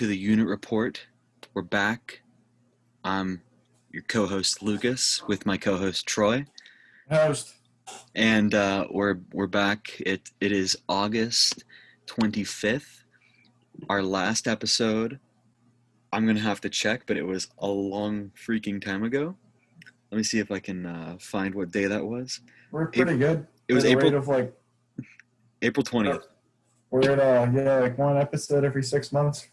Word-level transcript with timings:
To 0.00 0.06
the 0.06 0.16
unit 0.16 0.46
report. 0.46 1.08
We're 1.52 1.60
back. 1.60 2.22
I'm 3.04 3.42
your 3.90 4.02
co-host 4.04 4.62
Lucas 4.62 5.22
with 5.28 5.44
my 5.44 5.58
co-host 5.58 6.06
Troy, 6.06 6.46
Host. 7.10 7.52
and 8.14 8.54
uh, 8.54 8.86
we're 8.90 9.18
we're 9.34 9.46
back. 9.46 10.00
It 10.00 10.30
it 10.40 10.52
is 10.52 10.74
August 10.88 11.64
25th. 12.06 13.02
Our 13.90 14.02
last 14.02 14.48
episode. 14.48 15.20
I'm 16.14 16.26
gonna 16.26 16.40
have 16.40 16.62
to 16.62 16.70
check, 16.70 17.02
but 17.04 17.18
it 17.18 17.26
was 17.26 17.48
a 17.58 17.68
long 17.68 18.30
freaking 18.34 18.82
time 18.82 19.02
ago. 19.02 19.36
Let 20.10 20.16
me 20.16 20.24
see 20.24 20.38
if 20.38 20.50
I 20.50 20.60
can 20.60 20.86
uh, 20.86 21.18
find 21.20 21.54
what 21.54 21.72
day 21.72 21.84
that 21.84 22.06
was. 22.06 22.40
We're 22.70 22.86
pretty 22.86 23.18
good. 23.18 23.46
It 23.68 23.74
was 23.74 23.84
At 23.84 23.92
a 23.92 23.96
rate 23.96 24.06
April 24.06 24.18
of 24.22 24.28
like 24.28 24.58
April 25.60 25.84
20th. 25.84 26.22
we're 26.90 27.02
at 27.02 27.20
uh 27.20 27.50
yeah 27.52 27.80
like 27.80 27.98
one 27.98 28.16
episode 28.16 28.64
every 28.64 28.82
six 28.82 29.12
months. 29.12 29.49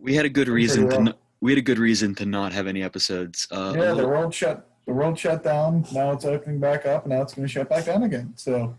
We 0.00 0.14
had 0.14 0.24
a 0.24 0.30
good 0.30 0.48
reason 0.48 0.88
to 0.90 1.02
no, 1.02 1.12
we 1.40 1.52
had 1.52 1.58
a 1.58 1.62
good 1.62 1.78
reason 1.78 2.14
to 2.16 2.26
not 2.26 2.52
have 2.52 2.66
any 2.66 2.82
episodes. 2.82 3.46
Uh, 3.50 3.74
yeah, 3.76 3.92
the 3.92 4.06
world 4.06 4.34
shut 4.34 4.66
the 4.86 4.92
world 4.92 5.18
shut 5.18 5.44
down. 5.44 5.86
Now 5.92 6.12
it's 6.12 6.24
opening 6.24 6.58
back 6.58 6.86
up. 6.86 7.04
And 7.04 7.12
now 7.12 7.22
it's 7.22 7.34
going 7.34 7.46
to 7.46 7.52
shut 7.52 7.68
back 7.68 7.84
down 7.84 8.02
again. 8.02 8.32
So 8.36 8.76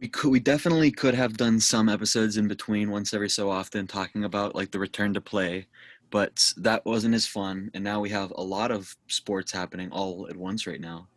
We 0.00 0.08
could, 0.08 0.30
we 0.30 0.40
definitely 0.40 0.90
could 0.90 1.14
have 1.14 1.36
done 1.36 1.60
some 1.60 1.88
episodes 1.88 2.36
in 2.36 2.48
between 2.48 2.90
once 2.90 3.12
every 3.12 3.28
so 3.30 3.50
often 3.50 3.86
talking 3.86 4.24
about 4.24 4.54
like 4.54 4.70
the 4.70 4.78
return 4.78 5.12
to 5.14 5.20
play, 5.20 5.66
but 6.10 6.52
that 6.56 6.84
wasn't 6.84 7.14
as 7.14 7.26
fun. 7.26 7.70
And 7.74 7.84
now 7.84 8.00
we 8.00 8.10
have 8.10 8.32
a 8.36 8.42
lot 8.42 8.70
of 8.70 8.96
sports 9.08 9.52
happening 9.52 9.90
all 9.90 10.26
at 10.30 10.36
once 10.36 10.66
right 10.66 10.80
now, 10.80 11.08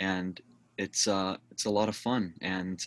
and 0.00 0.40
it's 0.78 1.06
uh 1.06 1.36
it's 1.50 1.66
a 1.66 1.70
lot 1.70 1.88
of 1.88 1.96
fun 1.96 2.34
and 2.40 2.86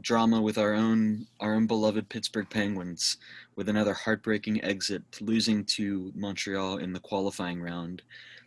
drama 0.00 0.40
with 0.40 0.58
our 0.58 0.74
own 0.74 1.26
our 1.40 1.54
own 1.54 1.66
beloved 1.66 2.08
Pittsburgh 2.08 2.48
Penguins 2.48 3.16
with 3.58 3.68
another 3.68 3.92
heartbreaking 3.92 4.62
exit, 4.62 5.02
losing 5.20 5.64
to 5.64 6.12
Montreal 6.14 6.76
in 6.76 6.92
the 6.92 7.00
qualifying 7.00 7.60
round, 7.60 8.02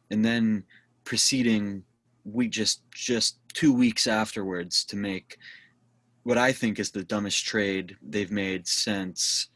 and 0.10 0.24
then 0.24 0.64
proceeding 1.04 1.84
we 2.24 2.48
just 2.48 2.82
just 2.92 3.38
two 3.54 3.74
weeks 3.74 4.08
afterwards 4.08 4.86
to 4.86 4.96
make 4.96 5.38
what 6.24 6.38
I 6.38 6.54
think 6.54 6.80
is 6.80 6.92
the 6.92 7.04
dumbest 7.04 7.46
trade 7.46 7.98
they've 8.02 8.32
made 8.32 8.66
since. 8.66 9.50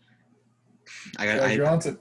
I, 1.17 1.25
Jack 1.25 1.41
I, 1.41 1.55
Johnson. 1.55 1.99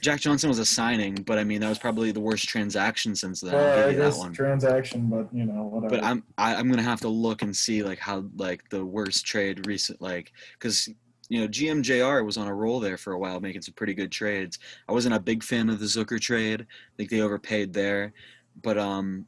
Jack 0.00 0.20
Johnson 0.20 0.48
was 0.48 0.58
a 0.58 0.64
signing, 0.64 1.16
but 1.16 1.38
I 1.38 1.44
mean 1.44 1.60
that 1.60 1.68
was 1.68 1.78
probably 1.78 2.12
the 2.12 2.20
worst 2.20 2.48
transaction 2.48 3.14
since 3.14 3.42
then. 3.42 3.52
Well, 3.52 3.88
I 3.90 3.92
guess 3.92 4.18
transaction, 4.32 5.08
but 5.10 5.28
you 5.34 5.44
know 5.44 5.64
whatever. 5.64 5.96
But 5.96 6.04
I'm 6.04 6.22
I, 6.38 6.54
I'm 6.54 6.70
gonna 6.70 6.82
have 6.82 7.00
to 7.02 7.08
look 7.08 7.42
and 7.42 7.54
see 7.54 7.82
like 7.82 7.98
how 7.98 8.24
like 8.36 8.66
the 8.70 8.86
worst 8.86 9.26
trade 9.26 9.66
recent 9.66 10.00
like 10.00 10.32
because 10.58 10.88
you 11.34 11.40
know 11.40 11.48
GMJR 11.48 12.24
was 12.24 12.36
on 12.36 12.46
a 12.46 12.54
roll 12.54 12.78
there 12.78 12.96
for 12.96 13.12
a 13.12 13.18
while 13.18 13.40
making 13.40 13.62
some 13.62 13.74
pretty 13.74 13.92
good 13.92 14.12
trades. 14.12 14.60
I 14.88 14.92
wasn't 14.92 15.16
a 15.16 15.20
big 15.20 15.42
fan 15.42 15.68
of 15.68 15.80
the 15.80 15.86
Zucker 15.86 16.20
trade. 16.20 16.62
I 16.62 16.92
think 16.96 17.10
they 17.10 17.22
overpaid 17.22 17.72
there, 17.72 18.12
but 18.62 18.78
um, 18.78 19.26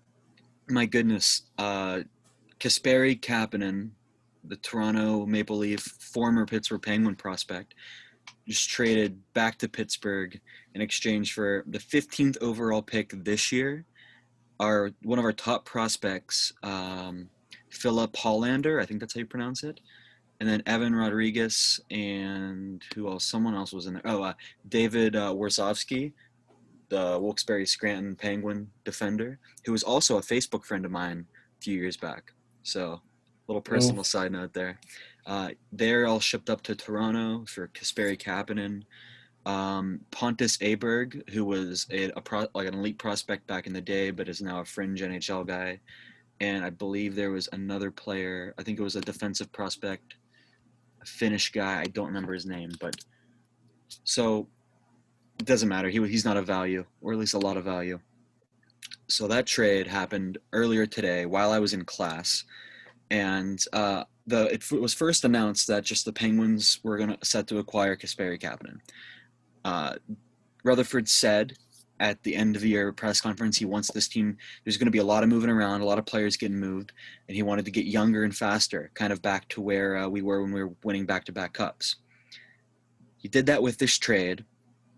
my 0.68 0.86
goodness, 0.86 1.42
uh, 1.58 2.00
Kasperi 2.60 3.20
Kapanen, 3.20 3.90
the 4.44 4.56
Toronto 4.56 5.26
Maple 5.26 5.56
Leaf 5.56 5.80
former 5.80 6.46
Pittsburgh 6.46 6.82
Penguin 6.82 7.16
prospect, 7.16 7.74
just 8.46 8.68
traded 8.68 9.20
back 9.34 9.58
to 9.58 9.68
Pittsburgh 9.68 10.40
in 10.74 10.80
exchange 10.80 11.32
for 11.32 11.64
the 11.66 11.78
15th 11.78 12.40
overall 12.40 12.82
pick 12.82 13.10
this 13.24 13.50
year 13.50 13.84
our 14.60 14.90
one 15.02 15.18
of 15.18 15.24
our 15.24 15.32
top 15.32 15.64
prospects, 15.64 16.52
um, 16.62 17.28
Filip 17.70 18.12
Hallander, 18.12 18.80
I 18.80 18.86
think 18.86 19.00
that's 19.00 19.14
how 19.14 19.20
you 19.20 19.26
pronounce 19.26 19.62
it, 19.64 19.80
and 20.40 20.48
then 20.48 20.62
Evan 20.66 20.94
Rodrigues 20.94 21.80
and 21.90 22.82
who 22.94 23.08
else? 23.08 23.24
Someone 23.24 23.54
else 23.54 23.72
was 23.72 23.86
in 23.86 23.94
there. 23.94 24.02
Oh, 24.04 24.22
uh, 24.22 24.34
David 24.68 25.16
uh, 25.16 25.32
Warsofsky, 25.32 26.12
the 26.88 27.18
Wilkes-Barre 27.20 27.66
Scranton 27.66 28.14
Penguin 28.16 28.70
defender, 28.84 29.38
who 29.64 29.72
was 29.72 29.82
also 29.82 30.18
a 30.18 30.22
Facebook 30.22 30.64
friend 30.64 30.84
of 30.84 30.90
mine 30.90 31.26
a 31.58 31.62
few 31.62 31.74
years 31.74 31.96
back. 31.96 32.32
So, 32.62 33.00
little 33.48 33.62
personal 33.62 34.04
side 34.04 34.32
note 34.32 34.52
there. 34.52 34.78
Uh, 35.26 35.50
they're 35.72 36.06
all 36.06 36.20
shipped 36.20 36.50
up 36.50 36.62
to 36.62 36.74
Toronto 36.74 37.44
for 37.46 37.68
Kasperi 37.68 38.20
Kapanen 38.20 38.82
um, 39.46 40.00
Pontus 40.10 40.56
Aberg, 40.58 41.28
who 41.30 41.44
was 41.44 41.86
a, 41.90 42.10
a 42.10 42.20
pro, 42.20 42.48
like 42.52 42.66
an 42.66 42.74
elite 42.74 42.98
prospect 42.98 43.46
back 43.46 43.66
in 43.66 43.72
the 43.72 43.80
day, 43.80 44.10
but 44.10 44.28
is 44.28 44.42
now 44.42 44.60
a 44.60 44.64
fringe 44.64 45.00
NHL 45.00 45.46
guy. 45.46 45.80
And 46.40 46.64
I 46.64 46.70
believe 46.70 47.14
there 47.14 47.30
was 47.30 47.48
another 47.52 47.90
player. 47.90 48.52
I 48.58 48.62
think 48.62 48.78
it 48.78 48.82
was 48.82 48.96
a 48.96 49.00
defensive 49.00 49.50
prospect, 49.52 50.16
Finnish 51.06 51.52
guy. 51.52 51.80
I 51.80 51.86
don't 51.86 52.06
remember 52.06 52.32
his 52.32 52.46
name, 52.46 52.72
but 52.80 52.96
so 54.04 54.48
it 55.38 55.46
doesn't 55.46 55.68
matter. 55.68 55.88
He 55.88 56.06
he's 56.08 56.24
not 56.24 56.36
a 56.36 56.42
value, 56.42 56.84
or 57.00 57.12
at 57.12 57.18
least 57.18 57.34
a 57.34 57.38
lot 57.38 57.56
of 57.56 57.64
value. 57.64 57.98
So 59.08 59.28
that 59.28 59.46
trade 59.46 59.86
happened 59.86 60.38
earlier 60.52 60.86
today 60.86 61.26
while 61.26 61.52
I 61.52 61.58
was 61.58 61.74
in 61.74 61.84
class, 61.84 62.44
and 63.10 63.62
uh, 63.72 64.04
the 64.26 64.52
it 64.52 64.70
was 64.72 64.94
first 64.94 65.24
announced 65.24 65.66
that 65.68 65.84
just 65.84 66.04
the 66.04 66.12
Penguins 66.12 66.80
were 66.82 66.98
to 66.98 67.18
set 67.22 67.46
to 67.48 67.58
acquire 67.58 67.96
Kasperi 67.96 68.40
Kapanen 68.40 68.80
uh, 69.66 69.96
Rutherford 70.62 71.08
said 71.08 71.54
at 72.00 72.22
the 72.22 72.34
end 72.34 72.56
of 72.56 72.62
the 72.62 72.68
year 72.68 72.92
press 72.92 73.20
conference 73.20 73.56
he 73.56 73.64
wants 73.64 73.90
this 73.92 74.08
team 74.08 74.36
there's 74.64 74.76
going 74.76 74.86
to 74.86 74.92
be 74.92 74.98
a 74.98 75.04
lot 75.04 75.22
of 75.22 75.28
moving 75.28 75.50
around 75.50 75.80
a 75.80 75.84
lot 75.84 75.98
of 75.98 76.06
players 76.06 76.36
getting 76.36 76.58
moved 76.58 76.92
and 77.28 77.36
he 77.36 77.42
wanted 77.42 77.64
to 77.64 77.70
get 77.70 77.86
younger 77.86 78.24
and 78.24 78.36
faster 78.36 78.90
kind 78.94 79.12
of 79.12 79.22
back 79.22 79.48
to 79.48 79.60
where 79.60 79.96
uh, 79.96 80.08
we 80.08 80.22
were 80.22 80.42
when 80.42 80.52
we 80.52 80.62
were 80.62 80.74
winning 80.84 81.06
back-to-back 81.06 81.52
cups. 81.52 81.96
He 83.16 83.28
did 83.28 83.46
that 83.46 83.62
with 83.62 83.78
this 83.78 83.96
trade 83.96 84.44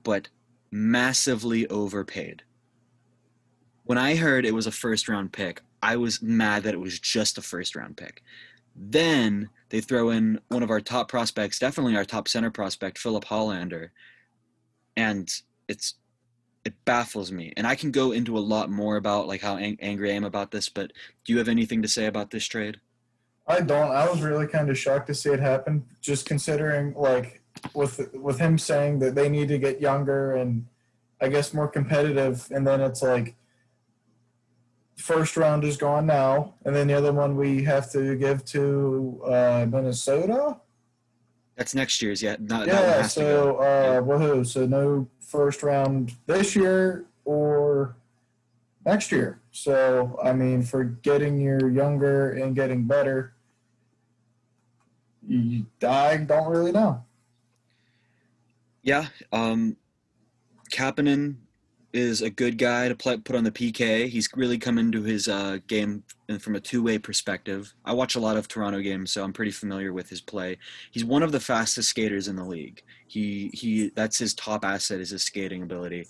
but 0.02 0.28
massively 0.70 1.66
overpaid. 1.68 2.42
When 3.84 3.98
i 3.98 4.16
heard 4.16 4.44
it 4.44 4.54
was 4.54 4.66
a 4.66 4.72
first 4.72 5.08
round 5.08 5.32
pick 5.32 5.62
i 5.82 5.96
was 5.96 6.20
mad 6.20 6.64
that 6.64 6.74
it 6.74 6.80
was 6.80 6.98
just 6.98 7.38
a 7.38 7.42
first 7.42 7.76
round 7.76 7.96
pick. 7.96 8.22
Then 8.74 9.50
they 9.70 9.80
throw 9.80 10.10
in 10.10 10.40
one 10.48 10.62
of 10.62 10.70
our 10.70 10.80
top 10.80 11.08
prospects 11.08 11.58
definitely 11.58 11.96
our 11.96 12.04
top 12.04 12.26
center 12.26 12.50
prospect 12.50 12.98
filip 12.98 13.24
hallander 13.24 13.90
and 14.96 15.32
it's 15.68 15.94
it 16.68 16.84
baffles 16.84 17.32
me 17.32 17.52
and 17.56 17.66
i 17.66 17.74
can 17.74 17.90
go 17.90 18.12
into 18.12 18.36
a 18.36 18.40
lot 18.54 18.70
more 18.70 18.96
about 18.96 19.26
like 19.26 19.40
how 19.40 19.56
ang- 19.56 19.78
angry 19.80 20.10
i 20.10 20.14
am 20.14 20.24
about 20.24 20.50
this 20.50 20.68
but 20.68 20.92
do 21.24 21.32
you 21.32 21.38
have 21.38 21.48
anything 21.48 21.82
to 21.82 21.88
say 21.88 22.06
about 22.06 22.30
this 22.30 22.46
trade 22.46 22.78
I 23.48 23.62
don't. 23.62 23.90
I 23.90 24.08
was 24.08 24.20
really 24.20 24.46
kind 24.46 24.68
of 24.68 24.78
shocked 24.78 25.06
to 25.06 25.14
see 25.14 25.30
it 25.30 25.40
happen, 25.40 25.82
just 26.02 26.26
considering 26.26 26.92
like 26.94 27.40
with 27.74 28.14
with 28.14 28.38
him 28.38 28.58
saying 28.58 28.98
that 28.98 29.14
they 29.14 29.30
need 29.30 29.48
to 29.48 29.58
get 29.58 29.80
younger 29.80 30.34
and 30.34 30.66
I 31.20 31.28
guess 31.28 31.54
more 31.54 31.66
competitive, 31.66 32.46
and 32.50 32.66
then 32.66 32.82
it's 32.82 33.02
like 33.02 33.36
first 34.96 35.36
round 35.38 35.64
is 35.64 35.78
gone 35.78 36.06
now, 36.06 36.54
and 36.64 36.76
then 36.76 36.88
the 36.88 36.94
other 36.94 37.12
one 37.12 37.36
we 37.36 37.64
have 37.64 37.90
to 37.92 38.16
give 38.16 38.44
to 38.46 39.22
uh, 39.24 39.66
Minnesota. 39.68 40.58
that's 41.56 41.74
next 41.74 42.02
year's 42.02 42.22
yet 42.22 42.42
not 42.42 42.66
Yeah. 42.66 43.02
So 43.02 43.56
uh, 43.56 44.02
woohoo! 44.02 44.46
So 44.46 44.66
no 44.66 45.08
first 45.28 45.62
round 45.62 46.16
this 46.26 46.56
year 46.56 47.04
or 47.24 47.96
next 48.86 49.12
year. 49.12 49.40
So 49.52 50.18
I 50.24 50.32
mean, 50.32 50.62
for 50.62 50.84
getting 50.84 51.38
your 51.38 51.68
younger 51.68 52.32
and 52.32 52.56
getting 52.56 52.84
better, 52.84 53.34
you, 55.26 55.66
I 55.86 56.16
don't 56.16 56.48
really 56.48 56.72
know. 56.72 57.04
yeah 58.82 59.06
um 59.32 59.76
Kapanen 60.70 61.36
is 61.92 62.20
a 62.20 62.28
good 62.28 62.58
guy 62.58 62.88
to 62.88 62.94
play, 62.94 63.16
put 63.16 63.36
on 63.36 63.44
the 63.44 63.50
PK. 63.50 64.08
He's 64.08 64.28
really 64.34 64.58
come 64.58 64.78
into 64.78 65.02
his 65.02 65.26
uh, 65.26 65.58
game 65.66 66.02
from 66.38 66.56
a 66.56 66.60
two-way 66.60 66.98
perspective. 66.98 67.72
I 67.84 67.94
watch 67.94 68.14
a 68.14 68.20
lot 68.20 68.36
of 68.36 68.46
Toronto 68.46 68.80
games, 68.80 69.12
so 69.12 69.24
I'm 69.24 69.32
pretty 69.32 69.50
familiar 69.50 69.92
with 69.92 70.08
his 70.08 70.20
play. 70.20 70.58
He's 70.90 71.04
one 71.04 71.22
of 71.22 71.32
the 71.32 71.40
fastest 71.40 71.88
skaters 71.88 72.28
in 72.28 72.36
the 72.36 72.44
league. 72.44 72.82
He 73.06 73.50
he 73.54 73.90
that's 73.94 74.18
his 74.18 74.34
top 74.34 74.64
asset 74.64 75.00
is 75.00 75.10
his 75.10 75.22
skating 75.22 75.62
ability. 75.62 76.06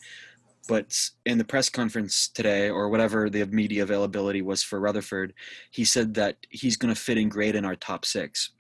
But 0.69 0.95
in 1.25 1.39
the 1.39 1.45
press 1.45 1.71
conference 1.71 2.29
today, 2.29 2.69
or 2.69 2.91
whatever 2.91 3.31
the 3.31 3.47
media 3.47 3.85
availability 3.85 4.43
was 4.43 4.63
for 4.63 4.81
Rutherford, 4.81 5.33
he 5.71 5.85
said 5.85 6.13
that 6.15 6.37
he's 6.51 6.77
going 6.77 6.95
to 6.95 7.01
fit 7.01 7.17
in 7.17 7.31
great 7.31 7.55
in 7.55 7.65
our 7.65 7.77
top 7.77 8.05
six. 8.05 8.51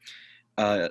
Uh, 0.56 0.88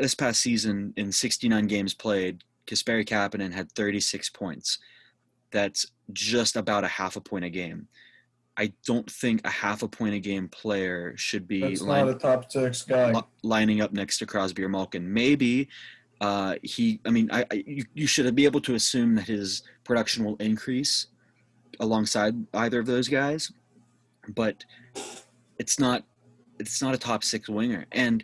this 0.00 0.14
past 0.14 0.40
season, 0.40 0.94
in 0.96 1.10
69 1.10 1.66
games 1.66 1.94
played, 1.94 2.44
Kasperi 2.66 3.04
Kapanen 3.04 3.52
had 3.52 3.72
36 3.72 4.30
points. 4.30 4.78
That's 5.52 5.86
just 6.12 6.56
about 6.56 6.84
a 6.84 6.88
half 6.88 7.16
a 7.16 7.20
point 7.20 7.44
a 7.44 7.50
game. 7.50 7.88
I 8.56 8.72
don't 8.84 9.10
think 9.10 9.46
a 9.46 9.50
half 9.50 9.82
a 9.82 9.88
point 9.88 10.14
a 10.14 10.18
game 10.18 10.48
player 10.48 11.14
should 11.16 11.48
be 11.48 11.60
That's 11.60 11.80
line- 11.80 12.06
not 12.06 12.16
a 12.16 12.18
top 12.18 12.52
six 12.52 12.82
guy. 12.82 13.14
lining 13.42 13.80
up 13.80 13.92
next 13.92 14.18
to 14.18 14.26
Crosby 14.26 14.62
or 14.62 14.68
Malkin. 14.68 15.10
Maybe 15.12 15.68
uh, 16.20 16.56
he. 16.62 17.00
I 17.06 17.10
mean, 17.10 17.30
I, 17.32 17.44
I 17.50 17.64
you, 17.66 17.84
you 17.94 18.06
should 18.06 18.32
be 18.34 18.44
able 18.44 18.60
to 18.62 18.74
assume 18.74 19.14
that 19.16 19.26
his 19.26 19.62
production 19.84 20.24
will 20.24 20.36
increase 20.36 21.06
alongside 21.80 22.34
either 22.54 22.78
of 22.78 22.86
those 22.86 23.08
guys, 23.08 23.50
but 24.34 24.64
it's 25.58 25.78
not. 25.78 26.04
It's 26.60 26.80
not 26.82 26.94
a 26.94 26.98
top 26.98 27.24
six 27.24 27.48
winger, 27.48 27.86
and 27.90 28.22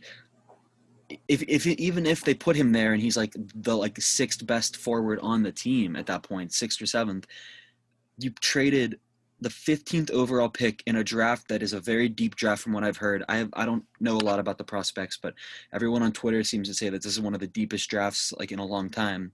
if 1.26 1.42
if 1.42 1.66
even 1.66 2.06
if 2.06 2.24
they 2.24 2.34
put 2.34 2.56
him 2.56 2.72
there 2.72 2.92
and 2.92 3.02
he's 3.02 3.16
like 3.16 3.34
the 3.54 3.76
like 3.76 4.00
sixth 4.00 4.46
best 4.46 4.76
forward 4.76 5.18
on 5.22 5.42
the 5.42 5.52
team 5.52 5.96
at 5.96 6.06
that 6.06 6.22
point, 6.22 6.52
sixth 6.52 6.80
or 6.82 6.86
seventh, 6.86 7.26
you 8.18 8.30
traded 8.30 8.98
the 9.40 9.48
15th 9.48 10.10
overall 10.10 10.48
pick 10.48 10.82
in 10.86 10.96
a 10.96 11.04
draft 11.04 11.46
that 11.48 11.62
is 11.62 11.72
a 11.72 11.80
very 11.80 12.08
deep 12.08 12.34
draft 12.34 12.62
from 12.62 12.72
what 12.72 12.82
I've 12.82 12.96
heard. 12.96 13.22
I 13.28 13.36
have, 13.36 13.50
I 13.52 13.64
don't 13.64 13.84
know 14.00 14.16
a 14.16 14.18
lot 14.18 14.40
about 14.40 14.58
the 14.58 14.64
prospects, 14.64 15.16
but 15.16 15.34
everyone 15.72 16.02
on 16.02 16.12
Twitter 16.12 16.42
seems 16.42 16.66
to 16.68 16.74
say 16.74 16.88
that 16.88 17.02
this 17.02 17.12
is 17.12 17.20
one 17.20 17.34
of 17.34 17.40
the 17.40 17.46
deepest 17.46 17.88
drafts 17.88 18.32
like 18.38 18.50
in 18.50 18.58
a 18.58 18.64
long 18.64 18.90
time. 18.90 19.30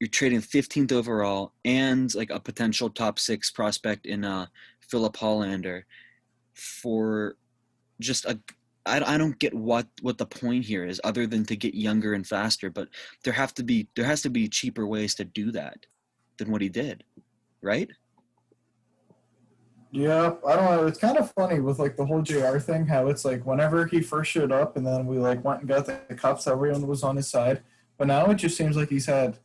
You're 0.00 0.08
trading 0.08 0.40
15th 0.40 0.90
overall 0.90 1.52
and 1.64 2.12
like 2.16 2.30
a 2.30 2.40
potential 2.40 2.90
top 2.90 3.20
six 3.20 3.50
prospect 3.52 4.06
in 4.06 4.24
uh, 4.24 4.46
Filip 4.80 5.16
Hallander 5.16 5.84
for 6.54 7.36
just 8.00 8.24
a 8.24 8.40
I, 8.84 9.14
I 9.14 9.18
don't 9.18 9.38
get 9.38 9.54
what 9.54 9.86
what 10.00 10.18
the 10.18 10.26
point 10.26 10.64
here 10.64 10.84
is 10.84 11.00
other 11.04 11.26
than 11.26 11.44
to 11.46 11.56
get 11.56 11.74
younger 11.74 12.14
and 12.14 12.26
faster 12.26 12.70
but 12.70 12.88
there 13.24 13.32
have 13.32 13.54
to 13.54 13.62
be 13.62 13.88
there 13.94 14.04
has 14.04 14.22
to 14.22 14.30
be 14.30 14.48
cheaper 14.48 14.86
ways 14.86 15.14
to 15.16 15.24
do 15.24 15.52
that 15.52 15.86
than 16.38 16.50
what 16.50 16.62
he 16.62 16.68
did 16.68 17.04
right 17.62 17.90
Yeah, 19.94 20.32
I 20.48 20.56
don't 20.56 20.64
know. 20.64 20.86
It's 20.86 20.98
kind 20.98 21.18
of 21.18 21.30
funny 21.32 21.60
with 21.60 21.78
like 21.78 21.96
the 21.96 22.06
whole 22.06 22.22
JR 22.22 22.56
thing, 22.58 22.86
how 22.86 23.08
it's 23.08 23.26
like 23.26 23.44
whenever 23.44 23.84
he 23.84 24.00
first 24.00 24.30
showed 24.30 24.50
up 24.50 24.78
and 24.78 24.86
then 24.86 25.06
we 25.06 25.18
like 25.18 25.44
went 25.44 25.60
and 25.60 25.68
got 25.68 25.84
the 25.84 26.14
cops 26.16 26.46
everyone 26.46 26.86
was 26.86 27.02
on 27.02 27.16
his 27.16 27.28
side. 27.28 27.60
But 27.98 28.06
now 28.06 28.30
it 28.30 28.36
just 28.36 28.56
seems 28.56 28.74
like 28.74 28.88
he's 28.88 29.04
had 29.04 29.38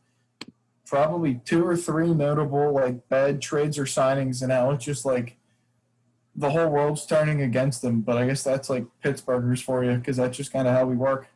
probably 0.86 1.42
two 1.44 1.66
or 1.66 1.76
three 1.76 2.14
notable 2.14 2.72
like 2.72 3.08
bad 3.10 3.42
trades 3.42 3.78
or 3.78 3.84
signings, 3.84 4.40
and 4.40 4.48
now 4.48 4.70
it's 4.70 4.84
just 4.84 5.04
like 5.04 5.36
the 6.38 6.48
whole 6.50 6.68
world's 6.68 7.04
turning 7.04 7.42
against 7.42 7.82
them. 7.82 8.00
But 8.00 8.16
I 8.16 8.26
guess 8.26 8.42
that's 8.44 8.70
like 8.70 8.86
Pittsburghers 9.04 9.62
for 9.62 9.84
you 9.84 9.96
because 9.96 10.16
that's 10.16 10.36
just 10.36 10.52
kind 10.52 10.66
of 10.68 10.74
how 10.74 10.86
we 10.86 10.96
work. 10.96 11.28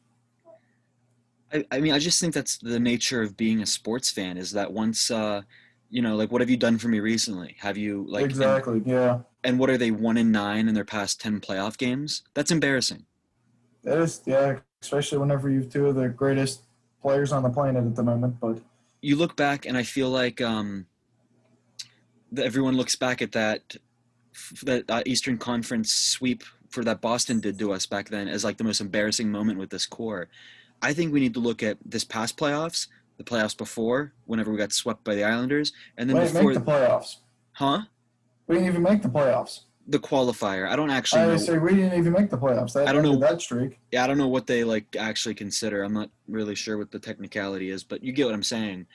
I, 1.52 1.64
I 1.70 1.80
mean 1.80 1.92
i 1.92 1.98
just 1.98 2.18
think 2.18 2.32
that's 2.32 2.56
the 2.56 2.80
nature 2.80 3.20
of 3.20 3.36
being 3.36 3.60
a 3.60 3.66
sports 3.66 4.10
fan 4.10 4.38
is 4.38 4.52
that 4.52 4.72
once 4.72 5.10
uh 5.10 5.42
you 5.90 6.00
know 6.00 6.16
like 6.16 6.32
what 6.32 6.40
have 6.40 6.48
you 6.48 6.56
done 6.56 6.78
for 6.78 6.88
me 6.88 6.98
recently 6.98 7.56
have 7.58 7.76
you 7.76 8.06
like 8.08 8.22
and- 8.22 8.30
exactly. 8.30 8.82
Yeah. 8.86 9.18
and 9.44 9.58
what 9.58 9.68
are 9.68 9.76
they 9.76 9.90
one 9.90 10.16
in 10.16 10.32
nine 10.32 10.66
in 10.66 10.74
their 10.74 10.86
past 10.86 11.20
10 11.20 11.40
playoff 11.40 11.76
games 11.76 12.22
that's 12.32 12.50
embarrassing 12.50 13.04
That 13.82 13.98
is, 13.98 14.22
yeah, 14.24 14.60
especially 14.80 15.18
whenever 15.18 15.50
you've 15.50 15.70
two 15.70 15.88
of 15.88 15.94
the 15.96 16.08
greatest 16.08 16.62
players 17.02 17.32
on 17.32 17.42
the 17.42 17.50
planet 17.50 17.84
at 17.84 17.96
the 17.96 18.02
moment. 18.02 18.40
But 18.40 18.62
you 19.02 19.16
look 19.16 19.36
back 19.36 19.66
and 19.66 19.76
I 19.76 19.82
feel 19.82 20.08
like 20.08 20.40
um, 20.40 20.86
everyone 22.38 22.76
looks 22.76 22.96
back 22.96 23.20
at 23.20 23.32
that 23.32 23.76
that 24.62 24.90
uh, 24.90 25.02
Eastern 25.06 25.38
Conference 25.38 25.92
sweep 25.92 26.42
for 26.70 26.84
that 26.84 27.00
Boston 27.00 27.40
did 27.40 27.58
to 27.58 27.72
us 27.72 27.86
back 27.86 28.08
then 28.08 28.28
as 28.28 28.44
like 28.44 28.56
the 28.56 28.64
most 28.64 28.80
embarrassing 28.80 29.30
moment 29.30 29.58
with 29.58 29.70
this 29.70 29.86
core. 29.86 30.28
I 30.80 30.92
think 30.92 31.12
we 31.12 31.20
need 31.20 31.34
to 31.34 31.40
look 31.40 31.62
at 31.62 31.78
this 31.84 32.02
past 32.04 32.36
playoffs, 32.36 32.88
the 33.18 33.24
playoffs 33.24 33.56
before, 33.56 34.12
whenever 34.26 34.50
we 34.50 34.56
got 34.58 34.72
swept 34.72 35.04
by 35.04 35.14
the 35.14 35.22
Islanders, 35.24 35.72
and 35.96 36.08
then 36.08 36.16
we 36.16 36.22
didn't 36.24 36.34
before, 36.36 36.52
make 36.54 36.64
the 36.64 36.70
playoffs. 36.70 37.16
huh? 37.52 37.82
We 38.48 38.56
didn't 38.56 38.68
even 38.70 38.82
make 38.82 39.02
the 39.02 39.08
playoffs. 39.08 39.60
The 39.88 39.98
qualifier. 39.98 40.68
I 40.68 40.76
don't 40.76 40.90
actually 40.90 41.22
I 41.22 41.26
know. 41.26 41.36
say 41.36 41.58
we 41.58 41.74
didn't 41.74 41.98
even 41.98 42.12
make 42.12 42.30
the 42.30 42.38
playoffs. 42.38 42.72
That, 42.72 42.88
I 42.88 42.92
don't 42.92 43.02
know- 43.02 43.18
that 43.18 43.40
streak. 43.42 43.78
yeah, 43.92 44.02
I 44.04 44.06
don't 44.06 44.18
know 44.18 44.28
what 44.28 44.46
they 44.46 44.64
like 44.64 44.96
actually 44.98 45.34
consider. 45.34 45.82
I'm 45.82 45.92
not 45.92 46.10
really 46.28 46.54
sure 46.54 46.78
what 46.78 46.90
the 46.90 46.98
technicality 46.98 47.70
is, 47.70 47.82
but 47.84 48.02
you 48.02 48.12
get 48.12 48.26
what 48.26 48.34
I'm 48.34 48.42
saying. 48.42 48.86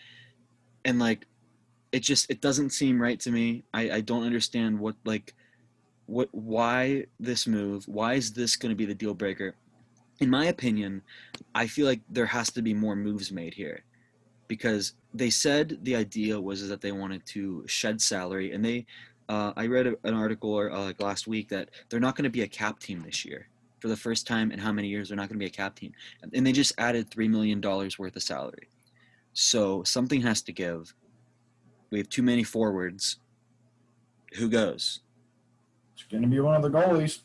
And 0.85 0.97
like, 0.99 1.25
it 1.91 1.99
just 1.99 2.29
it 2.29 2.41
doesn't 2.41 2.71
seem 2.71 3.01
right 3.01 3.19
to 3.21 3.31
me. 3.31 3.63
I 3.73 3.91
I 3.91 4.01
don't 4.01 4.23
understand 4.23 4.79
what 4.79 4.95
like, 5.05 5.33
what 6.05 6.29
why 6.31 7.05
this 7.19 7.47
move? 7.47 7.87
Why 7.87 8.15
is 8.15 8.33
this 8.33 8.55
going 8.55 8.71
to 8.71 8.75
be 8.75 8.85
the 8.85 8.95
deal 8.95 9.13
breaker? 9.13 9.55
In 10.19 10.29
my 10.29 10.45
opinion, 10.45 11.01
I 11.53 11.67
feel 11.67 11.85
like 11.85 12.01
there 12.09 12.25
has 12.25 12.51
to 12.51 12.61
be 12.61 12.73
more 12.73 12.95
moves 12.95 13.31
made 13.31 13.53
here, 13.53 13.83
because 14.47 14.93
they 15.13 15.29
said 15.29 15.79
the 15.83 15.95
idea 15.95 16.39
was 16.39 16.67
that 16.67 16.81
they 16.81 16.91
wanted 16.91 17.25
to 17.27 17.63
shed 17.67 18.01
salary, 18.01 18.51
and 18.53 18.63
they. 18.63 18.85
Uh, 19.29 19.51
I 19.57 19.67
read 19.67 19.87
an 19.87 20.13
article 20.13 20.55
uh, 20.57 20.85
like 20.85 21.01
last 21.01 21.27
week 21.27 21.49
that 21.49 21.69
they're 21.89 21.99
not 21.99 22.15
going 22.15 22.23
to 22.23 22.29
be 22.29 22.43
a 22.43 22.47
cap 22.47 22.79
team 22.79 23.01
this 23.01 23.25
year 23.25 23.49
for 23.79 23.89
the 23.89 23.97
first 23.97 24.25
time 24.25 24.51
in 24.51 24.59
how 24.59 24.71
many 24.71 24.87
years 24.87 25.09
they're 25.09 25.17
not 25.17 25.29
going 25.29 25.37
to 25.37 25.43
be 25.43 25.47
a 25.47 25.49
cap 25.49 25.75
team 25.75 25.91
and 26.33 26.47
they 26.47 26.51
just 26.51 26.73
added 26.77 27.09
$3 27.09 27.29
million 27.29 27.61
worth 27.61 28.15
of 28.15 28.23
salary 28.23 28.69
so 29.33 29.83
something 29.83 30.21
has 30.21 30.41
to 30.41 30.51
give 30.51 30.93
we 31.89 31.97
have 31.99 32.09
too 32.09 32.23
many 32.23 32.43
forwards. 32.43 33.17
Who 34.37 34.49
goes? 34.49 35.01
It's 35.93 36.03
going 36.03 36.23
to 36.23 36.29
be 36.29 36.39
one 36.39 36.55
of 36.55 36.61
the 36.61 36.69
goalies. 36.69 37.19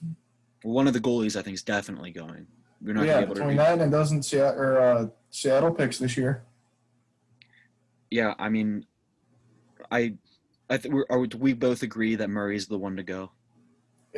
well, 0.65 0.75
one 0.75 0.87
of 0.87 0.95
the 0.95 1.01
goalies 1.01 1.37
i 1.37 1.43
think 1.43 1.55
is 1.55 1.63
definitely 1.63 2.11
going. 2.11 2.47
We're 2.81 2.95
not 2.95 3.07
yeah, 3.07 3.17
to 3.19 3.23
able 3.23 3.35
to 3.35 3.41
between 3.41 3.59
re- 3.59 3.65
that 3.65 3.81
and 3.81 3.93
doesn't 3.93 4.23
Seattle, 4.25 4.61
or, 4.61 4.81
uh, 4.81 5.07
Seattle 5.31 5.73
picks 5.73 5.99
this 5.99 6.17
year. 6.17 6.43
yeah 8.11 8.35
i 8.39 8.49
mean 8.49 8.87
i 9.91 10.15
i 10.71 10.77
think 10.77 10.95
we're, 10.95 11.07
are 11.11 11.19
we, 11.21 11.27
do 11.29 11.39
we 11.39 11.53
both 11.53 11.83
agree 11.83 12.15
that 12.17 12.29
murray's 12.31 12.67
the 12.67 12.79
one 12.79 12.97
to 12.97 13.03
go. 13.03 13.31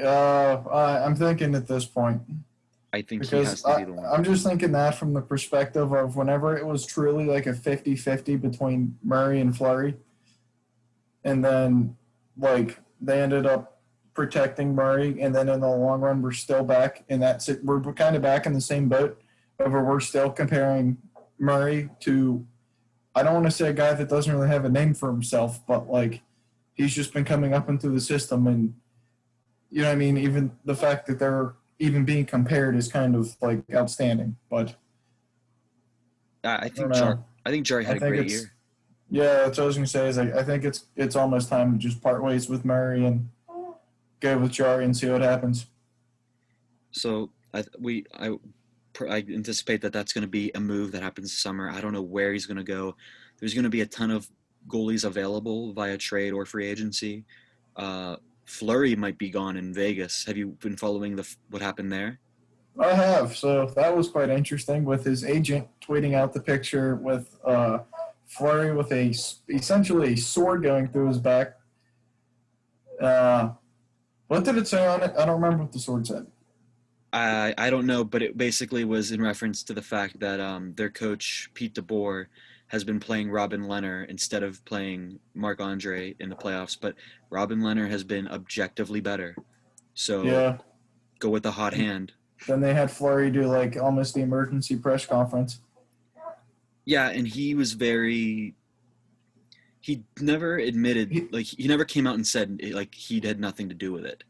Uh, 0.01 0.57
I- 0.71 1.05
I'm 1.05 1.15
thinking 1.17 1.55
at 1.55 1.67
this 1.69 1.85
point. 1.85 2.21
I 2.93 3.03
think 3.03 3.25
he 3.25 3.37
has 3.37 3.61
because 3.61 3.63
to 3.63 3.69
I, 3.71 3.79
be 3.81 3.85
the 3.87 3.93
one. 3.93 4.07
I'm 4.07 4.23
just 4.25 4.47
thinking 4.47 4.71
that 4.73 4.95
from 4.95 5.13
the 5.15 5.21
perspective 5.21 5.93
of 5.93 6.15
whenever 6.17 6.57
it 6.57 6.65
was 6.65 6.87
truly 6.87 7.25
like 7.27 7.47
a 7.47 7.53
50-50 7.53 8.41
between 8.41 8.97
Murray 9.03 9.41
and 9.41 9.57
Fleury, 9.57 9.97
and 11.25 11.45
then 11.45 11.97
like 12.39 12.79
they 13.01 13.21
ended 13.21 13.47
up 13.47 13.81
protecting 14.15 14.75
Murray, 14.75 15.21
and 15.21 15.35
then 15.35 15.49
in 15.49 15.61
the 15.61 15.69
long 15.69 16.01
run 16.01 16.23
we're 16.23 16.33
still 16.33 16.63
back 16.63 17.05
in 17.09 17.21
that 17.21 17.49
we're 17.63 17.81
kind 17.95 18.15
of 18.15 18.23
back 18.23 18.47
in 18.47 18.53
the 18.53 18.61
same 18.61 18.89
boat, 18.89 19.21
of 19.59 19.73
where 19.73 19.85
we're 19.85 20.01
still 20.01 20.31
comparing 20.31 20.99
Murray 21.39 21.91
to 22.01 22.47
I 23.15 23.23
don't 23.23 23.35
want 23.35 23.47
to 23.47 23.51
say 23.51 23.69
a 23.69 23.73
guy 23.73 23.95
that 23.95 24.09
doesn't 24.09 24.33
really 24.33 24.49
have 24.49 24.65
a 24.65 24.69
name 24.69 24.95
for 24.95 25.09
himself, 25.09 25.65
but 25.67 25.89
like 25.89 26.23
he's 26.75 26.95
just 26.95 27.13
been 27.13 27.25
coming 27.25 27.55
up 27.55 27.69
into 27.69 27.89
the 27.89 28.01
system 28.01 28.47
and 28.47 28.75
you 29.71 29.83
know 29.83 29.89
what 29.89 29.95
I 29.95 29.97
mean, 29.97 30.17
even 30.19 30.53
the 30.65 30.75
fact 30.77 31.07
that 31.07 31.19
they're 31.19 31.55
even 31.81 32.05
being 32.05 32.27
compared 32.27 32.77
is 32.77 32.87
kind 32.87 33.17
of 33.17 33.37
like 33.41 33.65
outstanding. 33.75 34.37
But 34.49 34.77
i, 36.45 36.49
I 36.49 36.57
I 36.57 36.61
think 36.69 36.75
don't. 36.77 36.95
Jar, 36.95 37.25
i 37.45 37.51
think 37.51 37.67
Jarry 37.67 37.85
had 37.85 38.03
I 38.03 38.07
a 38.07 38.11
great 38.11 38.31
year 38.31 38.54
Yeah, 39.15 39.45
that's 39.45 39.59
what 39.59 39.65
I 39.65 39.67
was 39.69 39.77
gonna 39.77 39.87
say. 39.87 40.09
Is 40.09 40.17
like, 40.19 40.35
I 40.35 40.43
think 40.43 40.65
it's 40.65 40.87
it's 40.97 41.15
almost 41.15 41.49
time 41.49 41.73
to 41.73 41.79
just 41.79 42.03
part 42.03 42.21
ways 42.21 42.49
with 42.49 42.65
Murray 42.65 43.07
and 43.07 43.29
go 44.19 44.39
with 44.39 44.51
Jarry 44.51 44.85
and 44.85 44.97
see 44.97 45.09
what 45.09 45.23
happens. 45.23 45.67
So 46.91 47.31
I 47.55 47.63
we 47.79 48.07
I 48.13 48.37
I 49.09 49.25
anticipate 49.33 49.83
that 49.83 49.93
that's 49.93 50.13
going 50.13 50.23
to 50.23 50.29
be 50.29 50.51
a 50.57 50.61
move 50.61 50.91
that 50.93 51.03
happens 51.03 51.31
this 51.31 51.39
summer. 51.39 51.71
I 51.71 51.81
don't 51.81 51.93
know 51.93 52.03
where 52.03 52.33
he's 52.33 52.47
going 52.47 52.57
to 52.57 52.65
go. 52.65 52.97
There's 53.39 53.55
going 53.55 53.63
to 53.63 53.71
be 53.71 53.83
a 53.83 53.87
ton 53.87 54.11
of 54.11 54.29
goalies 54.69 55.05
available 55.05 55.73
via 55.73 55.97
trade 55.97 56.33
or 56.33 56.45
free 56.45 56.67
agency. 56.67 57.25
Uh, 57.77 58.17
Fleury 58.47 58.97
might 58.97 59.17
be 59.17 59.31
gone 59.31 59.57
in 59.57 59.73
Vegas. 59.73 60.25
Have 60.25 60.37
you 60.37 60.57
been 60.61 60.77
following 60.77 61.15
the 61.15 61.37
what 61.51 61.63
happened 61.63 61.93
there? 61.93 62.19
I 62.81 62.93
have, 62.93 63.37
so 63.37 63.67
that 63.77 63.97
was 63.97 64.09
quite 64.09 64.31
interesting 64.31 64.85
with 64.85 65.05
his 65.05 65.25
agent 65.25 65.69
tweeting 65.81 66.15
out 66.15 66.33
the 66.33 66.41
picture 66.41 66.97
with 66.97 67.39
uh, 67.45 67.79
Fleury 68.29 68.75
with 68.75 68.93
a 68.93 69.15
essentially 69.49 70.15
a 70.15 70.17
sword 70.17 70.63
going 70.63 70.89
through 70.89 71.09
his 71.09 71.19
back. 71.19 71.55
Uh, 73.01 73.51
what 74.29 74.45
did 74.45 74.57
it 74.57 74.67
say 74.67 74.87
on 74.87 75.03
it? 75.03 75.13
I 75.19 75.27
don't 75.27 75.41
remember 75.41 75.65
what 75.65 75.73
the 75.73 75.79
sword 75.79 76.07
said. 76.07 76.27
I 77.13 77.55
I 77.59 77.71
don't 77.71 77.87
know, 77.87 78.05
but 78.05 78.23
it 78.23 78.37
basically 78.37 78.85
was 78.85 79.13
in 79.13 79.21
reference 79.23 79.63
to 79.65 79.75
the 79.75 79.83
fact 79.83 80.21
that 80.21 80.41
um, 80.41 80.75
their 80.75 80.91
coach 80.91 81.51
Pete 81.55 81.75
DeBoer 81.75 82.27
has 82.69 82.83
been 82.83 82.99
playing 82.99 83.31
Robin 83.31 83.63
Lehner 83.63 84.09
instead 84.09 84.43
of 84.43 84.65
playing 84.65 85.19
Marc 85.35 85.61
Andre 85.61 86.15
in 86.19 86.29
the 86.29 86.35
playoffs. 86.35 86.77
But 86.81 86.95
Robin 87.31 87.61
Lehner 87.61 87.89
has 87.89 88.03
been 88.03 88.27
objectively 88.29 89.01
better. 89.01 89.37
So 89.95 90.23
Yeah. 90.25 90.59
go 91.21 91.29
with 91.29 91.43
the 91.45 91.53
hot 91.53 91.75
hand. 91.75 92.13
Then 92.49 92.61
they 92.61 92.75
had 92.75 92.91
Fleury 92.91 93.31
do 93.31 93.47
like 93.47 93.77
almost 93.77 94.15
the 94.15 94.23
emergency 94.23 94.77
press 94.77 95.07
conference. 95.07 95.61
Yeah, 96.85 97.09
and 97.11 97.27
he 97.27 97.55
was 97.55 97.73
very. 97.73 98.55
He 99.81 100.03
never 100.21 100.57
admitted, 100.57 101.11
He- 101.11 101.29
like 101.31 101.47
he 101.47 101.69
never 101.69 101.85
came 101.85 102.07
out 102.07 102.15
and 102.15 102.27
said 102.27 102.59
like 102.73 102.95
he 102.95 103.21
had 103.21 103.39
nothing 103.39 103.69
to 103.69 103.75
do 103.75 103.93
with 103.93 104.05
it. 104.07 104.25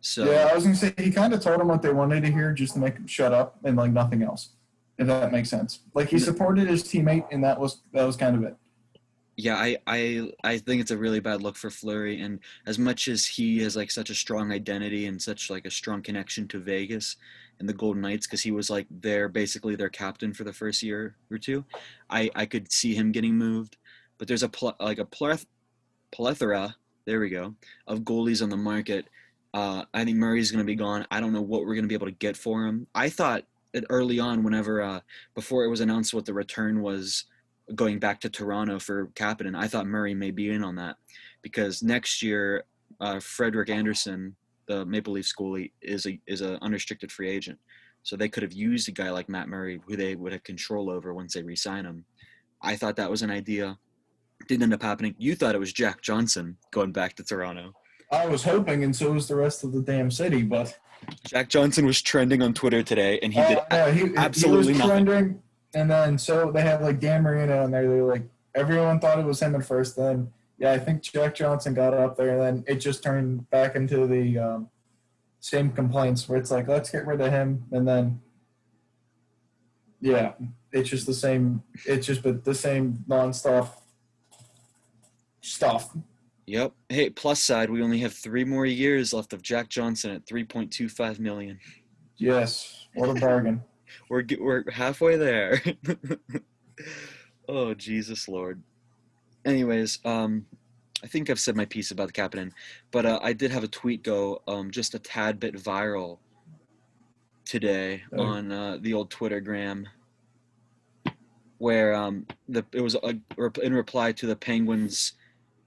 So 0.00 0.30
Yeah, 0.30 0.48
I 0.50 0.54
was 0.54 0.64
gonna 0.64 0.74
say 0.76 0.92
he 0.98 1.10
kind 1.12 1.32
of 1.32 1.40
told 1.40 1.60
them 1.60 1.68
what 1.68 1.82
they 1.82 1.92
wanted 1.92 2.22
to 2.22 2.30
hear 2.30 2.52
just 2.52 2.74
to 2.74 2.80
make 2.80 2.94
them 2.94 3.06
shut 3.06 3.32
up 3.32 3.58
and 3.64 3.76
like 3.76 3.92
nothing 3.92 4.22
else. 4.22 4.50
If 4.98 5.06
that 5.08 5.30
makes 5.30 5.48
sense. 5.48 5.80
Like 5.94 6.08
he 6.08 6.18
supported 6.18 6.66
his 6.68 6.82
teammate 6.82 7.26
and 7.30 7.42
that 7.44 7.58
was 7.60 7.82
that 7.92 8.04
was 8.04 8.16
kind 8.16 8.34
of 8.36 8.42
it. 8.42 8.56
yeah, 9.36 9.56
I, 9.56 9.76
I 9.86 10.30
I 10.42 10.58
think 10.58 10.80
it's 10.80 10.90
a 10.90 10.96
really 10.96 11.20
bad 11.20 11.40
look 11.42 11.56
for 11.56 11.70
Fleury. 11.70 12.20
And 12.20 12.40
as 12.66 12.78
much 12.78 13.06
as 13.06 13.26
he 13.26 13.58
has 13.62 13.76
like 13.76 13.90
such 13.92 14.10
a 14.10 14.14
strong 14.14 14.50
identity 14.50 15.06
and 15.06 15.20
such 15.22 15.50
like 15.50 15.66
a 15.66 15.70
strong 15.70 16.02
connection 16.02 16.48
to 16.48 16.58
Vegas 16.58 17.16
and 17.58 17.68
the 17.68 17.74
Golden 17.74 18.02
Knights, 18.02 18.26
because 18.26 18.42
he 18.42 18.50
was 18.50 18.70
like 18.70 18.86
their 18.90 19.28
basically 19.28 19.76
their 19.76 19.88
captain 19.88 20.32
for 20.32 20.44
the 20.44 20.52
first 20.52 20.82
year 20.82 21.16
or 21.30 21.38
two, 21.38 21.64
I 22.10 22.30
I 22.34 22.46
could 22.46 22.72
see 22.72 22.94
him 22.94 23.12
getting 23.12 23.36
moved. 23.36 23.76
But 24.18 24.28
there's 24.28 24.42
a 24.42 24.48
pl- 24.48 24.76
like 24.80 24.98
a 24.98 25.04
pleth- 25.04 25.46
plethora, 26.10 26.76
there 27.04 27.20
we 27.20 27.28
go, 27.28 27.54
of 27.86 28.00
goalies 28.00 28.42
on 28.42 28.50
the 28.50 28.56
market. 28.56 29.06
Uh, 29.52 29.84
I 29.94 30.04
think 30.04 30.18
Murray's 30.18 30.50
going 30.50 30.64
to 30.64 30.66
be 30.66 30.74
gone. 30.74 31.06
I 31.10 31.20
don't 31.20 31.32
know 31.32 31.42
what 31.42 31.62
we're 31.62 31.74
going 31.74 31.84
to 31.84 31.88
be 31.88 31.94
able 31.94 32.08
to 32.08 32.12
get 32.12 32.36
for 32.36 32.66
him. 32.66 32.86
I 32.94 33.08
thought 33.08 33.44
early 33.90 34.18
on, 34.18 34.42
whenever 34.42 34.82
uh, 34.82 35.00
before 35.34 35.64
it 35.64 35.68
was 35.68 35.80
announced 35.80 36.14
what 36.14 36.24
the 36.24 36.34
return 36.34 36.82
was 36.82 37.24
going 37.74 37.98
back 37.98 38.20
to 38.20 38.30
Toronto 38.30 38.78
for 38.78 39.08
Kapanen, 39.08 39.56
I 39.56 39.68
thought 39.68 39.86
Murray 39.86 40.14
may 40.14 40.30
be 40.30 40.50
in 40.50 40.62
on 40.62 40.76
that 40.76 40.96
because 41.42 41.82
next 41.82 42.22
year 42.22 42.64
uh, 43.00 43.20
Frederik 43.20 43.70
Andersen, 43.70 44.36
the 44.66 44.84
Maple 44.84 45.14
Leaf 45.14 45.30
goalie, 45.38 45.72
is 45.82 46.06
a 46.06 46.20
is 46.26 46.40
a 46.40 46.58
unrestricted 46.62 47.12
free 47.12 47.30
agent. 47.30 47.58
So 48.02 48.16
they 48.16 48.28
could 48.28 48.42
have 48.42 48.52
used 48.52 48.88
a 48.88 48.92
guy 48.92 49.10
like 49.10 49.28
Matt 49.28 49.48
Murray, 49.48 49.80
who 49.86 49.96
they 49.96 50.14
would 50.14 50.32
have 50.32 50.44
control 50.44 50.90
over 50.90 51.12
once 51.12 51.34
they 51.34 51.42
re-sign 51.42 51.84
him. 51.84 52.04
I 52.62 52.76
thought 52.76 52.96
that 52.96 53.10
was 53.10 53.22
an 53.22 53.30
idea. 53.30 53.78
Didn't 54.46 54.62
end 54.62 54.74
up 54.74 54.82
happening. 54.82 55.16
You 55.18 55.34
thought 55.34 55.56
it 55.56 55.58
was 55.58 55.72
Jack 55.72 56.02
Johnson 56.02 56.56
going 56.70 56.92
back 56.92 57.16
to 57.16 57.24
Toronto. 57.24 57.72
I 58.12 58.26
was 58.26 58.44
hoping, 58.44 58.84
and 58.84 58.94
so 58.94 59.12
was 59.12 59.26
the 59.26 59.34
rest 59.34 59.64
of 59.64 59.72
the 59.72 59.80
damn 59.80 60.10
city. 60.10 60.42
But 60.42 60.78
Jack 61.24 61.48
Johnson 61.48 61.84
was 61.84 62.00
trending 62.00 62.42
on 62.42 62.54
Twitter 62.54 62.82
today, 62.82 63.18
and 63.22 63.32
he 63.32 63.40
uh, 63.40 63.48
did 63.48 63.58
yeah, 63.70 63.90
he, 63.90 64.16
absolutely 64.16 64.74
he 64.74 64.78
was 64.80 64.88
nothing. 64.88 65.06
trending, 65.06 65.42
and 65.74 65.90
then 65.90 66.18
so 66.18 66.52
they 66.52 66.62
had 66.62 66.82
like 66.82 67.00
Dan 67.00 67.22
Marino 67.22 67.64
on 67.64 67.70
there. 67.70 67.82
They 67.82 68.00
were 68.00 68.12
like 68.12 68.22
everyone 68.54 69.00
thought 69.00 69.18
it 69.18 69.24
was 69.24 69.40
him 69.40 69.54
at 69.54 69.64
first. 69.64 69.96
Then 69.96 70.30
yeah, 70.58 70.72
I 70.72 70.78
think 70.78 71.02
Jack 71.02 71.34
Johnson 71.34 71.74
got 71.74 71.94
up 71.94 72.16
there, 72.16 72.30
and 72.30 72.40
then 72.40 72.64
it 72.66 72.80
just 72.80 73.02
turned 73.02 73.48
back 73.50 73.76
into 73.76 74.06
the 74.06 74.38
um, 74.38 74.70
same 75.40 75.70
complaints 75.70 76.28
where 76.28 76.38
it's 76.38 76.50
like 76.50 76.68
let's 76.68 76.90
get 76.90 77.06
rid 77.06 77.20
of 77.20 77.30
him, 77.30 77.64
and 77.72 77.86
then 77.86 78.20
yeah, 80.00 80.32
it's 80.72 80.88
just 80.88 81.06
the 81.06 81.14
same. 81.14 81.62
It's 81.84 82.06
just 82.06 82.22
but 82.22 82.44
the 82.44 82.54
same 82.54 83.04
nonstop 83.08 83.68
stuff. 85.40 85.94
Yep. 86.46 86.72
Hey, 86.88 87.10
plus 87.10 87.42
side, 87.42 87.70
we 87.70 87.82
only 87.82 87.98
have 87.98 88.12
three 88.12 88.44
more 88.44 88.66
years 88.66 89.12
left 89.12 89.32
of 89.32 89.42
Jack 89.42 89.68
Johnson 89.68 90.12
at 90.12 90.24
3.25 90.26 91.18
million. 91.18 91.58
Yes, 92.18 92.86
what 92.94 93.10
a 93.10 93.14
bargain. 93.20 93.62
We're 94.08 94.24
we're 94.38 94.70
halfway 94.70 95.16
there. 95.16 95.60
oh 97.48 97.74
Jesus 97.74 98.28
Lord. 98.28 98.62
Anyways, 99.46 100.00
um, 100.04 100.44
I 101.02 101.06
think 101.06 101.30
I've 101.30 101.38
said 101.40 101.56
my 101.56 101.64
piece 101.64 101.92
about 101.92 102.08
the 102.08 102.12
Kapanen, 102.12 102.50
but 102.90 103.06
uh, 103.06 103.20
I 103.22 103.32
did 103.32 103.50
have 103.52 103.62
a 103.64 103.68
tweet 103.68 104.02
go 104.02 104.42
um 104.48 104.70
just 104.70 104.94
a 104.94 104.98
tad 104.98 105.38
bit 105.38 105.54
viral 105.54 106.18
today 107.44 108.02
Oh. 108.12 108.22
on 108.24 108.50
uh, 108.50 108.78
the 108.80 108.92
old 108.92 109.10
Twittergram, 109.10 109.84
where 111.58 111.94
um 111.94 112.26
the 112.48 112.64
it 112.72 112.80
was 112.80 112.96
a, 112.96 113.14
in 113.62 113.72
reply 113.72 114.12
to 114.12 114.26
the 114.26 114.36
Penguins 114.36 115.12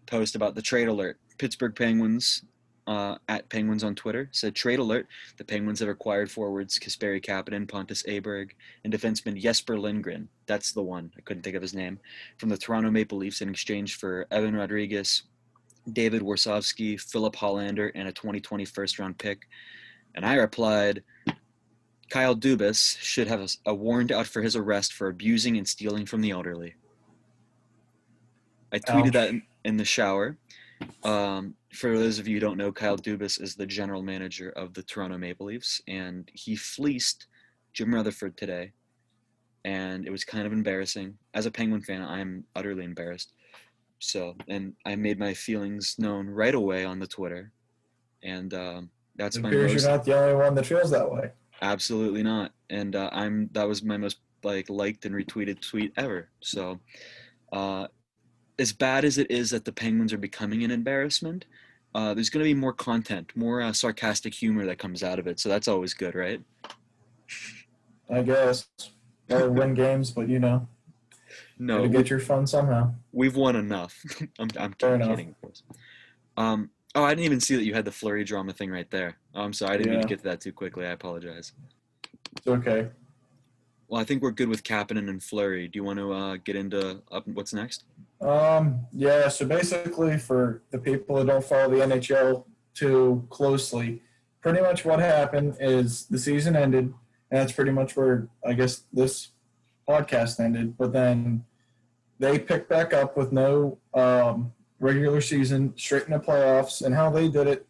post 0.08 0.36
about 0.36 0.56
the 0.56 0.62
trade 0.62 0.90
alert. 0.90 1.18
Pittsburgh 1.38 1.74
Penguins 1.76 2.44
uh, 2.90 3.16
at 3.28 3.48
Penguins 3.50 3.84
on 3.84 3.94
Twitter 3.94 4.28
said 4.32 4.56
trade 4.56 4.80
alert. 4.80 5.08
The 5.38 5.46
Penguins 5.46 5.80
have 5.80 5.90
acquired 5.90 6.32
forwards 6.32 6.80
Kasperi 6.80 7.24
Kapanen, 7.24 7.68
Pontus 7.68 8.02
Aberg, 8.04 8.50
and 8.84 8.92
defenseman 8.92 9.40
Jesper 9.40 9.78
Lindgren. 9.78 10.28
That's 10.48 10.72
the 10.72 10.82
one. 10.82 11.12
I 11.16 11.22
couldn't 11.22 11.44
think 11.44 11.56
of 11.56 11.62
his 11.62 11.76
name. 11.76 12.00
From 12.40 12.50
the 12.50 12.58
Toronto 12.58 12.90
Maple 12.90 13.20
Leafs 13.20 13.42
in 13.42 13.50
exchange 13.50 13.98
for 13.98 14.26
Evan 14.32 14.56
Rodrigues, 14.56 15.22
David 15.94 16.24
Warsofsky, 16.24 17.00
Filip 17.00 17.36
Hallander, 17.36 17.92
and 17.94 18.08
a 18.08 18.12
2020 18.12 18.66
first 18.66 18.98
round 18.98 19.20
pick. 19.20 19.48
And 20.16 20.26
I 20.26 20.34
replied, 20.34 21.04
Kyle 22.10 22.36
Dubas 22.36 22.98
should 23.00 23.28
have 23.28 23.42
a, 23.42 23.48
a 23.68 23.74
warrant 23.74 24.12
out 24.12 24.26
for 24.26 24.42
his 24.42 24.56
arrest 24.56 24.94
for 24.94 25.10
abusing 25.10 25.58
and 25.58 25.68
stealing 25.68 26.08
from 26.08 26.22
the 26.22 26.32
elderly. 26.32 26.74
I 28.74 28.80
tweeted 28.80 29.10
Ouch. 29.10 29.14
that 29.14 29.30
in, 29.30 29.44
in 29.64 29.78
the 29.78 29.86
shower. 29.86 30.38
Um, 31.04 31.56
for 31.74 31.98
those 31.98 32.20
of 32.20 32.28
you 32.28 32.36
who 32.36 32.40
don't 32.40 32.58
know, 32.58 32.72
Kyle 32.72 32.98
Dubas 32.98 33.42
is 33.42 33.56
the 33.56 33.66
general 33.66 34.02
manager 34.02 34.50
of 34.52 34.74
the 34.74 34.84
Toronto 34.84 35.18
Maple 35.18 35.48
Leafs, 35.48 35.82
and 35.88 36.30
he 36.34 36.56
fleeced 36.56 37.28
Jim 37.74 37.94
Rutherford 37.94 38.38
today, 38.38 38.72
and 39.66 40.06
it 40.06 40.12
was 40.12 40.24
kind 40.24 40.46
of 40.48 40.54
embarrassing. 40.54 41.18
As 41.34 41.46
a 41.46 41.52
Penguin 41.52 41.82
fan, 41.82 42.02
I'm 42.02 42.44
utterly 42.56 42.84
embarrassed. 42.86 43.34
So, 44.00 44.36
and 44.48 44.74
I 44.86 44.96
made 44.96 45.20
my 45.20 45.34
feelings 45.34 45.96
known 46.00 46.28
right 46.28 46.56
away 46.56 46.86
on 46.86 47.00
the 47.00 47.08
Twitter, 47.08 47.52
and 48.24 48.54
um, 48.54 48.90
that's 49.16 49.36
It 49.36 49.42
my 49.42 49.50
appears 49.50 49.74
most 49.74 49.84
you're 49.84 49.92
not 49.92 50.06
the 50.06 50.18
only 50.18 50.36
one 50.36 50.56
that 50.56 50.66
feels 50.66 50.90
that 50.92 51.10
way. 51.12 51.32
absolutely 51.62 52.24
not. 52.24 52.54
And 52.70 52.96
uh, 52.96 53.10
I'm 53.12 53.50
that 53.52 53.68
was 53.68 53.84
my 53.84 53.98
most 53.98 54.20
like 54.44 54.70
liked 54.70 55.06
and 55.06 55.14
retweeted 55.14 55.60
tweet 55.62 55.92
ever. 55.98 56.30
So, 56.42 56.80
uh, 57.52 57.88
as 58.60 58.74
bad 58.74 59.06
as 59.06 59.18
it 59.18 59.30
is 59.32 59.50
that 59.52 59.66
the 59.66 59.72
Penguins 59.72 60.14
are 60.14 60.18
becoming 60.18 60.64
an 60.64 60.72
embarrassment, 60.72 61.46
uh, 61.96 62.14
there's 62.14 62.30
going 62.30 62.44
to 62.44 62.50
be 62.50 62.54
more 62.54 62.74
content, 62.74 63.32
more 63.36 63.62
uh, 63.62 63.74
sarcastic 63.74 64.34
humor 64.34 64.66
that 64.66 64.78
comes 64.78 65.02
out 65.04 65.18
of 65.20 65.28
it. 65.28 65.40
So 65.40 65.50
that's 65.50 65.68
always 65.68 65.94
good, 65.94 66.16
right? 66.16 66.42
I 68.10 68.22
guess. 68.22 68.68
Or 69.30 69.50
win 69.50 69.74
games, 69.76 70.12
but 70.12 70.28
you 70.28 70.40
know, 70.40 70.68
No, 71.60 71.78
gotta 71.78 71.90
get 71.90 72.10
your 72.10 72.20
fun 72.20 72.48
somehow. 72.48 72.94
we've 73.12 73.36
won 73.36 73.56
enough. 73.56 74.04
I'm, 74.40 74.50
I'm 74.60 74.74
kidding, 74.74 74.96
enough. 74.96 75.10
kidding, 75.10 75.30
of 75.30 75.42
course. 75.42 75.64
Um, 76.36 76.70
oh, 76.96 77.04
I 77.04 77.10
didn't 77.10 77.26
even 77.26 77.40
see 77.40 77.56
that 77.56 77.64
you 77.64 77.74
had 77.76 77.86
the 77.86 77.92
fleury 77.92 78.24
drama 78.24 78.54
thing 78.54 78.72
right 78.72 78.90
there. 78.90 79.18
Oh, 79.36 79.42
I'm 79.44 79.54
sorry, 79.54 79.76
I 79.76 79.78
didn't 79.78 79.92
mean 79.94 80.02
to 80.02 80.08
get 80.08 80.20
to 80.20 80.24
that 80.26 80.42
too 80.42 80.52
quickly. 80.52 80.86
I 80.86 80.92
apologize. 80.92 81.54
It's 82.38 82.48
okay. 82.48 82.90
Well, 83.88 84.02
I 84.02 84.04
think 84.04 84.22
we're 84.24 84.32
good 84.32 84.50
with 84.50 84.64
Kapanen 84.64 85.10
and 85.10 85.22
Fleury. 85.22 85.68
Do 85.68 85.78
you 85.78 85.84
want 85.84 85.98
to 86.00 86.12
uh, 86.14 86.38
get 86.44 86.56
into 86.56 87.02
up 87.12 87.28
what's 87.28 87.54
next? 87.54 87.86
Um, 88.22 88.86
yeah, 88.92 89.30
so 89.30 89.46
basically 89.46 90.18
for 90.18 90.62
the 90.72 90.78
people 90.78 91.16
that 91.18 91.28
don't 91.28 91.44
follow 91.44 91.70
the 91.70 91.86
NHL 91.86 92.46
too 92.74 93.26
closely, 93.30 94.02
pretty 94.42 94.62
much 94.62 94.86
what 94.86 95.00
happened 95.00 95.56
is 95.60 96.06
the 96.08 96.20
season 96.20 96.56
ended, 96.56 96.94
and 97.32 97.40
that's 97.40 97.54
pretty 97.54 97.72
much 97.72 97.96
where 97.96 98.28
I 98.46 98.54
guess 98.54 98.84
this 98.92 99.30
podcast 99.88 100.40
ended. 100.40 100.78
But 100.78 100.92
then 100.92 101.46
they 102.20 102.40
picked 102.40 102.70
back 102.70 102.94
up 102.94 103.16
with 103.16 103.32
no 103.32 103.78
um, 103.94 104.52
regular 104.80 105.22
season, 105.22 105.74
straight 105.78 106.06
into 106.06 106.20
playoffs, 106.20 106.82
and 106.82 106.94
how 106.94 107.10
they 107.10 107.30
did 107.30 107.48
it, 107.48 107.66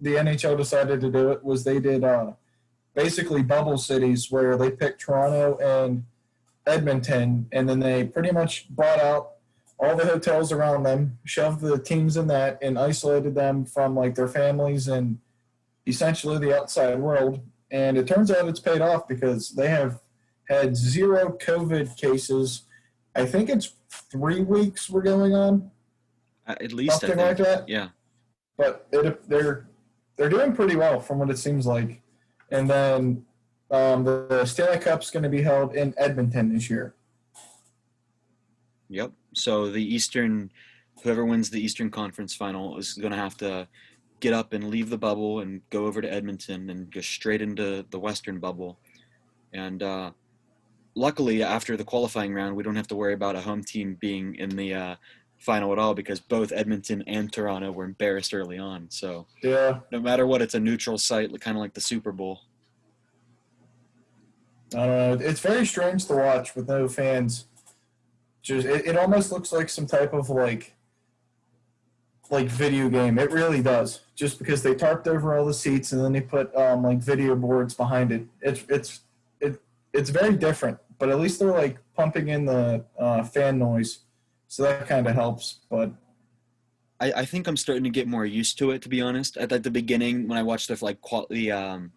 the 0.00 0.14
NHL 0.14 0.56
decided 0.56 1.00
to 1.00 1.10
do 1.10 1.30
it 1.30 1.44
was 1.44 1.62
they 1.62 1.78
did 1.78 2.02
uh, 2.02 2.32
basically 2.94 3.42
bubble 3.42 3.78
cities 3.78 4.30
where 4.30 4.56
they 4.56 4.70
picked 4.70 5.00
Toronto 5.00 5.58
and 5.58 6.04
Edmonton, 6.66 7.46
and 7.52 7.68
then 7.68 7.78
they 7.78 8.04
pretty 8.04 8.32
much 8.32 8.66
bought 8.74 9.00
out 9.00 9.33
all 9.78 9.96
the 9.96 10.04
hotels 10.06 10.52
around 10.52 10.84
them, 10.84 11.18
shoved 11.24 11.60
the 11.60 11.78
teams 11.78 12.16
in 12.16 12.26
that, 12.28 12.58
and 12.62 12.78
isolated 12.78 13.34
them 13.34 13.64
from 13.64 13.94
like 13.96 14.14
their 14.14 14.28
families 14.28 14.88
and 14.88 15.18
essentially 15.86 16.38
the 16.38 16.56
outside 16.56 16.98
world. 16.98 17.40
And 17.70 17.96
it 17.98 18.06
turns 18.06 18.30
out 18.30 18.48
it's 18.48 18.60
paid 18.60 18.80
off 18.80 19.08
because 19.08 19.50
they 19.50 19.68
have 19.68 20.00
had 20.48 20.76
zero 20.76 21.36
COVID 21.40 21.96
cases. 21.96 22.62
I 23.16 23.26
think 23.26 23.48
it's 23.50 23.74
three 23.90 24.42
weeks 24.42 24.88
we're 24.88 25.02
going 25.02 25.34
on, 25.34 25.70
Uh, 26.46 26.54
At 26.60 26.72
least 26.72 26.96
I 26.96 26.98
something 26.98 27.18
think. 27.18 27.38
like 27.38 27.48
that. 27.48 27.68
Yeah. 27.68 27.88
But 28.56 28.86
it, 28.92 29.28
they're 29.28 29.66
they're 30.16 30.28
doing 30.28 30.52
pretty 30.54 30.76
well 30.76 31.00
from 31.00 31.18
what 31.18 31.30
it 31.30 31.38
seems 31.38 31.66
like. 31.66 32.00
And 32.50 32.70
then 32.70 33.24
um, 33.70 34.04
the, 34.04 34.26
the 34.28 34.44
Stanley 34.44 34.78
Cup's 34.78 35.10
going 35.10 35.24
to 35.24 35.28
be 35.28 35.42
held 35.42 35.74
in 35.74 35.92
Edmonton 35.96 36.52
this 36.52 36.70
year. 36.70 36.94
Yep. 38.88 39.10
So 39.34 39.70
the 39.70 39.82
Eastern, 39.82 40.50
whoever 41.02 41.24
wins 41.24 41.50
the 41.50 41.60
Eastern 41.60 41.90
Conference 41.90 42.34
final 42.34 42.78
is 42.78 42.94
going 42.94 43.12
to 43.12 43.18
have 43.18 43.36
to 43.38 43.68
get 44.20 44.32
up 44.32 44.52
and 44.52 44.70
leave 44.70 44.90
the 44.90 44.98
bubble 44.98 45.40
and 45.40 45.60
go 45.70 45.86
over 45.86 46.00
to 46.00 46.12
Edmonton 46.12 46.70
and 46.70 46.90
go 46.90 47.00
straight 47.00 47.42
into 47.42 47.84
the 47.90 47.98
Western 47.98 48.38
bubble. 48.38 48.78
And 49.52 49.82
uh, 49.82 50.12
luckily, 50.94 51.42
after 51.42 51.76
the 51.76 51.84
qualifying 51.84 52.32
round, 52.32 52.56
we 52.56 52.62
don't 52.62 52.76
have 52.76 52.88
to 52.88 52.96
worry 52.96 53.14
about 53.14 53.36
a 53.36 53.40
home 53.40 53.62
team 53.62 53.96
being 54.00 54.34
in 54.36 54.50
the 54.50 54.74
uh, 54.74 54.96
final 55.38 55.72
at 55.72 55.78
all 55.78 55.94
because 55.94 56.20
both 56.20 56.52
Edmonton 56.52 57.04
and 57.06 57.32
Toronto 57.32 57.70
were 57.70 57.84
embarrassed 57.84 58.32
early 58.32 58.58
on. 58.58 58.86
So 58.90 59.26
Yeah, 59.42 59.80
no 59.92 60.00
matter 60.00 60.26
what, 60.26 60.42
it's 60.42 60.54
a 60.54 60.60
neutral 60.60 60.98
site, 60.98 61.28
kind 61.40 61.56
of 61.56 61.60
like 61.60 61.74
the 61.74 61.80
Super 61.80 62.12
Bowl. 62.12 62.40
I 64.74 64.86
don't 64.86 65.20
know. 65.20 65.26
It's 65.26 65.40
very 65.40 65.66
strange 65.66 66.06
to 66.06 66.14
watch 66.14 66.56
with 66.56 66.68
no 66.68 66.88
fans. 66.88 67.46
Just 68.44 68.66
it, 68.66 68.86
it 68.86 68.96
almost 68.96 69.32
looks 69.32 69.52
like 69.52 69.70
some 69.70 69.86
type 69.86 70.12
of 70.12 70.28
like 70.28 70.74
like 72.30 72.46
video 72.46 72.90
game. 72.90 73.18
It 73.18 73.30
really 73.30 73.62
does. 73.62 74.00
Just 74.14 74.38
because 74.38 74.62
they 74.62 74.74
tarped 74.74 75.06
over 75.08 75.36
all 75.36 75.46
the 75.46 75.54
seats 75.54 75.92
and 75.92 76.04
then 76.04 76.12
they 76.12 76.20
put 76.20 76.54
um, 76.54 76.82
like 76.82 76.98
video 76.98 77.34
boards 77.34 77.72
behind 77.74 78.12
it. 78.12 78.26
It's 78.42 78.64
it's 78.68 79.00
it 79.40 79.62
it's 79.94 80.10
very 80.10 80.36
different. 80.36 80.78
But 80.98 81.08
at 81.08 81.18
least 81.18 81.40
they're 81.40 81.52
like 81.52 81.78
pumping 81.94 82.28
in 82.28 82.44
the 82.44 82.84
uh, 82.98 83.24
fan 83.24 83.58
noise, 83.58 84.00
so 84.46 84.62
that 84.62 84.86
kind 84.86 85.06
of 85.06 85.14
helps. 85.14 85.60
But 85.70 85.92
I, 87.00 87.12
I 87.12 87.24
think 87.24 87.48
I'm 87.48 87.56
starting 87.56 87.84
to 87.84 87.90
get 87.90 88.06
more 88.06 88.26
used 88.26 88.58
to 88.58 88.72
it. 88.72 88.82
To 88.82 88.90
be 88.90 89.00
honest, 89.00 89.38
at, 89.38 89.52
at 89.52 89.62
the 89.62 89.70
beginning 89.70 90.28
when 90.28 90.36
I 90.36 90.42
watched 90.42 90.68
the 90.68 90.78
like 90.84 91.00
qual- 91.00 91.28
the 91.30 91.50
um, 91.50 91.92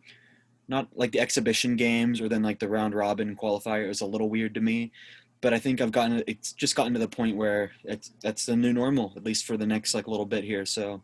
not 0.70 0.88
like 0.96 1.12
the 1.12 1.20
exhibition 1.20 1.76
games 1.76 2.22
or 2.22 2.30
then 2.30 2.42
like 2.42 2.60
the 2.60 2.70
round 2.70 2.96
robin 2.96 3.36
qualifier, 3.36 3.84
it 3.84 3.90
was 3.90 4.02
a 4.02 4.06
little 4.06 4.30
weird 4.30 4.54
to 4.54 4.62
me. 4.62 4.94
But 5.42 5.54
I 5.54 5.60
think 5.60 5.82
I've 5.82 5.92
gotten 5.92 6.24
it's 6.28 6.54
just 6.54 6.76
gotten 6.76 6.94
to 6.94 7.00
the 7.00 7.08
point 7.08 7.38
where 7.38 7.72
it's 7.84 8.12
that's 8.22 8.46
the 8.46 8.56
new 8.56 8.74
normal 8.74 9.14
at 9.16 9.24
least 9.24 9.46
for 9.46 9.56
the 9.56 9.68
next 9.68 9.94
like 9.94 10.08
little 10.08 10.26
bit 10.26 10.44
here. 10.44 10.66
So 10.66 11.04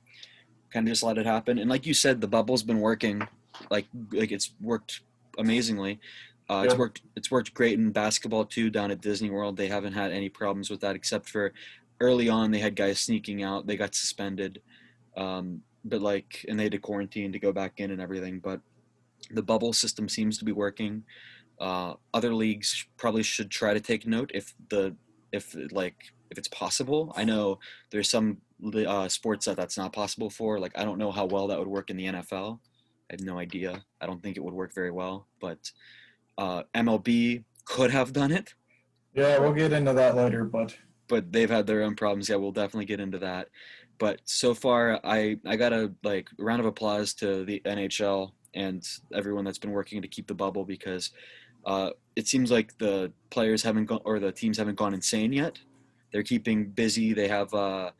kind 0.71 0.87
of 0.87 0.91
just 0.91 1.03
let 1.03 1.17
it 1.17 1.25
happen. 1.25 1.59
And 1.59 1.69
like 1.69 1.85
you 1.85 1.93
said, 1.93 2.19
the 2.19 2.27
bubble's 2.27 2.63
been 2.63 2.79
working 2.79 3.27
like 3.69 3.85
like 4.11 4.31
it's 4.31 4.53
worked 4.61 5.01
amazingly. 5.37 5.99
Uh, 6.49 6.63
It's 6.65 6.73
worked. 6.79 7.01
It's 7.15 7.31
worked 7.31 7.53
great 7.53 7.79
in 7.79 7.91
basketball 7.91 8.45
too. 8.45 8.69
Down 8.69 8.91
at 8.91 9.01
Disney 9.01 9.29
World, 9.29 9.55
they 9.57 9.67
haven't 9.67 9.93
had 9.93 10.11
any 10.11 10.29
problems 10.29 10.69
with 10.69 10.81
that, 10.81 10.95
except 10.95 11.29
for 11.29 11.53
early 11.99 12.27
on 12.29 12.51
they 12.51 12.59
had 12.59 12.75
guys 12.75 12.99
sneaking 12.99 13.43
out. 13.43 13.65
They 13.65 13.77
got 13.77 13.95
suspended, 13.95 14.61
um, 15.15 15.61
but 15.85 16.01
like, 16.01 16.45
and 16.47 16.59
they 16.59 16.63
had 16.63 16.73
to 16.73 16.79
quarantine 16.79 17.31
to 17.31 17.39
go 17.39 17.51
back 17.53 17.79
in 17.79 17.91
and 17.91 18.01
everything. 18.01 18.39
But 18.39 18.59
the 19.31 19.41
bubble 19.41 19.73
system 19.73 20.09
seems 20.09 20.37
to 20.39 20.45
be 20.45 20.51
working. 20.51 21.03
Uh, 21.59 21.93
other 22.13 22.33
leagues 22.33 22.85
probably 22.97 23.23
should 23.23 23.49
try 23.49 23.73
to 23.73 23.79
take 23.79 24.07
note 24.07 24.31
if 24.33 24.53
the 24.69 24.95
if 25.31 25.55
like 25.71 25.95
if 26.29 26.37
it's 26.37 26.47
possible. 26.47 27.13
I 27.15 27.23
know 27.23 27.59
there's 27.91 28.09
some 28.09 28.37
uh, 28.75 29.07
sports 29.07 29.45
that 29.45 29.57
that's 29.57 29.77
not 29.77 29.93
possible 29.93 30.29
for. 30.29 30.59
Like 30.59 30.77
I 30.77 30.85
don't 30.85 30.97
know 30.97 31.11
how 31.11 31.25
well 31.25 31.47
that 31.47 31.59
would 31.59 31.67
work 31.67 31.89
in 31.89 31.97
the 31.97 32.05
NFL. 32.05 32.59
I 33.09 33.13
have 33.13 33.21
no 33.21 33.37
idea. 33.37 33.83
I 34.01 34.05
don't 34.05 34.21
think 34.23 34.37
it 34.37 34.43
would 34.43 34.53
work 34.53 34.73
very 34.73 34.91
well. 34.91 35.27
But 35.39 35.71
uh, 36.37 36.63
MLB 36.73 37.43
could 37.65 37.91
have 37.91 38.13
done 38.13 38.31
it, 38.31 38.53
Yeah, 39.13 39.37
we'll 39.39 39.53
get 39.53 39.73
into 39.73 39.93
that 39.93 40.15
later, 40.15 40.43
but 40.43 40.75
but 41.07 41.31
they've 41.31 41.49
had 41.49 41.67
their 41.67 41.83
own 41.83 41.95
problems. 41.95 42.29
Yeah, 42.29 42.37
we'll 42.37 42.51
definitely 42.51 42.85
get 42.85 42.99
into 42.99 43.19
that. 43.19 43.49
But 43.99 44.21
so 44.25 44.53
far, 44.53 44.99
I 45.03 45.37
I 45.45 45.55
got 45.55 45.73
a 45.73 45.93
like 46.03 46.29
round 46.39 46.59
of 46.59 46.65
applause 46.65 47.13
to 47.15 47.45
the 47.45 47.61
NHL 47.65 48.31
and 48.53 48.87
everyone 49.13 49.45
that's 49.45 49.57
been 49.57 49.71
working 49.71 50.01
to 50.01 50.07
keep 50.07 50.27
the 50.27 50.33
bubble 50.33 50.65
because 50.65 51.11
uh, 51.65 51.91
it 52.15 52.27
seems 52.27 52.51
like 52.51 52.77
the 52.77 53.11
players 53.29 53.63
haven't 53.63 53.85
gone 53.85 54.01
or 54.05 54.19
the 54.19 54.31
teams 54.31 54.57
haven't 54.57 54.75
gone 54.75 54.93
insane 54.93 55.31
yet. 55.31 55.59
They're 56.11 56.23
keeping 56.23 56.69
busy. 56.69 57.13
They 57.13 57.27
have. 57.27 57.53
Uh, 57.53 57.91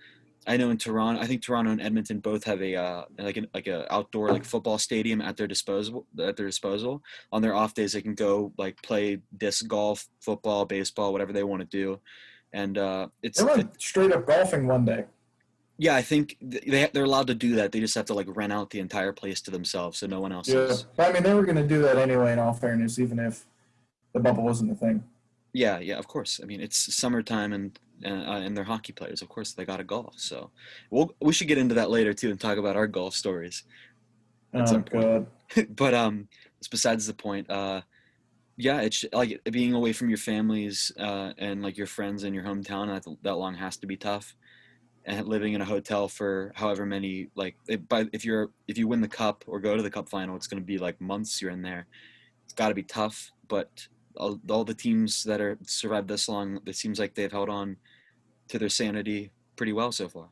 I 0.46 0.58
know 0.58 0.72
in 0.72 0.78
Toronto, 0.78 1.22
I 1.22 1.26
think 1.26 1.42
Toronto 1.42 1.72
and 1.72 1.82
Edmonton 1.82 2.20
both 2.20 2.44
have 2.44 2.62
a 2.62 2.76
uh, 2.76 3.06
like 3.18 3.38
an 3.38 3.48
like 3.54 3.68
a 3.68 3.92
outdoor 3.92 4.30
like 4.30 4.44
football 4.44 4.78
stadium 4.78 5.22
at 5.22 5.38
their 5.38 5.48
disposal 5.48 6.06
at 6.20 6.36
their 6.36 6.46
disposal. 6.46 7.02
On 7.32 7.42
their 7.42 7.56
off 7.56 7.74
days, 7.74 7.94
they 7.94 8.02
can 8.02 8.14
go 8.14 8.52
like 8.58 8.82
play 8.84 9.20
disc 9.38 9.68
golf, 9.68 10.06
football, 10.20 10.66
baseball, 10.66 11.14
whatever 11.14 11.32
they 11.32 11.44
want 11.44 11.62
to 11.62 11.78
do, 11.78 12.00
and 12.52 12.78
uh, 12.78 13.08
it's 13.24 13.40
they 13.40 13.46
went 13.46 13.82
straight 13.82 14.12
up 14.12 14.28
golfing 14.28 14.68
one 14.68 14.84
day. 14.84 15.06
Yeah. 15.78 15.96
I 15.96 16.02
think 16.02 16.38
they 16.42 16.90
they're 16.94 17.04
allowed 17.04 17.28
to 17.28 17.36
do 17.36 17.56
that. 17.56 17.72
They 17.72 17.80
just 17.80 17.96
have 17.96 18.06
to 18.06 18.14
like 18.14 18.28
rent 18.30 18.54
out 18.54 18.70
the 18.70 18.80
entire 18.80 19.14
place 19.14 19.42
to 19.42 19.52
themselves, 19.52 20.00
so 20.00 20.08
no 20.08 20.20
one 20.20 20.32
else 20.32 20.48
Yeah, 20.48 20.60
is. 20.60 20.86
I 20.98 21.12
mean 21.12 21.24
they 21.24 21.34
were 21.34 21.46
going 21.46 21.58
to 21.58 21.68
do 21.68 21.82
that 21.82 21.98
anyway. 21.98 22.34
In 22.34 22.40
all 22.40 22.54
fairness, 22.54 23.00
even 23.00 23.20
if 23.20 23.46
the 24.14 24.20
bubble 24.20 24.44
wasn't 24.44 24.72
a 24.72 24.76
thing. 24.76 25.04
Yeah, 25.54 25.80
yeah, 25.80 25.98
of 25.98 26.08
course. 26.08 26.40
I 26.42 26.46
mean, 26.46 26.62
it's 26.62 26.96
summertime 26.96 27.54
and 27.54 27.80
uh, 28.04 28.10
and 28.10 28.58
they're 28.58 28.64
hockey 28.64 28.92
players. 28.92 29.22
Of 29.22 29.30
course, 29.30 29.54
they 29.54 29.66
got 29.66 29.78
to 29.78 29.84
golf. 29.84 30.16
So, 30.18 30.50
we'll, 30.90 31.16
we 31.22 31.32
should 31.32 31.48
get 31.48 31.58
into 31.60 31.76
that 31.76 31.90
later 31.92 32.14
too 32.14 32.32
and 32.32 32.40
talk 32.40 32.58
about 32.58 32.76
our 32.76 32.88
golf 32.88 33.14
stories. 33.14 33.64
At 34.54 34.72
oh 34.72 34.80
god. 34.80 35.28
but 35.76 35.94
um, 35.94 36.28
it's 36.58 36.68
besides 36.68 37.06
the 37.06 37.14
point. 37.14 37.50
Uh, 37.50 37.82
yeah, 38.58 38.82
it's 38.82 39.06
like 39.14 39.42
being 39.52 39.74
away 39.74 39.94
from 39.94 40.10
your 40.10 40.18
families 40.18 40.92
uh, 41.00 41.34
and 41.38 41.64
like 41.64 41.78
your 41.78 41.88
friends 41.88 42.24
in 42.24 42.34
your 42.34 42.44
hometown 42.44 42.88
that 42.88 43.06
that 43.24 43.36
long 43.36 43.56
has 43.56 43.78
to 43.78 43.88
be 43.88 43.98
tough. 43.98 44.36
And 45.06 45.28
living 45.28 45.54
in 45.54 45.60
a 45.60 45.66
hotel 45.66 46.08
for 46.08 46.54
however 46.56 46.86
many 46.86 47.28
like 47.36 47.58
if, 47.68 47.86
by 47.90 48.06
if 48.14 48.24
you're 48.24 48.52
if 48.70 48.78
you 48.78 48.88
win 48.88 49.02
the 49.02 49.08
cup 49.08 49.44
or 49.48 49.60
go 49.60 49.76
to 49.76 49.84
the 49.84 49.90
cup 49.90 50.08
final, 50.08 50.36
it's 50.38 50.48
going 50.48 50.62
to 50.62 50.66
be 50.66 50.78
like 50.78 51.00
months 51.02 51.42
you're 51.42 51.52
in 51.52 51.62
there. 51.62 51.88
It's 52.46 52.54
got 52.54 52.70
to 52.70 52.74
be 52.74 52.84
tough, 52.84 53.32
but 53.50 53.88
all, 54.16 54.40
all 54.50 54.64
the 54.64 54.74
teams 54.74 55.24
that 55.24 55.42
are 55.42 55.58
survived 55.64 56.08
this 56.08 56.30
long, 56.30 56.60
it 56.66 56.76
seems 56.76 57.00
like 57.00 57.16
they've 57.16 57.32
held 57.32 57.50
on 57.50 57.78
to 58.48 58.60
their 58.60 58.70
sanity 58.70 59.32
pretty 59.56 59.74
well 59.74 59.92
so 59.92 60.08
far. 60.08 60.30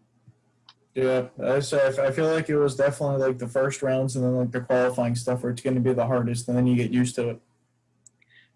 Yeah, 0.96 1.27
I 1.41 1.59
say 1.59 1.87
I 1.87 2.11
feel 2.11 2.29
like 2.29 2.50
it 2.50 2.57
was 2.57 2.75
definitely 2.75 3.25
like 3.25 3.39
the 3.39 3.48
first 3.48 3.81
rounds 3.81 4.15
and 4.15 4.25
then 4.25 4.35
like 4.35 4.51
the 4.51 4.61
qualifying 4.61 5.15
stuff 5.15 5.43
where 5.43 5.51
it's 5.51 5.61
going 5.61 5.75
to 5.75 5.81
be 5.81 5.93
the 5.93 6.05
hardest, 6.05 6.48
and 6.50 6.57
then 6.57 6.67
you 6.67 6.75
get 6.75 6.91
used 6.91 7.15
to 7.15 7.29
it. 7.29 7.41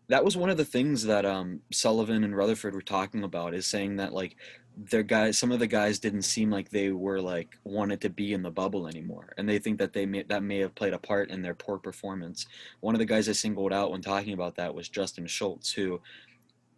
That 0.08 0.24
was 0.24 0.38
one 0.38 0.50
of 0.50 0.58
the 0.58 0.66
things 0.66 1.04
that 1.04 1.26
um, 1.26 1.62
Sullivan 1.72 2.24
and 2.24 2.36
Rutherford 2.36 2.76
were 2.76 2.82
talking 2.82 3.24
about 3.24 3.54
is 3.54 3.66
saying 3.66 3.96
that 3.98 4.14
like 4.14 4.36
their 4.78 5.04
guys 5.04 5.38
some 5.38 5.52
of 5.52 5.60
the 5.60 5.68
guys 5.68 6.00
didn't 6.00 6.24
seem 6.24 6.52
like 6.52 6.70
they 6.70 6.92
were 6.92 7.22
like 7.22 7.58
wanted 7.64 8.02
to 8.02 8.10
be 8.10 8.34
in 8.34 8.44
the 8.44 8.52
bubble 8.52 8.88
anymore 8.88 9.34
and 9.38 9.48
they 9.48 9.58
think 9.58 9.80
that 9.80 9.94
they 9.94 10.06
may 10.06 10.24
that 10.24 10.44
may 10.44 10.60
have 10.60 10.76
played 10.76 10.94
a 10.94 11.00
part 11.00 11.30
in 11.30 11.42
their 11.42 11.56
poor 11.56 11.78
performance. 11.78 12.46
One 12.82 12.94
of 12.94 13.00
the 13.00 13.06
guys 13.06 13.30
i 13.30 13.32
singled 13.32 13.74
out 13.74 13.92
when 13.92 14.02
talking 14.02 14.34
about 14.34 14.56
that 14.56 14.76
was 14.76 14.90
justin 14.90 15.28
schultz 15.28 15.72
who 15.72 16.02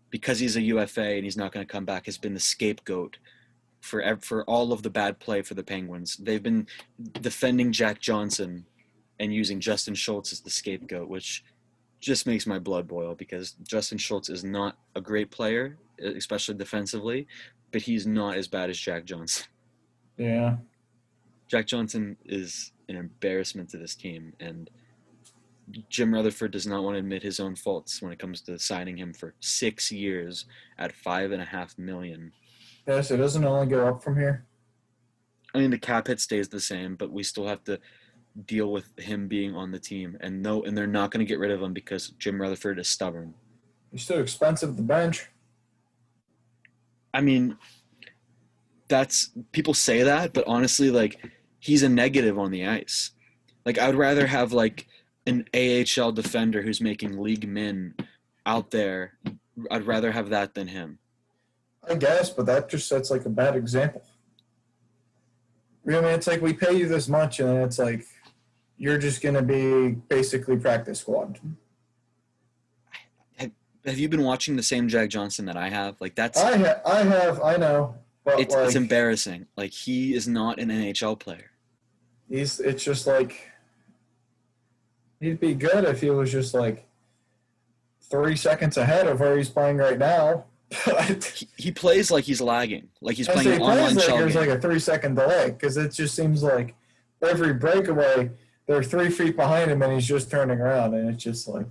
because 0.10 0.40
he's 0.40 0.56
a 0.56 0.62
ufa 0.62 1.02
and 1.02 1.24
he's 1.24 1.38
not 1.38 1.52
going 1.52 1.66
to 1.66 1.72
come 1.72 1.86
back 1.86 2.06
has 2.06 2.18
been 2.18 2.34
the 2.34 2.40
scapegoat 2.40 3.18
for 3.82 4.18
for 4.22 4.44
all 4.46 4.72
of 4.72 4.84
the 4.84 4.90
bad 4.90 5.20
play 5.20 5.42
for 5.42 5.54
the 5.54 5.64
penguins. 5.64 6.18
They've 6.18 6.42
been 6.42 6.68
defending 7.22 7.72
jack 7.72 8.00
johnson 8.00 8.66
and 9.20 9.34
using 9.34 9.60
justin 9.60 9.96
schultz 9.96 10.32
as 10.32 10.42
the 10.42 10.50
scapegoat 10.50 11.08
which 11.10 11.44
just 12.00 12.28
makes 12.28 12.46
my 12.46 12.60
blood 12.60 12.88
boil 12.88 13.16
because 13.16 13.52
Justin 13.64 13.98
Schultz 13.98 14.30
is 14.30 14.44
not 14.44 14.78
a 14.96 15.02
great 15.02 15.32
player, 15.32 15.78
especially 16.00 16.56
defensively, 16.56 17.28
but 17.72 17.82
he's 17.82 18.06
not 18.06 18.38
as 18.38 18.48
bad 18.48 18.70
as 18.70 18.80
Jack 18.80 19.06
Johnson. 19.06 19.46
Yeah, 20.20 20.56
Jack 21.48 21.68
Johnson 21.68 22.18
is 22.26 22.72
an 22.90 22.96
embarrassment 22.96 23.70
to 23.70 23.78
this 23.78 23.94
team, 23.94 24.34
and 24.40 24.68
Jim 25.90 26.12
Rutherford 26.12 26.50
does 26.50 26.66
not 26.66 26.84
want 26.84 26.96
to 26.96 27.00
admit 27.00 27.22
his 27.22 27.40
own 27.40 27.56
faults 27.56 28.02
when 28.02 28.12
it 28.12 28.18
comes 28.18 28.42
to 28.42 28.58
signing 28.58 28.98
him 28.98 29.14
for 29.14 29.36
six 29.42 29.92
years 29.92 30.46
at 30.80 30.92
five 30.92 31.32
and 31.32 31.42
a 31.42 31.46
half 31.46 31.78
million. 31.78 32.32
yes, 32.88 33.12
it 33.12 33.18
doesn't 33.18 33.46
only 33.46 33.68
go 33.68 33.88
up 33.88 34.02
from 34.02 34.16
here. 34.16 34.48
I 35.54 35.60
mean, 35.60 35.70
the 35.70 35.78
cap 35.78 36.08
hit 36.08 36.20
stays 36.20 36.50
the 36.50 36.60
same, 36.60 36.96
but 36.96 37.12
we 37.12 37.22
still 37.22 37.48
have 37.48 37.64
to 37.66 37.80
deal 38.46 38.72
with 38.72 38.98
him 39.00 39.28
being 39.28 39.56
on 39.56 39.72
the 39.72 39.80
team, 39.80 40.18
and 40.22 40.42
no, 40.42 40.64
and 40.64 40.78
they're 40.78 40.88
not 40.88 41.12
going 41.12 41.26
to 41.26 41.30
get 41.30 41.40
rid 41.40 41.52
of 41.52 41.62
him 41.62 41.74
because 41.74 42.10
Jim 42.20 42.40
Rutherford 42.42 42.80
is 42.80 42.88
stubborn. 42.88 43.34
He's 43.92 44.06
too 44.06 44.20
expensive 44.20 44.72
at 44.72 44.78
the 44.78 44.84
bench. 44.84 45.28
I 47.14 47.22
mean, 47.22 47.58
that's 48.88 49.32
people 49.52 49.74
say 49.74 50.04
that, 50.04 50.34
but 50.34 50.46
honestly, 50.48 50.92
like 50.92 51.20
he's 51.60 51.84
a 51.84 51.90
negative 51.90 52.38
on 52.38 52.52
the 52.52 52.68
ice. 52.68 53.12
Like 53.66 53.78
I 53.80 53.88
would 53.88 53.96
rather 53.96 54.28
have 54.28 54.54
like 54.54 54.88
an 55.26 55.46
AHL 55.54 56.12
defender 56.12 56.62
who's 56.62 56.80
making 56.80 57.20
league 57.20 57.48
min 57.48 57.96
out 58.46 58.72
there. 58.72 59.14
I'd 59.72 59.86
rather 59.86 60.12
have 60.12 60.30
that 60.30 60.54
than 60.54 60.68
him. 60.68 61.00
I 61.90 61.96
guess, 61.96 62.30
but 62.30 62.46
that 62.46 62.70
just 62.70 62.88
sets 62.88 63.10
like 63.10 63.26
a 63.26 63.30
bad 63.30 63.56
example. 63.56 64.04
You 65.86 65.94
know, 65.94 66.00
I 66.00 66.02
mean, 66.02 66.14
it's 66.14 66.28
like 66.28 66.42
we 66.42 66.54
pay 66.54 66.78
you 66.78 66.88
this 66.88 67.08
much, 67.08 67.40
and 67.40 67.64
it's 67.64 67.80
like 67.80 68.06
you're 68.78 68.98
just 68.98 69.22
gonna 69.22 69.42
be 69.42 69.90
basically 70.10 70.58
practice 70.58 71.00
squad. 71.00 71.40
Have 73.86 73.98
you 73.98 74.10
been 74.10 74.24
watching 74.24 74.58
the 74.58 74.64
same 74.64 74.90
Jack 74.90 75.10
Johnson 75.10 75.46
that 75.46 75.56
I 75.56 75.70
have? 75.70 75.96
Like 76.02 76.14
that's 76.14 76.38
I 76.38 76.58
ha- 76.58 76.82
I 76.86 77.04
have, 77.04 77.42
I 77.42 77.56
know, 77.56 77.96
but 78.26 78.38
it's 78.38 78.54
like 78.54 78.66
it's 78.66 78.76
embarrassing. 78.76 79.46
Like 79.56 79.72
he 79.72 80.14
is 80.14 80.28
not 80.28 80.60
an 80.60 80.68
NHL 80.70 81.18
player. 81.18 81.52
he's, 82.30 82.60
it's 82.60 82.84
just 82.84 83.08
like 83.08 83.50
he'd 85.22 85.40
be 85.40 85.54
good 85.54 85.86
if 85.86 86.02
he 86.02 86.10
was 86.10 86.30
just 86.30 86.54
like 86.54 86.86
three 88.02 88.36
seconds 88.36 88.76
ahead 88.76 89.08
of 89.08 89.22
where 89.22 89.38
he's 89.38 89.50
playing 89.50 89.78
right 89.78 89.98
now. 89.98 90.44
But 90.86 91.24
He, 91.24 91.48
he 91.56 91.72
plays 91.72 92.12
like 92.12 92.26
he's 92.26 92.42
lagging. 92.42 92.90
Like 93.00 93.16
he's 93.16 93.30
playing 93.30 93.48
he 93.48 93.54
an 93.54 93.60
plays 93.62 93.78
online 93.80 93.96
like 93.96 94.08
there's 94.08 94.34
game. 94.34 94.48
like 94.50 94.58
a 94.58 94.60
three 94.60 94.80
second 94.80 95.16
delay 95.16 95.52
because 95.52 95.78
it 95.78 95.94
just 95.94 96.14
seems 96.14 96.44
like 96.44 96.76
every 97.22 97.54
breakaway 97.54 98.32
they're 98.68 98.84
three 98.84 99.10
feet 99.10 99.36
behind 99.36 99.72
him 99.72 99.82
and 99.82 99.94
he's 99.94 100.08
just 100.08 100.30
turning 100.30 100.60
around 100.60 100.94
and 100.94 101.10
it's 101.10 101.24
just 101.24 101.48
like 101.48 101.66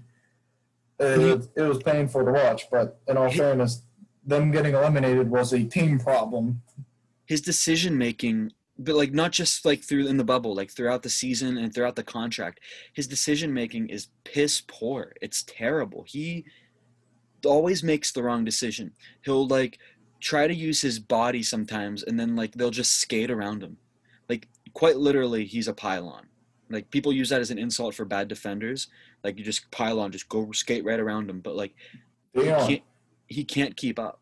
it, 0.99 1.49
it 1.55 1.63
was 1.63 1.83
painful 1.83 2.25
to 2.25 2.33
watch. 2.33 2.71
But 2.71 3.01
in 3.07 3.17
all 3.19 3.31
fairness, 3.31 3.83
them 4.25 4.51
getting 4.51 4.75
eliminated 4.75 5.31
was 5.31 5.53
a 5.53 5.63
team 5.63 5.99
problem. 5.99 6.63
his 7.27 7.41
decision 7.41 7.97
making 7.97 8.53
but 8.79 8.95
like 8.95 9.13
not 9.13 9.33
just 9.33 9.65
like 9.65 9.83
through 9.83 10.07
in 10.07 10.17
the 10.17 10.25
bubble 10.25 10.55
like 10.55 10.71
throughout 10.71 11.03
the 11.03 11.11
season 11.11 11.57
and 11.57 11.75
throughout 11.75 11.97
the 11.97 12.03
contract 12.03 12.61
his 12.93 13.07
decision 13.07 13.53
making 13.53 13.89
is 13.89 14.09
piss 14.25 14.63
poor 14.67 15.13
it's 15.23 15.43
terrible 15.45 16.05
he 16.07 16.45
always 17.45 17.83
makes 17.83 18.13
the 18.13 18.23
wrong 18.23 18.45
decision 18.45 18.93
he'll 19.25 19.47
like 19.47 19.79
try 20.21 20.47
to 20.47 20.55
use 20.55 20.81
his 20.83 20.99
body 20.99 21.43
sometimes 21.43 22.03
and 22.03 22.19
then 22.19 22.37
like 22.37 22.53
they'll 22.53 22.71
just 22.71 22.99
skate 22.99 23.31
around 23.31 23.63
him 23.63 23.77
like 24.29 24.49
quite 24.75 24.97
literally 24.97 25.45
he's 25.45 25.69
a 25.69 25.73
pylon 25.73 26.27
like 26.71 26.91
people 26.91 27.13
use 27.13 27.29
that 27.29 27.41
as 27.41 27.51
an 27.51 27.59
insult 27.59 27.95
for 27.95 28.05
bad 28.05 28.29
defenders 28.29 28.89
like 29.25 29.39
you 29.39 29.45
just 29.45 29.71
pile 29.71 30.01
on, 30.01 30.11
just 30.13 30.29
go 30.29 30.51
skate 30.53 30.85
right 30.85 30.99
around 31.01 31.29
him 31.31 31.41
but 31.41 31.55
like 31.57 31.75
he 32.35 32.43
can't, 32.43 32.83
he 33.29 33.45
can't 33.45 33.77
keep 33.77 33.99
up. 33.99 34.21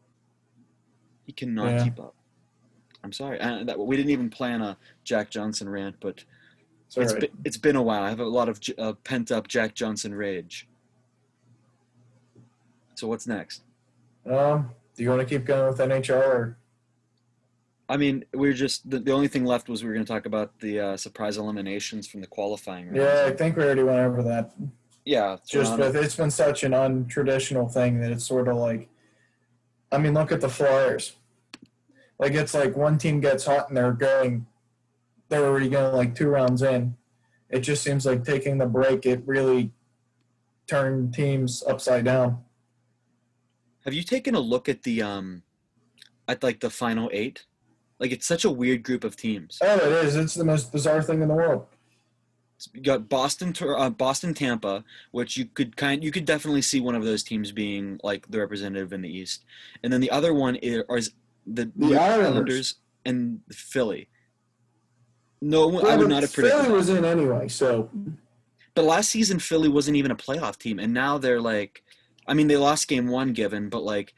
He 1.27 1.33
cannot 1.33 1.73
Yeah. 1.73 1.85
keep 1.85 1.99
up. 2.01 2.15
I'm 3.03 3.13
sorry. 3.13 3.39
And 3.41 3.69
that, 3.69 3.79
we 3.79 3.97
didn't 3.97 4.11
even 4.13 4.31
plan 4.31 4.63
a 4.63 4.77
Jack 5.05 5.31
Johnson 5.31 5.69
rant, 5.69 5.97
but 6.01 6.25
It's 6.87 6.97
it's 6.97 7.13
right. 7.13 7.21
been, 7.23 7.31
it's 7.45 7.57
been 7.57 7.77
a 7.77 7.83
while. 7.83 8.03
I 8.03 8.09
have 8.09 8.21
a 8.21 8.25
lot 8.25 8.49
of 8.49 8.61
uh, 8.79 8.93
pent 9.05 9.31
up 9.33 9.49
Jack 9.49 9.75
Johnson 9.75 10.15
rage. 10.15 10.69
So 12.95 13.09
what's 13.09 13.27
next? 13.27 13.63
Um, 14.25 14.71
do 14.97 15.03
you 15.03 15.11
want 15.11 15.21
to 15.21 15.27
keep 15.27 15.45
going 15.45 15.67
with 15.69 15.79
NHL 15.81 16.17
or? 16.17 16.57
I 17.89 17.97
mean, 17.97 18.25
we 18.33 18.49
are 18.49 18.55
just 18.55 18.89
the, 18.89 18.99
the 18.99 19.13
only 19.13 19.29
thing 19.29 19.45
left 19.45 19.69
was 19.69 19.83
we 19.83 19.89
were 19.89 19.95
going 19.95 20.07
to 20.07 20.13
talk 20.13 20.27
about 20.27 20.59
the 20.61 20.81
uh, 20.81 20.97
surprise 20.97 21.37
eliminations 21.37 22.07
from 22.07 22.23
the 22.23 22.27
qualifying. 22.27 22.95
Yeah, 22.95 23.25
I 23.27 23.33
think 23.33 23.57
we 23.57 23.65
already 23.65 23.83
went 23.83 23.99
over 23.99 24.23
that. 24.23 24.53
Yeah, 25.05 25.37
Just 25.47 25.77
with 25.77 25.95
it's 25.97 26.17
been 26.17 26.31
such 26.31 26.65
an 26.65 26.73
untraditional 26.73 27.71
thing 27.71 28.01
that 28.01 28.11
it's 28.11 28.25
sort 28.25 28.49
of 28.49 28.57
like, 28.57 28.89
I 29.93 29.99
mean, 29.99 30.15
look 30.15 30.33
at 30.33 30.41
the 30.41 30.49
Flyers. 30.49 31.17
Like 32.19 32.33
it's 32.33 32.55
like 32.55 32.75
one 32.75 32.97
team 32.97 33.21
gets 33.21 33.45
hot 33.45 33.69
and 33.69 33.77
they're 33.77 33.93
going, 33.93 34.47
they're 35.29 35.45
already 35.45 35.69
going 35.69 35.95
like 35.95 36.15
two 36.15 36.29
rounds 36.29 36.63
in. 36.63 36.97
It 37.51 37.61
just 37.61 37.83
seems 37.83 38.07
like 38.07 38.25
taking 38.25 38.57
the 38.57 38.67
break. 38.67 39.05
It 39.05 39.23
really 39.27 39.73
turned 40.67 41.13
teams 41.13 41.63
upside 41.69 42.07
down. 42.07 42.43
Have 43.85 43.93
you 43.93 44.03
taken 44.03 44.35
a 44.35 44.41
look 44.41 44.71
at 44.71 44.85
the 44.85 45.03
um, 45.03 45.43
at 46.27 46.43
like 46.43 46.61
the 46.61 46.71
final 46.71 47.11
eight? 47.13 47.45
Like 48.05 48.13
it's 48.13 48.27
such 48.27 48.45
a 48.45 48.51
weird 48.51 48.83
group 48.83 49.03
of 49.03 49.17
teams. 49.17 49.59
Oh, 49.63 49.77
it 49.77 50.05
is. 50.05 50.15
It's 50.15 50.35
the 50.35 50.45
most 50.45 50.71
bizarre 50.71 51.03
thing 51.03 51.23
in 51.23 51.29
the 51.29 51.33
world. 51.35 51.65
You 52.75 52.83
got 52.83 53.09
Boston, 53.09 53.55
uh, 53.63 53.89
Boston, 53.89 54.35
Tampa, 54.35 54.85
which 55.11 55.39
you 55.39 55.47
could 55.47 55.75
kind, 55.79 56.05
you 56.05 56.11
could 56.11 56.27
definitely 56.27 56.61
see 56.61 56.83
one 56.83 56.95
of 56.95 57.03
those 57.03 57.23
teams 57.23 57.51
being 57.51 57.99
like 58.03 58.31
the 58.31 58.39
representative 58.39 58.93
in 58.93 59.01
the 59.01 59.09
East, 59.09 59.47
and 59.83 59.91
then 59.91 60.03
the 60.03 60.11
other 60.11 60.35
one 60.35 60.57
is, 60.57 60.83
is 60.91 61.13
the, 61.47 61.73
The 61.77 61.97
Islanders. 61.97 62.75
and 63.07 63.41
Philly. 63.51 64.11
No, 65.41 65.67
one 65.69 65.87
I 65.87 65.97
would 65.97 66.11
not 66.11 66.21
have 66.25 66.33
predicted. 66.35 66.61
Philly 66.61 66.75
was 66.77 66.91
in 66.91 67.07
anyway, 67.07 67.49
so 67.49 67.89
But 68.75 68.85
last 68.85 69.09
season, 69.09 69.39
Philly 69.39 69.71
wasn't 69.71 69.97
even 69.97 70.11
a 70.11 70.17
playoff 70.17 70.59
team, 70.59 70.79
and 70.79 70.93
now 70.93 71.17
they're 71.17 71.41
like, 71.41 71.83
I 72.27 72.35
mean, 72.35 72.49
they 72.49 72.59
lost 72.59 72.87
game 72.87 73.09
one, 73.09 73.33
given, 73.33 73.71
but 73.71 73.83
like, 73.83 74.13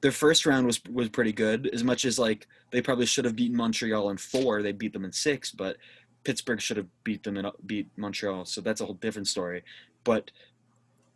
their 0.00 0.12
first 0.12 0.46
round 0.46 0.66
was 0.66 0.80
was 0.92 1.08
pretty 1.08 1.32
good. 1.32 1.68
As 1.72 1.84
much 1.84 2.04
as 2.04 2.18
like 2.18 2.46
they 2.70 2.80
probably 2.80 3.06
should 3.06 3.24
have 3.24 3.36
beaten 3.36 3.56
Montreal 3.56 4.10
in 4.10 4.16
four, 4.16 4.62
they 4.62 4.72
beat 4.72 4.92
them 4.92 5.04
in 5.04 5.12
six, 5.12 5.50
but 5.50 5.76
Pittsburgh 6.24 6.60
should 6.60 6.76
have 6.76 6.86
beat 7.04 7.22
them 7.22 7.36
and 7.36 7.46
uh, 7.46 7.52
beat 7.66 7.88
Montreal, 7.96 8.44
so 8.44 8.60
that's 8.60 8.80
a 8.80 8.84
whole 8.84 8.94
different 8.94 9.28
story. 9.28 9.62
But 10.04 10.30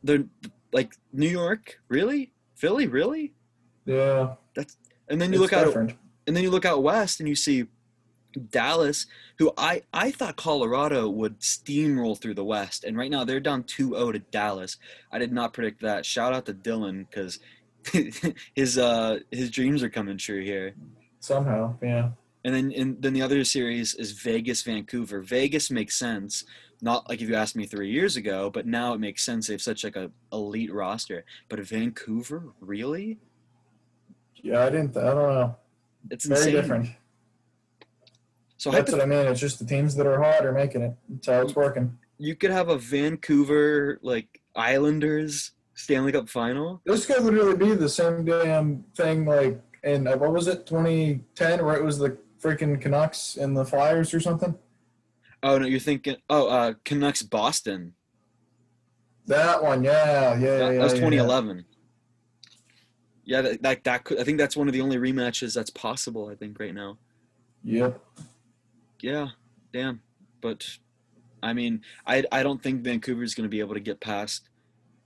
they're 0.03 0.25
like 0.73 0.95
New 1.13 1.29
York, 1.29 1.81
really, 1.89 2.33
Philly, 2.55 2.87
really, 2.87 3.35
yeah. 3.85 4.35
That's 4.55 4.77
and 5.09 5.21
then 5.21 5.33
you 5.33 5.43
it's 5.43 5.53
look 5.53 5.61
out, 5.61 5.67
different. 5.67 5.97
and 6.27 6.37
then 6.37 6.43
you 6.43 6.51
look 6.51 6.65
out 6.65 6.83
west, 6.83 7.21
and 7.21 7.29
you 7.29 7.37
see 7.37 7.67
Dallas, 8.51 9.07
who 9.39 9.53
I, 9.57 9.83
I 9.93 10.11
thought 10.11 10.37
Colorado 10.37 11.09
would 11.09 11.41
steamroll 11.41 12.19
through 12.19 12.35
the 12.35 12.45
West, 12.45 12.85
and 12.85 12.97
right 12.97 13.11
now 13.11 13.25
they're 13.25 13.41
down 13.41 13.65
2-0 13.65 14.13
to 14.13 14.19
Dallas. 14.19 14.77
I 15.11 15.19
did 15.19 15.33
not 15.33 15.53
predict 15.53 15.83
that. 15.83 16.07
Shout 16.07 16.33
out 16.33 16.47
to 16.47 16.55
Dylan 16.55 17.07
because 17.09 17.39
his 18.55 18.79
uh 18.79 19.19
his 19.31 19.51
dreams 19.51 19.83
are 19.83 19.91
coming 19.91 20.17
true 20.19 20.43
here. 20.43 20.75
somehow. 21.21 21.77
Yeah. 21.83 22.11
And 22.45 22.55
then 22.55 22.73
and 22.77 23.01
then 23.03 23.13
the 23.13 23.23
other 23.23 23.45
series 23.45 23.95
is 23.95 24.13
Vegas 24.13 24.63
Vancouver. 24.63 25.21
Vegas 25.21 25.71
makes 25.71 25.97
sense. 25.97 26.45
Not 26.81 27.09
like 27.09 27.23
if 27.23 27.29
you 27.29 27.37
asked 27.37 27.55
me 27.55 27.67
three 27.67 27.91
years 27.91 28.17
ago, 28.17 28.51
but 28.51 28.67
now 28.67 28.93
it 28.95 28.99
makes 29.01 29.23
sense. 29.25 29.47
They 29.47 29.55
have 29.55 29.63
such 29.63 29.85
like 29.85 29.95
a 29.97 30.11
elite 30.33 30.73
roster. 30.73 31.25
But 31.49 31.61
Vancouver, 31.61 32.43
really? 32.61 33.19
Yeah, 34.43 34.65
I 34.67 34.71
didn't. 34.71 34.97
I 34.97 35.03
don't 35.15 35.17
know. 35.35 35.57
It's 36.11 36.25
Very 36.25 36.41
insane. 36.41 36.55
different. 36.55 36.89
So 38.57 38.71
That's 38.71 38.91
hypo- 38.91 38.99
what 38.99 39.03
I 39.03 39.07
mean. 39.07 39.27
It's 39.31 39.41
just 39.41 39.59
the 39.61 39.65
teams 39.65 39.95
that 39.97 40.07
are 40.07 40.21
hot 40.21 40.45
are 40.45 40.53
making 40.53 40.83
it. 40.83 40.95
That's 41.09 41.27
how 41.29 41.41
it's 41.43 41.55
working. 41.55 41.97
you 42.19 42.35
could 42.37 42.51
have 42.51 42.69
a 42.69 42.79
Vancouver 42.79 43.99
like 44.03 44.41
Islanders 44.57 45.53
Stanley 45.75 46.13
Cup 46.13 46.29
final. 46.29 46.81
This 46.85 47.07
could 47.07 47.23
literally 47.23 47.57
be 47.57 47.75
the 47.75 47.89
same 47.89 48.25
damn 48.25 48.85
thing, 48.97 49.25
like 49.25 49.61
in 49.83 50.07
uh, 50.07 50.17
what 50.17 50.33
was 50.33 50.49
it, 50.49 50.67
2010, 50.67 51.65
where 51.65 51.77
it 51.77 51.85
was 51.85 51.99
the 51.99 52.19
freaking 52.41 52.81
Canucks 52.81 53.37
and 53.37 53.57
the 53.57 53.65
Flyers 53.65 54.13
or 54.13 54.21
something. 54.21 54.55
Oh 55.43 55.59
no, 55.59 55.67
you're 55.67 55.81
thinking. 55.81 56.17
Oh, 56.31 56.49
uh, 56.49 56.75
Canucks 56.85 57.23
Boston. 57.23 57.95
That 59.27 59.63
one, 59.63 59.85
yeah, 59.85 60.35
yeah, 60.35 60.59
That, 60.59 60.73
yeah. 60.73 60.73
that 60.73 60.83
was 60.83 60.93
2011. 60.95 61.65
Yeah, 63.25 63.43
that, 63.43 63.63
that 63.63 63.85
that 63.85 64.05
could. 64.05 64.19
I 64.19 64.25
think 64.25 64.39
that's 64.39 64.57
one 64.57 64.67
of 64.67 64.75
the 64.75 64.81
only 64.81 64.97
rematches 64.97 65.55
that's 65.55 65.71
possible. 65.71 66.29
I 66.29 66.35
think 66.35 66.59
right 66.59 66.75
now. 66.75 66.99
Yeah. 67.63 67.79
Yep. 67.79 68.03
Yeah, 69.01 69.29
damn. 69.73 70.03
But 70.41 70.67
I 71.43 71.53
mean, 71.53 71.83
I 72.07 72.25
I 72.33 72.43
don't 72.43 72.63
think 72.63 72.83
Vancouver's 72.83 73.35
going 73.35 73.45
to 73.45 73.51
be 73.51 73.61
able 73.61 73.75
to 73.75 73.81
get 73.81 74.01
past 74.01 74.49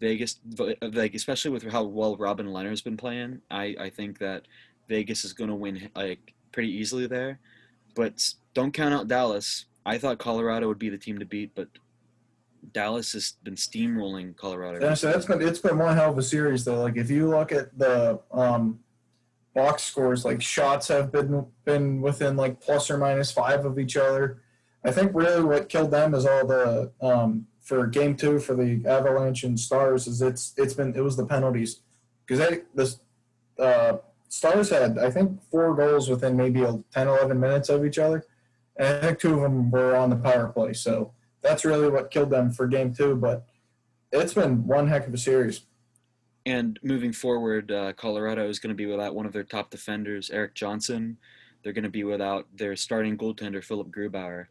Vegas, 0.01 0.41
like 0.83 1.15
especially 1.15 1.51
with 1.51 1.65
how 1.65 1.85
well 1.85 2.17
Robin 2.17 2.47
Lehner's 2.47 2.83
been 2.83 2.97
playing. 2.97 3.41
I 3.51 3.75
I 3.79 3.91
think 3.91 4.19
that 4.19 4.43
Vegas 4.89 5.25
is 5.25 5.33
going 5.33 5.51
to 5.51 5.57
win 5.57 5.91
like 5.95 6.35
pretty 6.53 6.71
easily 6.71 7.07
there. 7.07 7.41
But 7.95 8.35
don't 8.55 8.73
count 8.73 8.95
out 8.95 9.09
Dallas. 9.09 9.67
I 9.85 9.99
thought 9.99 10.19
Colorado 10.19 10.69
would 10.69 10.79
be 10.79 10.89
the 10.91 10.99
team 10.99 11.19
to 11.19 11.25
beat, 11.25 11.55
but 11.55 11.69
Dallas 12.73 13.13
has 13.13 13.35
been 13.43 13.55
steamrolling 13.55 14.37
Colorado. 14.37 14.85
Yeah, 14.85 14.95
so 14.95 15.11
that's 15.11 15.27
been 15.27 15.41
it's 15.41 15.61
been 15.61 15.79
one 15.79 15.97
hell 15.97 16.11
of 16.11 16.19
a 16.19 16.23
series 16.23 16.65
though. 16.65 16.83
Like 16.83 16.97
if 16.97 17.11
you 17.11 17.29
look 17.29 17.53
at 17.53 17.77
the 17.79 18.21
um, 18.33 18.81
box 19.55 19.85
scores, 19.85 20.25
like 20.25 20.43
shots 20.43 20.89
have 20.89 21.13
been 21.13 21.47
been 21.65 22.01
within 22.01 22.37
like 22.37 22.61
plus 22.61 22.91
or 22.91 22.99
minus 22.99 23.31
five 23.31 23.65
of 23.65 23.79
each 23.79 23.97
other. 23.97 24.43
I 24.85 24.93
think 24.93 25.13
really 25.15 25.43
what 25.43 25.69
killed 25.69 25.91
them 25.91 26.15
is 26.15 26.27
all 26.27 26.47
the 26.47 26.93
um, 27.01 27.47
for 27.67 27.85
game 27.89 28.15
two 28.17 28.39
for 28.39 28.55
the 28.55 28.81
Avalanche 28.87 29.43
and 29.43 29.59
Stars 29.59 30.07
is 30.07 30.23
it's 30.23 30.55
it's 30.57 30.73
been 30.73 30.95
it 30.95 31.03
was 31.03 31.17
the 31.17 31.27
penalties 31.27 31.81
because 32.25 32.49
they 32.49 32.61
the 32.75 32.97
uh, 33.63 33.99
Stars 34.29 34.71
had 34.71 34.99
I 34.99 35.11
think 35.11 35.43
four 35.51 35.75
goals 35.75 36.09
within 36.09 36.37
maybe 36.37 36.63
a 36.63 36.79
10, 36.93 37.09
11 37.09 37.39
minutes 37.39 37.69
of 37.69 37.85
each 37.85 37.99
other, 37.99 38.25
and 38.77 38.87
I 38.89 39.01
think 39.01 39.19
two 39.19 39.35
of 39.35 39.41
them 39.41 39.71
were 39.71 39.97
on 39.97 40.11
the 40.11 40.17
power 40.17 40.47
play. 40.49 40.75
So 40.75 41.13
that's 41.43 41.65
really 41.65 41.89
what 41.89 42.13
killed 42.13 42.31
them 42.31 42.53
for 42.53 42.69
game 42.69 42.95
two, 42.95 43.17
but 43.17 43.45
it's 44.13 44.35
been 44.35 44.67
one 44.67 44.87
heck 44.87 45.09
of 45.09 45.15
a 45.15 45.19
series. 45.19 45.63
And 46.45 46.79
moving 46.85 47.13
forward, 47.13 47.73
uh, 47.73 47.93
Colorado 47.95 48.49
is 48.49 48.61
going 48.61 48.69
to 48.69 48.77
be 48.77 48.87
without 48.87 49.17
one 49.17 49.27
of 49.27 49.33
their 49.33 49.43
top 49.43 49.71
defenders, 49.71 50.31
Erik 50.31 50.55
Johnson. 50.55 51.19
They're 51.63 51.73
going 51.73 51.83
to 51.83 51.91
be 51.91 52.05
without 52.05 52.47
their 52.55 52.77
starting 52.77 53.19
goaltender, 53.19 53.65
Philipp 53.65 53.89
Grubauer. 53.89 54.47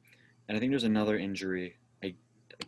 And 0.50 0.58
I 0.58 0.60
think 0.60 0.74
there's 0.74 0.84
another 0.84 1.18
injury. 1.18 1.78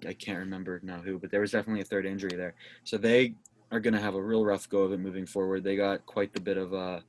I, 0.07 0.13
can't 0.13 0.39
remember 0.39 0.79
now 0.83 0.97
who, 0.99 1.17
but 1.19 1.31
there 1.31 1.41
was 1.41 1.51
definitely 1.51 1.81
a 1.81 1.85
third 1.85 2.05
injury 2.05 2.35
there. 2.35 2.53
So 2.83 2.97
they 2.97 3.35
are 3.71 3.79
going 3.79 3.93
to 3.93 3.99
have 3.99 4.15
a 4.15 4.21
real 4.21 4.45
rough 4.45 4.69
go 4.69 4.79
of 4.79 4.91
it 4.93 4.99
moving 4.99 5.25
forward. 5.25 5.63
They 5.63 5.75
got 5.75 6.05
quite 6.05 6.33
the 6.33 6.39
bit 6.41 6.57
of 6.57 6.73
uh, 6.73 6.99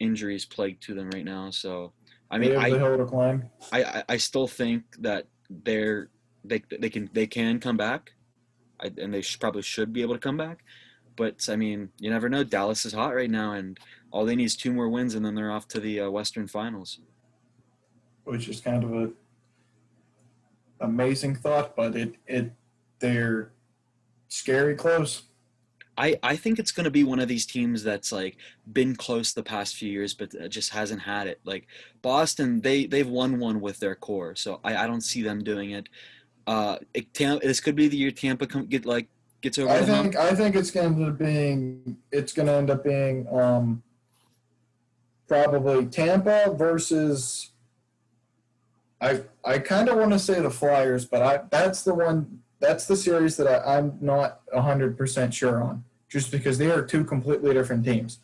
injuries 0.00 0.44
plagued 0.44 0.82
to 0.84 0.94
them 0.94 1.10
right 1.10 1.24
now. 1.24 1.50
So, 1.50 1.92
I 2.30 2.38
mean, 2.38 2.56
I, 2.56 2.68
hill 2.70 2.98
to 2.98 3.04
climb. 3.04 3.50
I, 3.72 3.82
I- 3.82 4.04
I 4.10 4.16
still 4.16 4.46
think 4.46 4.84
that 5.00 5.26
they're 5.50 6.10
they, 6.44 6.62
they 6.78 6.88
can 6.90 7.10
they 7.12 7.26
can 7.26 7.58
come 7.58 7.76
back, 7.76 8.12
I, 8.80 8.90
and 8.96 9.12
they 9.12 9.22
should, 9.22 9.40
probably 9.40 9.62
should 9.62 9.92
be 9.92 10.02
able 10.02 10.14
to 10.14 10.20
come 10.20 10.36
back. 10.36 10.64
But 11.16 11.48
I 11.48 11.56
mean, 11.56 11.90
you 11.98 12.10
never 12.10 12.28
know. 12.28 12.44
Dallas 12.44 12.84
is 12.86 12.92
hot 12.92 13.14
right 13.14 13.30
now, 13.30 13.52
and 13.52 13.78
all 14.12 14.24
they 14.24 14.36
need 14.36 14.44
is 14.44 14.56
two 14.56 14.72
more 14.72 14.88
wins, 14.88 15.14
and 15.14 15.24
then 15.24 15.34
they're 15.34 15.50
off 15.50 15.66
to 15.68 15.80
the 15.80 16.00
uh, 16.02 16.10
Western 16.10 16.46
Finals. 16.46 17.00
which 18.24 18.48
is 18.48 18.60
kind 18.60 18.84
of 18.84 18.92
a 18.94 19.10
amazing 20.80 21.36
thought, 21.36 21.76
but 21.76 21.96
it 21.96 22.14
it 22.26 22.52
they're 22.98 23.52
scary 24.28 24.74
close. 24.74 25.22
I, 25.96 26.16
I 26.22 26.36
think 26.36 26.60
it's 26.60 26.70
going 26.70 26.84
to 26.84 26.92
be 26.92 27.02
one 27.02 27.18
of 27.18 27.26
these 27.26 27.44
teams 27.44 27.82
that's 27.82 28.12
like 28.12 28.36
been 28.72 28.94
close 28.94 29.32
the 29.32 29.42
past 29.42 29.74
few 29.74 29.90
years, 29.90 30.14
but 30.14 30.32
uh, 30.40 30.46
just 30.46 30.70
hasn't 30.70 31.02
had 31.02 31.26
it. 31.26 31.40
Like 31.44 31.66
Boston, 32.02 32.60
they 32.60 32.86
they've 32.86 33.08
won 33.08 33.40
one 33.40 33.60
with 33.60 33.80
their 33.80 33.96
core, 33.96 34.36
so 34.36 34.60
I, 34.62 34.76
I 34.76 34.86
don't 34.86 35.00
see 35.00 35.22
them 35.22 35.42
doing 35.42 35.72
it. 35.72 35.88
Uh, 36.46 36.78
it, 36.94 37.12
Tam- 37.14 37.40
this 37.42 37.58
could 37.60 37.74
be 37.74 37.88
the 37.88 37.96
year 37.96 38.12
Tampa 38.12 38.46
come, 38.46 38.66
get 38.66 38.86
like 38.86 39.08
gets 39.40 39.58
over 39.58 39.70
I 39.70 39.80
the 39.80 39.92
hump. 39.92 40.12
think 40.12 40.16
I 40.16 40.34
think 40.34 40.54
it's 40.54 40.70
going 40.70 41.04
to 41.04 41.10
being 41.10 41.96
it's 42.12 42.32
going 42.32 42.46
to 42.46 42.52
end 42.52 42.70
up 42.70 42.84
being 42.84 43.26
um, 43.28 43.82
probably 45.26 45.86
Tampa 45.86 46.54
versus. 46.56 47.50
I 49.00 49.22
I 49.44 49.58
kind 49.58 49.88
of 49.88 49.96
want 49.96 50.12
to 50.12 50.18
say 50.18 50.40
the 50.40 50.50
Flyers, 50.50 51.04
but 51.04 51.22
I 51.22 51.40
that's 51.50 51.82
the 51.84 51.94
one 51.94 52.40
that's 52.60 52.86
the 52.86 52.96
series 52.96 53.36
that 53.36 53.46
I, 53.46 53.76
I'm 53.76 53.98
not 54.00 54.40
hundred 54.52 54.96
percent 54.98 55.32
sure 55.32 55.62
on, 55.62 55.84
just 56.08 56.30
because 56.30 56.58
they 56.58 56.70
are 56.70 56.82
two 56.84 57.04
completely 57.04 57.54
different 57.54 57.84
teams. 57.84 58.18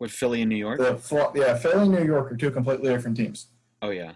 with 0.00 0.10
Philly 0.10 0.42
and 0.42 0.48
New 0.48 0.56
York. 0.56 0.78
The 0.78 1.32
yeah, 1.34 1.56
Philly 1.56 1.82
and 1.82 1.92
New 1.92 2.04
York 2.04 2.32
are 2.32 2.36
two 2.36 2.50
completely 2.50 2.90
different 2.90 3.16
teams. 3.16 3.48
Oh 3.82 3.90
yeah. 3.90 4.12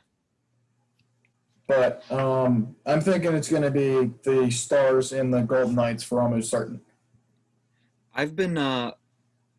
But 1.66 2.11
um, 2.11 2.74
I'm 2.87 3.02
thinking 3.02 3.35
it's 3.35 3.50
going 3.50 3.62
to 3.62 3.70
be 3.70 4.11
the 4.22 4.50
Stars 4.50 5.12
and 5.12 5.33
the 5.33 5.42
Golden 5.42 5.74
Knights 5.74 6.02
for 6.02 6.22
almost 6.22 6.50
certain. 6.50 6.81
I've 8.14 8.35
been 8.35 8.57
uh, 8.57 8.92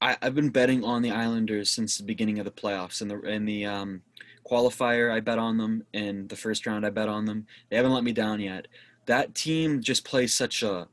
I, 0.02 0.18
I've 0.20 0.34
been 0.34 0.50
betting 0.50 0.84
on 0.84 1.04
the 1.04 1.12
Islanders 1.12 1.70
since 1.70 2.00
the 2.00 2.04
beginning 2.04 2.40
of 2.40 2.46
the 2.46 2.52
playoffs. 2.52 3.02
and 3.02 3.12
the 3.12 3.22
in 3.22 3.46
the 3.46 3.66
um, 3.68 4.02
qualifier, 4.50 5.12
I 5.12 5.20
bet 5.20 5.40
on 5.40 5.58
them. 5.58 5.84
In 5.94 6.28
the 6.28 6.36
first 6.36 6.66
round, 6.66 6.86
I 6.86 6.90
bet 6.90 7.10
on 7.10 7.26
them. 7.26 7.46
They 7.70 7.78
haven't 7.78 7.94
let 7.94 8.04
me 8.04 8.12
down 8.12 8.40
yet. 8.40 8.68
That 9.06 9.36
team 9.36 9.82
just 9.82 10.06
plays 10.06 10.34
such 10.34 10.64
a 10.64 10.88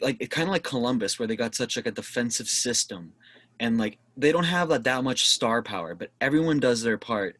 like 0.00 0.16
it 0.20 0.30
kind 0.30 0.48
of 0.48 0.52
like 0.52 0.62
Columbus, 0.62 1.18
where 1.18 1.26
they 1.26 1.36
got 1.36 1.54
such 1.54 1.76
like 1.76 1.86
a 1.86 1.90
defensive 1.90 2.48
system, 2.48 3.12
and 3.58 3.78
like 3.78 3.98
they 4.16 4.32
don't 4.32 4.44
have 4.44 4.68
that 4.68 4.84
that 4.84 5.04
much 5.04 5.26
star 5.26 5.62
power, 5.62 5.94
but 5.94 6.10
everyone 6.20 6.60
does 6.60 6.82
their 6.82 6.98
part, 6.98 7.36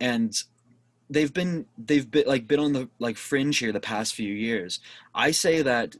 and 0.00 0.42
they've 1.08 1.32
been 1.32 1.66
they've 1.78 2.10
been 2.10 2.24
like 2.26 2.48
been 2.48 2.60
on 2.60 2.72
the 2.72 2.88
like 2.98 3.16
fringe 3.16 3.58
here 3.58 3.72
the 3.72 3.80
past 3.80 4.14
few 4.14 4.32
years. 4.32 4.80
I 5.14 5.30
say 5.30 5.62
that 5.62 5.96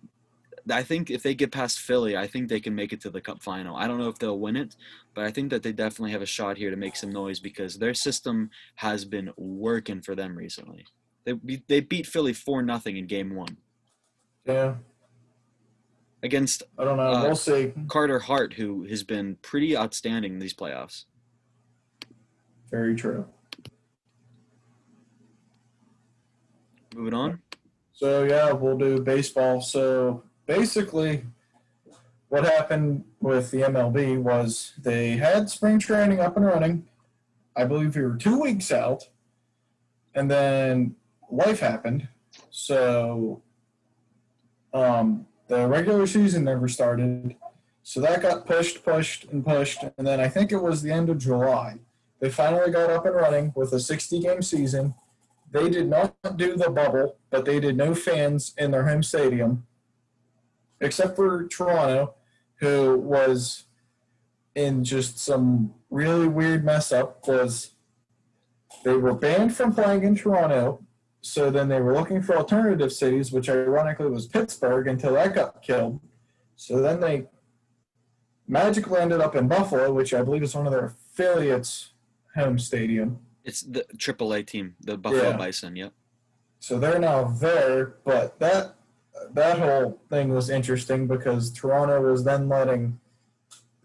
I 0.70 0.82
think 0.82 1.10
if 1.10 1.22
they 1.22 1.34
get 1.34 1.52
past 1.52 1.80
Philly, 1.80 2.16
I 2.16 2.26
think 2.26 2.48
they 2.48 2.60
can 2.60 2.74
make 2.74 2.92
it 2.92 3.00
to 3.02 3.10
the 3.10 3.20
Cup 3.20 3.42
final. 3.42 3.76
I 3.76 3.86
don't 3.86 3.98
know 3.98 4.08
if 4.08 4.18
they'll 4.18 4.38
win 4.38 4.56
it, 4.56 4.76
but 5.14 5.25
I 5.25 5.31
think 5.31 5.51
that 5.51 5.62
they 5.62 5.72
definitely 5.72 6.12
have 6.12 6.22
a 6.22 6.27
shot 6.27 6.57
here 6.57 6.70
to 6.70 6.77
make 6.77 6.96
some 6.96 7.11
noise 7.11 7.40
because 7.40 7.79
their 7.79 7.94
system 7.94 8.51
has 8.77 9.05
been 9.05 9.31
working 9.37 10.01
for 10.01 10.14
them 10.14 10.37
recently. 10.37 10.87
They 11.25 11.35
they 11.68 11.81
beat 11.81 12.07
Philly 12.07 12.33
four 12.33 12.62
nothing 12.62 12.96
in 12.96 13.07
Game 13.07 13.35
One 13.35 13.57
Yeah, 14.46 14.77
against 16.22 16.62
I 16.79 16.85
don't 16.85 16.96
know. 16.96 17.12
Uh, 17.12 17.22
we'll 17.25 17.37
see. 17.37 17.72
Carter 17.88 18.18
Hart, 18.18 18.55
who 18.55 18.85
has 18.85 19.03
been 19.03 19.37
pretty 19.42 19.77
outstanding 19.77 20.35
in 20.35 20.38
these 20.38 20.55
playoffs. 20.55 21.05
Very 22.70 22.94
true. 22.94 23.27
Moving 26.94 27.14
on. 27.14 27.42
So 27.92 28.25
yeah, 28.25 28.53
we'll 28.53 28.79
do 28.79 29.01
baseball. 29.01 29.61
So 29.61 30.25
basically, 30.46 31.25
what 32.33 32.45
happened 32.45 33.05
with 33.21 33.51
the 33.51 33.59
MLB 33.59 34.16
was 34.16 34.73
they 34.79 35.18
had 35.18 35.51
spring 35.51 35.79
training 35.79 36.21
up 36.21 36.35
and 36.38 36.47
running. 36.47 36.88
I 37.55 37.64
believe 37.66 37.95
we 37.95 38.01
were 38.01 38.16
two 38.16 38.40
weeks 38.40 38.73
out, 38.73 39.07
and 40.14 40.31
then 40.31 40.97
life 41.31 41.61
happened. 41.61 42.09
So 42.49 43.42
um, 44.73 45.27
the 45.49 45.68
regular 45.68 46.07
season 46.07 46.45
never 46.45 46.68
started. 46.68 47.37
So 47.83 48.01
that 48.01 48.23
got 48.23 48.47
pushed, 48.47 48.83
pushed, 48.83 49.27
and 49.27 49.45
pushed, 49.45 49.83
and 49.99 50.07
then 50.07 50.18
I 50.18 50.29
think 50.29 50.53
it 50.53 50.62
was 50.62 50.81
the 50.81 50.90
end 50.90 51.11
of 51.11 51.18
July. 51.18 51.81
They 52.18 52.31
finally 52.31 52.71
got 52.71 52.88
up 52.88 53.05
and 53.05 53.14
running 53.14 53.53
with 53.55 53.75
a 53.75 53.79
60 53.79 54.21
game 54.21 54.40
season. 54.40 54.95
They 55.51 55.68
did 55.68 55.87
not 55.87 56.14
do 56.38 56.57
the 56.57 56.71
bubble, 56.71 57.18
but 57.29 57.45
they 57.45 57.61
did 57.61 57.77
no 57.77 57.95
fans 57.95 58.55
in 58.57 58.71
their 58.71 58.88
home 58.88 59.03
stadium, 59.03 59.66
except 60.81 61.14
for 61.14 61.47
Toronto, 61.49 62.14
who 62.62 62.96
was 62.96 63.64
in 64.55 64.85
just 64.85 65.18
some 65.18 65.75
really 65.90 66.29
weird 66.29 66.64
mess 66.64 66.92
up. 66.92 67.27
Was 67.27 67.72
they 68.85 68.94
were 68.96 69.14
banned 69.14 69.55
from 69.57 69.75
playing 69.75 70.05
in 70.05 70.14
Toronto, 70.14 70.81
so 71.20 71.51
then 71.51 71.68
they 71.68 71.81
were 71.81 71.92
looking 71.92 72.22
for 72.22 72.37
alternative 72.37 72.92
cities, 72.92 73.33
which 73.33 73.48
ironically 73.48 74.09
was 74.09 74.29
Pittsburgh, 74.29 74.87
until 74.87 75.14
that 75.14 75.35
got 75.35 75.61
killed. 75.61 75.98
So 76.55 76.81
then 76.81 77.01
they 77.01 77.27
magically 78.46 79.01
ended 79.01 79.20
up 79.20 79.35
in 79.35 79.48
Buffalo, 79.48 79.92
which 79.92 80.14
I 80.14 80.22
believe 80.22 80.44
is 80.44 80.55
one 80.55 80.66
of 80.66 80.72
their 80.72 80.87
affiliates' 80.87 81.90
home 82.37 82.61
stadium. 82.61 83.18
It's 83.44 83.62
the 83.62 83.85
AAA 83.96 84.46
team, 84.46 84.77
the 84.81 84.96
Buffalo 84.96 85.31
Yeah. 85.31 85.37
Bison. 85.37 85.75
Yep. 85.75 85.92
So 86.61 86.79
they're 86.79 87.01
now 87.01 87.25
there, 87.25 87.96
but 88.05 88.38
that 88.38 88.77
that 89.35 89.59
whole 89.59 90.01
thing 90.11 90.33
was 90.33 90.51
interesting 90.51 91.07
because 91.07 91.51
Toronto 91.51 92.01
was 92.03 92.25
then 92.25 92.49
letting 92.49 92.99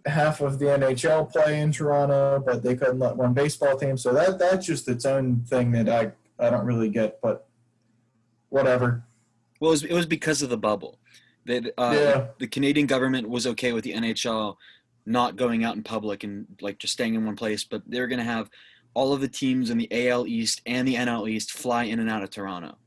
half 0.06 0.42
of 0.42 0.60
the 0.60 0.66
NHL 0.66 1.32
play 1.32 1.60
in 1.60 1.72
Toronto, 1.72 2.42
but 2.46 2.64
they 2.64 2.76
couldn't 2.76 3.00
let 3.00 3.16
one 3.18 3.34
baseball 3.34 3.78
team. 3.78 3.98
So 3.98 4.14
that 4.14 4.40
that's 4.40 4.66
just 4.66 4.88
its 4.88 5.06
own 5.06 5.42
thing 5.48 5.72
that 5.72 5.90
I 5.90 6.12
I 6.44 6.50
don't 6.50 6.66
really 6.66 6.90
get, 6.90 7.20
but 7.22 7.48
whatever. 8.50 9.04
Well, 9.60 9.72
it 9.72 9.74
was, 9.74 9.84
it 9.84 9.94
was 9.94 10.06
because 10.06 10.42
of 10.42 10.50
the 10.50 10.58
bubble. 10.58 11.00
That 11.46 11.74
uh, 11.78 11.92
Yeah. 11.96 12.28
the 12.40 12.48
Canadian 12.48 12.88
government 12.88 13.28
was 13.28 13.48
okay 13.48 13.74
with 13.74 13.84
the 13.84 13.94
NHL 13.94 14.56
not 15.06 15.36
going 15.36 15.64
out 15.64 15.76
in 15.76 15.84
public 15.84 16.24
and 16.24 16.46
like 16.62 16.78
just 16.78 16.94
staying 16.94 17.16
in 17.16 17.26
one 17.26 17.36
place, 17.36 17.64
but 17.64 17.82
they're 17.88 18.08
going 18.08 18.20
to 18.20 18.26
have 18.26 18.50
all 18.94 19.14
of 19.14 19.22
the 19.22 19.28
teams 19.28 19.70
in 19.70 19.78
the 19.78 19.88
AL 20.10 20.28
East 20.28 20.62
and 20.66 20.88
the 20.88 20.96
NL 20.96 21.30
East 21.30 21.52
fly 21.54 21.86
in 21.86 22.00
and 22.00 22.10
out 22.10 22.24
of 22.24 22.30
Toronto. 22.30 22.78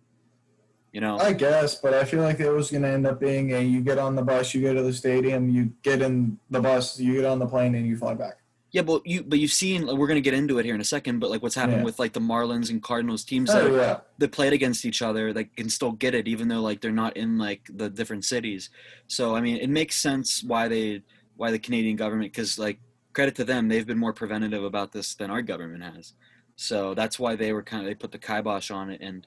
You 0.93 1.01
know, 1.01 1.19
I 1.19 1.33
guess, 1.33 1.77
but 1.77 1.95
I 1.95 2.05
feel 2.05 2.21
like 2.21 2.41
it 2.41 2.51
was 2.51 2.71
going 2.71 2.83
to 2.83 2.89
end 2.89 3.07
up 3.07 3.21
being 3.21 3.53
a 3.55 3.61
you 3.61 3.81
get 3.81 3.99
on 3.99 4.17
the 4.17 4.23
bus, 4.23 4.53
you 4.55 4.61
go 4.61 4.75
to 4.75 4.83
the 4.83 4.93
stadium, 4.93 5.49
you 5.49 5.73
get 5.83 6.03
in 6.03 6.39
the 6.51 6.61
bus, 6.61 6.99
you 6.99 7.15
get 7.15 7.25
on 7.25 7.39
the 7.39 7.47
plane, 7.47 7.77
and 7.77 7.87
you 7.87 7.97
fly 7.97 8.15
back. 8.15 8.39
yeah, 8.73 8.83
but 8.83 9.07
you 9.07 9.23
but 9.23 9.39
you've 9.39 9.53
seen 9.53 9.87
we're 9.87 10.09
going 10.09 10.17
to 10.17 10.21
get 10.21 10.35
into 10.35 10.59
it 10.59 10.65
here 10.65 10.75
in 10.75 10.81
a 10.81 10.85
second, 10.85 11.21
but 11.21 11.31
like 11.31 11.43
what's 11.45 11.55
happened 11.55 11.79
Yeah. 11.79 11.85
with 11.85 12.01
like 12.01 12.13
the 12.13 12.21
Marlins 12.21 12.71
and 12.71 12.83
Cardinals 12.83 13.25
teams 13.25 13.51
oh, 13.51 13.55
that 13.55 13.71
Oh 13.71 13.77
yeah, 13.77 14.01
that 14.19 14.33
played 14.33 14.53
against 14.53 14.85
each 14.85 15.01
other 15.01 15.33
that 15.33 15.55
can 15.57 15.69
still 15.71 15.93
get 15.93 16.15
it 16.15 16.27
even 16.27 16.49
though 16.49 16.61
like 16.61 16.81
they're 16.81 16.91
not 17.05 17.17
in 17.17 17.39
like 17.39 17.63
the 17.73 17.89
different 17.89 18.25
cities 18.25 18.69
so 19.07 19.35
i 19.35 19.41
mean 19.41 19.57
it 19.57 19.71
makes 19.71 19.97
sense 19.97 20.43
why 20.45 20.69
they 20.69 21.03
why 21.37 21.51
the 21.51 21.59
canadian 21.59 21.97
government 21.97 22.31
because 22.31 22.59
like 22.59 22.79
credit 23.15 23.35
to 23.35 23.45
them 23.45 23.67
they've 23.69 23.87
been 23.87 23.99
more 23.99 24.13
preventative 24.13 24.63
about 24.63 24.93
this 24.93 25.15
than 25.15 25.31
our 25.31 25.41
government 25.41 25.83
has 25.83 26.13
so 26.57 26.93
that's 26.95 27.19
why 27.19 27.35
they 27.35 27.53
were 27.55 27.63
kind 27.63 27.81
of 27.83 27.87
they 27.89 27.95
put 27.95 28.13
the 28.13 28.19
kibosh 28.19 28.71
on 28.71 28.91
it 28.91 29.01
and 29.01 29.27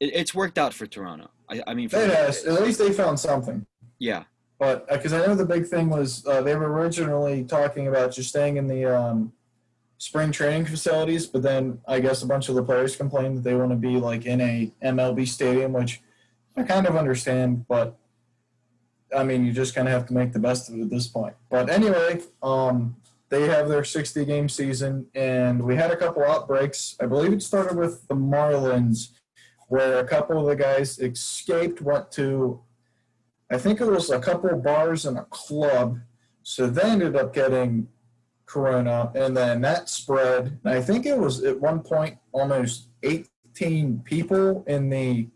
it, 0.00 0.10
it's 0.14 0.34
worked 0.34 0.58
out 0.58 0.72
for 0.74 0.86
toronto 0.86 1.30
i, 1.48 1.62
I 1.66 1.74
mean 1.74 1.88
for 1.88 1.98
it 1.98 2.10
has. 2.10 2.44
At 2.44 2.62
least 2.62 2.78
they 2.78 2.92
found 2.92 3.18
something. 3.20 3.66
yeah 3.98 4.24
But 4.58 4.88
because 4.88 5.12
I 5.12 5.24
know 5.26 5.34
the 5.34 5.44
big 5.44 5.66
thing 5.66 5.90
was 5.90 6.26
uh, 6.26 6.40
they 6.42 6.56
were 6.56 6.72
originally 6.72 7.44
talking 7.44 7.88
about 7.88 8.12
just 8.12 8.30
staying 8.30 8.56
in 8.56 8.66
the 8.66 8.84
um, 8.86 9.32
spring 9.98 10.32
training 10.32 10.66
facilities, 10.66 11.26
but 11.26 11.42
then 11.42 11.78
I 11.86 12.00
guess 12.00 12.22
a 12.22 12.26
bunch 12.26 12.48
of 12.48 12.54
the 12.54 12.62
players 12.62 12.96
complained 12.96 13.36
that 13.36 13.44
they 13.44 13.54
want 13.54 13.70
to 13.70 13.76
be 13.76 13.96
like 13.98 14.26
in 14.26 14.40
a 14.40 14.72
MLB 14.82 15.28
stadium, 15.28 15.72
which 15.72 16.00
I 16.56 16.62
kind 16.62 16.86
of 16.86 16.96
understand, 16.96 17.66
but 17.68 17.96
I 19.14 19.24
mean 19.24 19.44
you 19.44 19.52
just 19.52 19.74
kind 19.74 19.88
of 19.88 19.92
have 19.92 20.06
to 20.06 20.14
make 20.14 20.32
the 20.32 20.38
best 20.38 20.68
of 20.68 20.76
it 20.76 20.82
at 20.82 20.90
this 20.90 21.06
point. 21.06 21.34
But 21.50 21.70
anyway, 21.70 22.22
um, 22.42 22.96
they 23.28 23.42
have 23.48 23.68
their 23.68 23.84
60 23.84 24.24
game 24.24 24.48
season, 24.48 25.06
and 25.14 25.62
we 25.62 25.76
had 25.76 25.90
a 25.90 25.96
couple 25.96 26.22
outbreaks. 26.24 26.96
I 27.00 27.06
believe 27.06 27.32
it 27.32 27.42
started 27.42 27.76
with 27.76 28.06
the 28.08 28.14
Marlins, 28.14 29.10
where 29.68 29.98
a 29.98 30.06
couple 30.06 30.38
of 30.38 30.46
the 30.46 30.56
guys 30.56 30.98
escaped, 30.98 31.80
went 31.80 32.10
to 32.12 32.60
I 33.50 33.58
think 33.58 33.80
it 33.80 33.86
was 33.86 34.10
a 34.10 34.18
couple 34.18 34.50
of 34.50 34.62
bars 34.62 35.06
and 35.06 35.18
a 35.18 35.24
club. 35.24 36.00
So 36.42 36.66
they 36.66 36.82
ended 36.82 37.16
up 37.16 37.32
getting 37.32 37.88
corona, 38.44 39.10
and 39.14 39.36
then 39.36 39.60
that 39.62 39.88
spread. 39.88 40.58
And 40.64 40.74
I 40.74 40.80
think 40.80 41.06
it 41.06 41.18
was 41.18 41.44
at 41.44 41.60
one 41.60 41.80
point 41.80 42.18
almost 42.32 42.88
18 43.02 44.00
people 44.04 44.64
in 44.66 44.88
the 44.90 45.28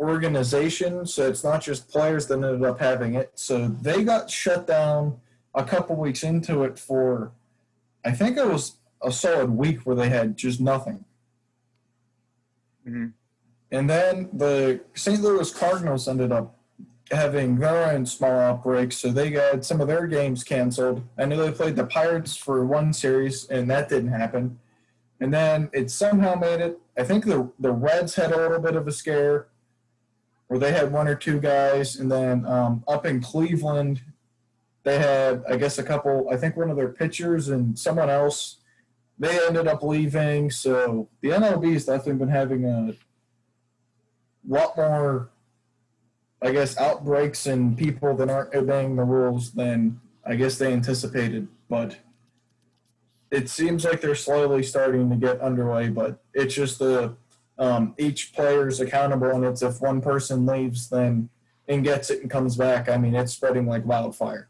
organization. 0.00 1.06
So 1.06 1.28
it's 1.28 1.44
not 1.44 1.62
just 1.62 1.88
players 1.88 2.26
that 2.26 2.34
ended 2.34 2.64
up 2.64 2.80
having 2.80 3.14
it. 3.14 3.32
So 3.34 3.68
they 3.68 4.04
got 4.04 4.30
shut 4.30 4.66
down 4.66 5.20
a 5.54 5.64
couple 5.64 5.96
weeks 5.96 6.22
into 6.22 6.64
it 6.64 6.78
for, 6.78 7.32
I 8.04 8.12
think 8.12 8.36
it 8.36 8.46
was 8.46 8.76
a 9.00 9.12
solid 9.12 9.50
week 9.50 9.80
where 9.80 9.96
they 9.96 10.08
had 10.08 10.36
just 10.36 10.60
nothing. 10.60 11.04
hmm 12.84 13.08
And 13.72 13.88
then 13.88 14.28
the 14.34 14.80
St. 14.94 15.22
Louis 15.22 15.50
Cardinals 15.50 16.06
ended 16.06 16.30
up 16.30 16.58
having 17.10 17.56
their 17.56 17.90
own 17.90 18.04
small 18.04 18.38
outbreak, 18.38 18.92
so 18.92 19.08
they 19.08 19.30
got 19.30 19.64
some 19.64 19.80
of 19.80 19.88
their 19.88 20.06
games 20.06 20.44
canceled. 20.44 21.02
I 21.18 21.24
know 21.24 21.42
they 21.42 21.50
played 21.50 21.76
the 21.76 21.86
Pirates 21.86 22.36
for 22.36 22.64
one 22.66 22.92
series, 22.92 23.46
and 23.48 23.70
that 23.70 23.88
didn't 23.88 24.12
happen. 24.12 24.58
And 25.20 25.32
then 25.32 25.70
it 25.72 25.90
somehow 25.90 26.34
made 26.34 26.60
it. 26.60 26.78
I 26.98 27.04
think 27.04 27.24
the 27.24 27.50
the 27.58 27.72
Reds 27.72 28.14
had 28.14 28.30
a 28.30 28.36
little 28.36 28.60
bit 28.60 28.76
of 28.76 28.86
a 28.86 28.92
scare, 28.92 29.46
where 30.48 30.60
they 30.60 30.72
had 30.72 30.92
one 30.92 31.08
or 31.08 31.14
two 31.14 31.40
guys, 31.40 31.96
and 31.96 32.12
then 32.12 32.44
um, 32.44 32.84
up 32.86 33.06
in 33.06 33.22
Cleveland, 33.22 34.02
they 34.82 34.98
had 34.98 35.44
I 35.48 35.56
guess 35.56 35.78
a 35.78 35.82
couple. 35.82 36.28
I 36.30 36.36
think 36.36 36.58
one 36.58 36.68
of 36.68 36.76
their 36.76 36.90
pitchers 36.90 37.48
and 37.48 37.78
someone 37.78 38.10
else. 38.10 38.58
They 39.18 39.46
ended 39.46 39.68
up 39.68 39.82
leaving, 39.82 40.50
so 40.50 41.08
the 41.20 41.28
MLB 41.28 41.74
has 41.74 41.84
definitely 41.84 42.14
been 42.14 42.28
having 42.28 42.64
a 42.64 42.94
lot 44.46 44.76
more, 44.76 45.30
I 46.42 46.52
guess, 46.52 46.76
outbreaks 46.78 47.46
and 47.46 47.76
people 47.76 48.14
that 48.16 48.28
aren't 48.30 48.54
obeying 48.54 48.96
the 48.96 49.04
rules 49.04 49.52
than 49.52 50.00
I 50.24 50.34
guess 50.36 50.58
they 50.58 50.72
anticipated. 50.72 51.48
But 51.68 51.96
it 53.30 53.48
seems 53.48 53.84
like 53.84 54.00
they're 54.00 54.14
slowly 54.14 54.62
starting 54.62 55.08
to 55.10 55.16
get 55.16 55.40
underway. 55.40 55.88
But 55.88 56.22
it's 56.34 56.54
just 56.54 56.78
the 56.78 57.16
um, 57.58 57.94
each 57.98 58.32
player's 58.34 58.80
accountable, 58.80 59.30
and 59.30 59.44
it's 59.44 59.62
if 59.62 59.80
one 59.80 60.00
person 60.00 60.46
leaves, 60.46 60.88
then 60.88 61.28
and 61.68 61.84
gets 61.84 62.10
it 62.10 62.22
and 62.22 62.30
comes 62.30 62.56
back. 62.56 62.88
I 62.88 62.96
mean, 62.96 63.14
it's 63.14 63.32
spreading 63.32 63.66
like 63.66 63.84
wildfire. 63.86 64.48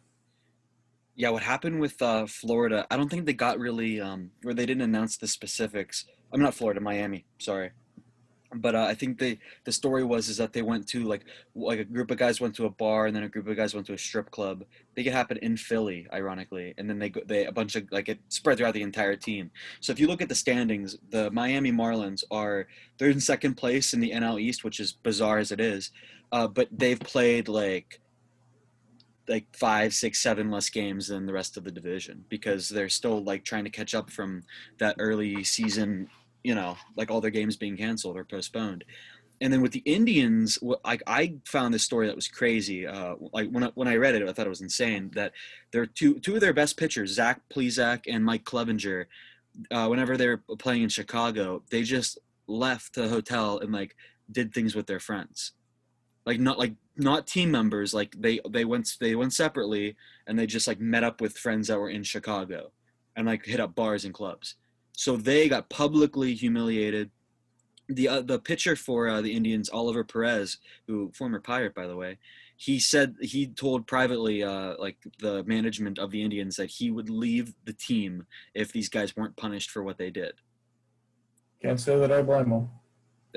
yeah 1.14 1.28
what 1.30 1.42
happened 1.42 1.78
with 1.78 2.00
uh, 2.00 2.26
florida 2.26 2.86
i 2.90 2.96
don't 2.96 3.10
think 3.10 3.26
they 3.26 3.34
got 3.34 3.58
really 3.58 4.00
um, 4.00 4.30
or 4.44 4.54
they 4.54 4.64
didn't 4.66 4.82
announce 4.82 5.16
the 5.18 5.28
specifics 5.28 6.06
i'm 6.32 6.40
not 6.40 6.54
florida 6.54 6.80
miami 6.80 7.26
sorry 7.38 7.70
but 8.54 8.74
uh, 8.74 8.84
I 8.84 8.94
think 8.94 9.18
they 9.18 9.38
the 9.64 9.72
story 9.72 10.04
was 10.04 10.28
is 10.28 10.36
that 10.36 10.52
they 10.52 10.62
went 10.62 10.86
to 10.88 11.04
like 11.04 11.24
like 11.54 11.78
a 11.78 11.84
group 11.84 12.10
of 12.10 12.18
guys 12.18 12.40
went 12.40 12.54
to 12.56 12.66
a 12.66 12.70
bar 12.70 13.06
and 13.06 13.16
then 13.16 13.22
a 13.22 13.28
group 13.28 13.46
of 13.48 13.56
guys 13.56 13.74
went 13.74 13.86
to 13.86 13.94
a 13.94 13.98
strip 13.98 14.30
club. 14.30 14.62
I 14.62 14.94
think 14.94 15.06
it 15.06 15.12
happened 15.12 15.40
in 15.40 15.56
Philly, 15.56 16.06
ironically, 16.12 16.74
and 16.78 16.88
then 16.88 16.98
they 16.98 17.12
they 17.26 17.46
a 17.46 17.52
bunch 17.52 17.76
of 17.76 17.90
like 17.90 18.08
it 18.08 18.18
spread 18.28 18.58
throughout 18.58 18.74
the 18.74 18.82
entire 18.82 19.16
team. 19.16 19.50
So 19.80 19.92
if 19.92 20.00
you 20.00 20.06
look 20.06 20.22
at 20.22 20.28
the 20.28 20.34
standings, 20.34 20.96
the 21.10 21.30
Miami 21.30 21.72
Marlins 21.72 22.24
are 22.30 22.66
they're 22.98 23.10
in 23.10 23.20
second 23.20 23.54
place 23.54 23.94
in 23.94 24.00
the 24.00 24.10
NL 24.10 24.40
East, 24.40 24.64
which 24.64 24.80
is 24.80 24.92
bizarre 24.92 25.38
as 25.38 25.52
it 25.52 25.60
is, 25.60 25.90
uh, 26.32 26.48
but 26.48 26.68
they've 26.72 27.00
played 27.00 27.48
like 27.48 28.00
like 29.28 29.46
five, 29.56 29.94
six, 29.94 30.20
seven 30.20 30.50
less 30.50 30.68
games 30.68 31.08
than 31.08 31.26
the 31.26 31.32
rest 31.32 31.56
of 31.56 31.64
the 31.64 31.70
division 31.70 32.24
because 32.28 32.68
they're 32.68 32.88
still 32.88 33.22
like 33.22 33.44
trying 33.44 33.64
to 33.64 33.70
catch 33.70 33.94
up 33.94 34.10
from 34.10 34.42
that 34.78 34.96
early 34.98 35.44
season 35.44 36.08
you 36.44 36.54
know, 36.54 36.76
like 36.96 37.10
all 37.10 37.20
their 37.20 37.30
games 37.30 37.56
being 37.56 37.76
canceled 37.76 38.16
or 38.16 38.24
postponed. 38.24 38.84
and 39.40 39.52
then 39.52 39.60
with 39.60 39.72
the 39.72 39.82
Indians, 39.84 40.58
like 40.84 41.02
I 41.06 41.34
found 41.44 41.74
this 41.74 41.82
story 41.82 42.06
that 42.06 42.14
was 42.16 42.28
crazy. 42.28 42.86
Uh, 42.86 43.16
like 43.32 43.50
when 43.50 43.64
I, 43.64 43.70
when 43.74 43.88
I 43.88 43.96
read 43.96 44.14
it, 44.14 44.28
I 44.28 44.32
thought 44.32 44.46
it 44.46 44.50
was 44.50 44.60
insane 44.60 45.10
that 45.14 45.32
their 45.72 45.84
two 45.86 46.20
two 46.20 46.36
of 46.36 46.40
their 46.40 46.52
best 46.52 46.76
pitchers, 46.76 47.12
Zach 47.14 47.40
Plesac 47.52 48.02
and 48.08 48.24
Mike 48.24 48.44
Clevinger, 48.44 49.06
uh, 49.70 49.86
whenever 49.88 50.16
they 50.16 50.28
were 50.28 50.42
playing 50.58 50.82
in 50.82 50.88
Chicago, 50.88 51.62
they 51.70 51.82
just 51.82 52.18
left 52.46 52.94
the 52.94 53.08
hotel 53.08 53.58
and 53.58 53.72
like 53.72 53.96
did 54.30 54.54
things 54.54 54.74
with 54.76 54.86
their 54.86 55.00
friends, 55.00 55.52
like 56.24 56.38
not 56.38 56.58
like 56.58 56.74
not 56.96 57.26
team 57.26 57.50
members. 57.50 57.92
Like 57.92 58.14
they 58.16 58.38
they 58.48 58.64
went 58.64 58.96
they 59.00 59.16
went 59.16 59.32
separately 59.34 59.96
and 60.26 60.38
they 60.38 60.46
just 60.46 60.68
like 60.68 60.80
met 60.80 61.02
up 61.02 61.20
with 61.20 61.36
friends 61.36 61.66
that 61.66 61.80
were 61.80 61.90
in 61.90 62.04
Chicago, 62.04 62.70
and 63.16 63.26
like 63.26 63.44
hit 63.44 63.58
up 63.58 63.74
bars 63.74 64.04
and 64.04 64.14
clubs. 64.14 64.54
So 64.92 65.16
they 65.16 65.48
got 65.48 65.70
publicly 65.70 66.34
humiliated 66.34 67.10
the 67.88 68.08
uh, 68.08 68.20
the 68.20 68.38
pitcher 68.38 68.76
for 68.76 69.08
uh, 69.08 69.20
the 69.20 69.34
Indians, 69.34 69.68
Oliver 69.70 70.04
Perez, 70.04 70.58
who 70.86 71.10
former 71.12 71.40
Pirate 71.40 71.74
by 71.74 71.86
the 71.86 71.96
way, 71.96 72.18
he 72.56 72.78
said 72.78 73.16
he 73.20 73.46
told 73.46 73.86
privately, 73.86 74.42
uh, 74.42 74.74
like 74.78 74.96
the 75.18 75.42
management 75.44 75.98
of 75.98 76.10
the 76.10 76.22
Indians, 76.22 76.56
that 76.56 76.70
he 76.70 76.90
would 76.90 77.10
leave 77.10 77.54
the 77.64 77.72
team 77.72 78.26
if 78.54 78.72
these 78.72 78.88
guys 78.88 79.16
weren't 79.16 79.36
punished 79.36 79.70
for 79.70 79.82
what 79.82 79.98
they 79.98 80.10
did. 80.10 80.34
Can't 81.62 81.80
say 81.80 81.98
that 81.98 82.12
I 82.12 82.22
blame 82.22 82.50
him. 82.50 82.68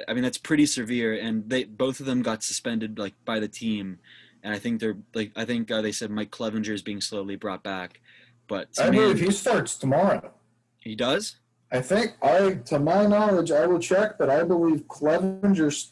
I 0.08 0.14
mean 0.14 0.24
that's 0.24 0.38
pretty 0.38 0.66
severe, 0.66 1.14
and 1.14 1.50
they 1.50 1.64
both 1.64 2.00
of 2.00 2.06
them 2.06 2.22
got 2.22 2.44
suspended 2.44 3.00
like 3.00 3.14
by 3.24 3.40
the 3.40 3.48
team, 3.48 4.00
and 4.44 4.54
I 4.54 4.60
think 4.60 4.80
they're 4.80 4.98
like 5.14 5.32
I 5.36 5.46
think 5.46 5.72
uh, 5.72 5.82
they 5.82 5.92
said 5.92 6.12
Mike 6.12 6.32
Clevinger 6.32 6.74
is 6.74 6.82
being 6.82 7.02
slowly 7.02 7.36
brought 7.36 7.64
back, 7.64 8.02
but 8.48 8.68
I 8.80 8.90
believe 8.90 9.20
he 9.20 9.32
starts 9.32 9.78
tomorrow. 9.78 10.32
he 10.80 10.96
does. 10.96 11.38
I 11.76 11.82
think 11.82 12.14
I, 12.22 12.52
to 12.72 12.80
my 12.80 13.06
knowledge, 13.06 13.52
I 13.52 13.66
will 13.68 13.80
check, 13.80 14.18
but 14.18 14.30
I 14.30 14.44
believe 14.44 14.88
Clevinger 14.88 15.88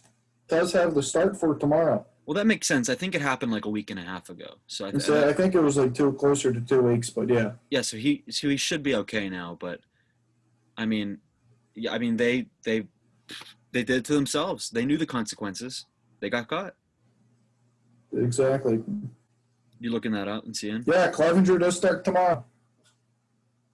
does 0.48 0.72
have 0.72 0.96
the 0.96 1.04
start 1.04 1.38
for 1.38 1.56
tomorrow. 1.56 2.06
Well, 2.26 2.36
that 2.36 2.48
makes 2.48 2.68
sense. 2.68 2.88
I 2.88 2.96
think 2.96 3.16
it 3.16 3.22
happened 3.22 3.52
like 3.52 3.66
a 3.66 3.70
week 3.70 3.92
and 3.92 4.00
a 4.00 4.04
half 4.04 4.30
ago. 4.30 4.56
So 4.68 4.86
I, 4.86 4.90
And 4.90 5.02
so 5.02 5.28
I 5.28 5.34
think 5.34 5.56
it 5.56 5.60
was 5.60 5.76
like 5.76 5.94
two 5.94 6.14
closer 6.14 6.54
to 6.54 6.62
two 6.62 6.82
weeks, 6.82 7.10
but 7.10 7.28
yeah. 7.28 7.52
yeah, 7.70 7.82
so 7.82 7.98
he 7.98 8.24
so 8.30 8.48
he 8.48 8.56
should 8.56 8.82
be 8.82 8.96
okay 8.96 9.30
now. 9.30 9.58
But 9.60 9.82
I 10.78 10.86
mean, 10.86 11.18
yeah, 11.76 11.92
I 11.92 11.98
mean 12.00 12.16
they 12.16 12.46
they 12.64 12.88
they 13.74 13.84
did 13.84 13.98
it 13.98 14.06
to 14.06 14.14
themselves. 14.14 14.70
They 14.70 14.86
knew 14.86 14.98
the 14.98 15.06
consequences. 15.06 15.86
They 16.22 16.30
got 16.30 16.48
caught. 16.48 16.76
Exactly. 18.16 18.82
You 19.82 19.92
looking 19.92 20.14
that 20.14 20.30
up 20.30 20.46
and 20.46 20.56
seeing? 20.56 20.82
Yeah, 20.88 21.12
Clevinger 21.12 21.60
does 21.60 21.76
start 21.76 22.06
tomorrow 22.06 22.46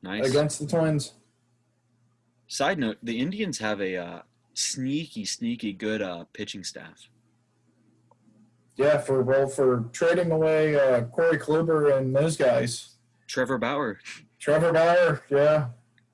Nice. 0.01 0.27
against 0.27 0.59
the 0.59 0.65
Twins. 0.65 1.13
Side 2.49 2.79
note: 2.79 2.97
the 3.01 3.19
Indians 3.19 3.59
have 3.59 3.79
a 3.79 3.95
uh, 3.95 4.21
sneaky, 4.55 5.23
sneaky 5.23 5.71
good 5.71 6.01
uh, 6.01 6.25
pitching 6.33 6.63
staff. 6.63 7.07
Yeah, 8.75 8.97
for 8.97 9.21
well 9.21 9.47
for 9.47 9.85
trading 9.93 10.31
away 10.31 10.75
uh, 10.75 11.03
Corey 11.03 11.37
Kluber 11.37 11.97
and 11.97 12.13
those 12.15 12.35
guys. 12.35 12.95
Trevor 13.27 13.59
Bauer. 13.59 13.99
Trevor 14.39 14.73
Bauer, 14.73 15.21
yeah. 15.29 15.67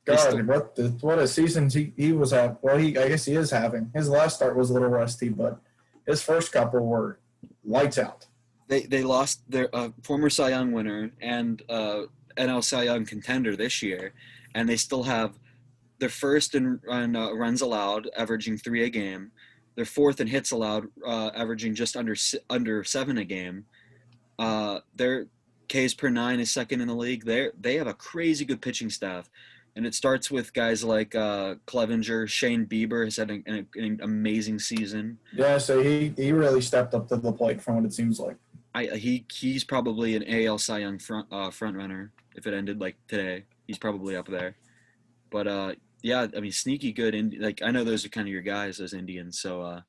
They 0.06 0.18
still- 0.18 0.38
God, 0.38 0.48
what 0.48 0.76
the, 0.76 0.90
what 1.02 1.20
a 1.20 1.28
season 1.28 1.70
he, 1.70 1.94
he 1.96 2.12
was 2.12 2.34
at. 2.34 2.62
Well, 2.62 2.78
he 2.78 2.98
I 2.98 3.08
guess 3.08 3.24
he 3.26 3.36
is 3.36 3.50
having. 3.50 3.92
His 3.96 4.10
last 4.10 4.36
start 4.36 4.58
was 4.58 4.70
a 4.72 4.74
little 4.74 4.90
rusty, 4.90 5.30
but 5.30 5.60
his 6.06 6.22
first 6.22 6.52
couple 6.52 6.86
were 6.86 7.20
lights 7.64 7.98
out. 7.98 8.28
They 8.68 8.82
they 8.82 9.04
lost 9.04 9.50
their 9.50 9.74
uh, 9.74 9.90
former 10.04 10.30
Cy 10.30 10.50
Young 10.50 10.74
winner 10.74 11.12
and 11.22 11.62
uh, 11.70 12.02
NL 12.36 12.64
Cy 12.64 12.84
Young 12.84 13.06
contender 13.06 13.56
this 13.56 13.82
year, 13.82 14.14
and 14.54 14.68
they 14.68 14.76
still 14.76 15.04
have 15.04 15.40
their 16.00 16.10
first 16.10 16.56
in, 16.56 16.80
in 16.90 17.16
uh, 17.16 17.32
runs 17.32 17.62
allowed, 17.62 18.10
averaging 18.18 18.58
three 18.58 18.84
a 18.84 18.90
game. 18.90 19.32
Their 19.76 19.86
fourth 19.86 20.22
in 20.22 20.28
hits 20.28 20.52
allowed, 20.52 20.86
uh, 21.06 21.32
averaging 21.36 21.76
just 21.76 21.98
under 21.98 22.16
under 22.50 22.84
seven 22.84 23.18
a 23.18 23.26
game. 23.26 23.66
Uh, 24.40 24.80
their 24.96 25.28
Ks 25.68 25.94
per 25.94 26.10
nine 26.10 26.40
is 26.40 26.52
second 26.52 26.82
in 26.82 26.88
the 26.88 26.96
league. 26.96 27.26
They 27.26 27.50
they 27.60 27.76
have 27.76 27.88
a 27.88 27.94
crazy 27.94 28.46
good 28.46 28.62
pitching 28.62 28.90
staff, 28.90 29.30
and 29.76 29.86
it 29.86 29.94
starts 29.94 30.32
with 30.32 30.54
guys 30.54 30.84
like 30.84 31.16
uh, 31.16 31.56
Clevinger, 31.68 32.28
Shane 32.28 32.66
Bieber 32.66 33.04
has 33.04 33.18
had 33.18 33.32
an, 33.32 33.44
an, 33.48 33.68
an 33.76 34.00
amazing 34.02 34.60
season. 34.60 35.18
Yeah, 35.34 35.58
so 35.58 35.82
he 35.82 36.14
he 36.16 36.32
really 36.32 36.62
stepped 36.62 36.94
up 36.94 37.08
to 37.10 37.18
the 37.18 37.34
plate 37.34 37.62
from 37.62 37.76
what 37.78 37.86
it 37.86 37.94
seems 37.94 38.20
like. 38.20 38.38
I 38.74 38.86
he 38.86 39.26
he's 39.32 39.64
probably 39.64 40.16
an 40.16 40.24
AL 40.28 40.60
Cy 40.60 40.80
Young 40.80 41.00
front 41.00 41.28
uh, 41.32 41.50
front 41.50 41.76
runner 41.76 42.12
if 42.36 42.48
it 42.48 42.54
ended 42.54 42.80
like 42.80 42.96
today. 43.08 43.44
He's 43.68 43.78
probably 43.78 44.16
up 44.16 44.28
there. 44.28 44.56
But 45.32 45.48
uh, 45.48 45.74
yeah, 46.06 46.28
I 46.38 46.40
mean, 46.40 46.52
sneaky 46.52 46.92
good. 46.92 47.16
Indi- 47.16 47.40
like 47.40 47.64
I 47.64 47.72
know 47.72 47.84
those 47.84 48.06
are 48.06 48.10
kind 48.10 48.28
of 48.28 48.32
your 48.32 48.44
guys, 48.44 48.78
those 48.78 48.94
Indians. 48.94 49.40
So 49.40 49.64
uh, 49.64 49.82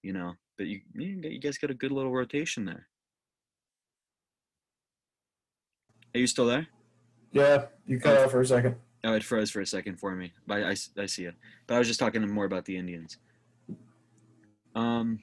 you 0.00 0.12
know, 0.12 0.34
but 0.56 0.68
you 0.68 0.82
you 0.94 1.40
guys 1.40 1.58
got 1.58 1.72
a 1.72 1.74
good 1.74 1.90
little 1.90 2.12
rotation 2.12 2.64
there. 2.64 2.86
Are 6.14 6.20
you 6.20 6.28
still 6.28 6.46
there? 6.46 6.68
Yeah, 7.32 7.64
you 7.86 7.98
cut 7.98 8.18
out 8.18 8.30
for 8.30 8.40
a 8.40 8.46
second. 8.46 8.76
Oh, 9.02 9.14
it 9.14 9.24
froze 9.24 9.50
for 9.50 9.60
a 9.60 9.66
second 9.66 9.98
for 9.98 10.14
me. 10.14 10.32
But 10.46 10.62
I, 10.62 10.70
I, 10.70 10.76
I 10.98 11.06
see 11.06 11.24
it. 11.24 11.34
But 11.66 11.74
I 11.74 11.78
was 11.78 11.88
just 11.88 11.98
talking 11.98 12.22
more 12.30 12.44
about 12.44 12.64
the 12.64 12.76
Indians. 12.76 13.18
Um, 14.76 15.18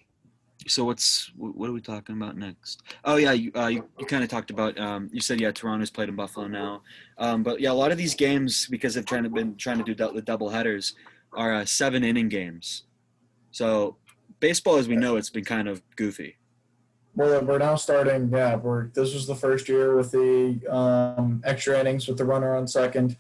so 0.67 0.83
what's 0.83 1.31
what 1.35 1.69
are 1.69 1.73
we 1.73 1.81
talking 1.81 2.15
about 2.15 2.37
next? 2.37 2.83
Oh 3.05 3.15
yeah, 3.15 3.31
you 3.31 3.51
uh, 3.55 3.67
you, 3.67 3.87
you 3.97 4.05
kind 4.05 4.23
of 4.23 4.29
talked 4.29 4.51
about. 4.51 4.77
Um, 4.79 5.09
you 5.11 5.21
said 5.21 5.39
yeah, 5.39 5.51
Toronto's 5.51 5.89
played 5.89 6.09
in 6.09 6.15
Buffalo 6.15 6.47
now. 6.47 6.81
Um, 7.17 7.43
but 7.43 7.59
yeah, 7.59 7.71
a 7.71 7.73
lot 7.73 7.91
of 7.91 7.97
these 7.97 8.15
games 8.15 8.67
because 8.69 8.95
they've 8.95 9.05
trying 9.05 9.23
to 9.23 9.29
been 9.29 9.55
trying 9.55 9.77
to 9.77 9.83
do 9.83 9.95
the 9.95 10.21
double 10.21 10.49
headers 10.49 10.95
are 11.33 11.53
uh, 11.53 11.65
seven 11.65 12.03
inning 12.03 12.29
games. 12.29 12.83
So 13.51 13.97
baseball, 14.39 14.75
as 14.75 14.87
we 14.87 14.95
know, 14.95 15.15
it's 15.15 15.29
been 15.29 15.45
kind 15.45 15.67
of 15.67 15.81
goofy. 15.95 16.37
We're, 17.15 17.41
we're 17.41 17.57
now 17.57 17.75
starting. 17.75 18.29
Yeah, 18.31 18.55
we're 18.55 18.87
this 18.89 19.13
was 19.13 19.27
the 19.27 19.35
first 19.35 19.69
year 19.69 19.95
with 19.95 20.11
the 20.11 20.59
um, 20.69 21.41
extra 21.45 21.79
innings 21.79 22.07
with 22.07 22.17
the 22.17 22.25
runner 22.25 22.55
on 22.55 22.67
second, 22.67 23.17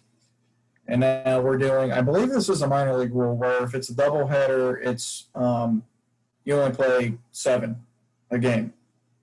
and 0.87 1.01
now 1.01 1.41
we're 1.41 1.57
doing. 1.57 1.91
I 1.91 2.01
believe 2.01 2.29
this 2.29 2.49
is 2.49 2.61
a 2.61 2.67
minor 2.67 2.97
league 2.97 3.13
rule 3.13 3.35
where 3.35 3.63
if 3.63 3.73
it's 3.75 3.89
a 3.89 3.95
double 3.95 4.27
header 4.27 4.77
it's 4.77 5.29
um, 5.35 5.83
you 6.49 6.55
only 6.59 6.75
play 6.75 7.17
seven 7.31 7.75
a 8.31 8.39
game. 8.39 8.73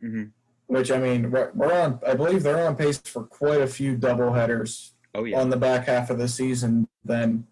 hmm 0.00 0.24
Which 0.68 0.90
I 0.92 0.98
mean, 0.98 1.30
we're, 1.30 1.50
on. 1.72 1.98
I 2.06 2.14
believe 2.14 2.42
they're 2.44 2.66
on 2.66 2.76
pace 2.76 2.98
for 2.98 3.24
quite 3.24 3.60
a 3.60 3.66
few 3.66 3.96
doubleheaders 3.96 4.90
Oh 5.14 5.24
yeah. 5.24 5.40
on 5.40 5.50
the 5.50 5.56
back 5.56 5.86
half 5.86 6.08
of 6.10 6.18
the 6.18 6.28
season 6.28 6.86
than 7.04 7.46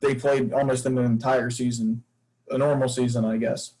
they 0.00 0.14
played 0.14 0.52
almost 0.54 0.86
an 0.86 0.96
entire 0.98 1.50
season, 1.50 2.02
a 2.50 2.56
normal 2.58 2.88
season, 2.88 3.24
I 3.26 3.36
guess. 3.36 3.74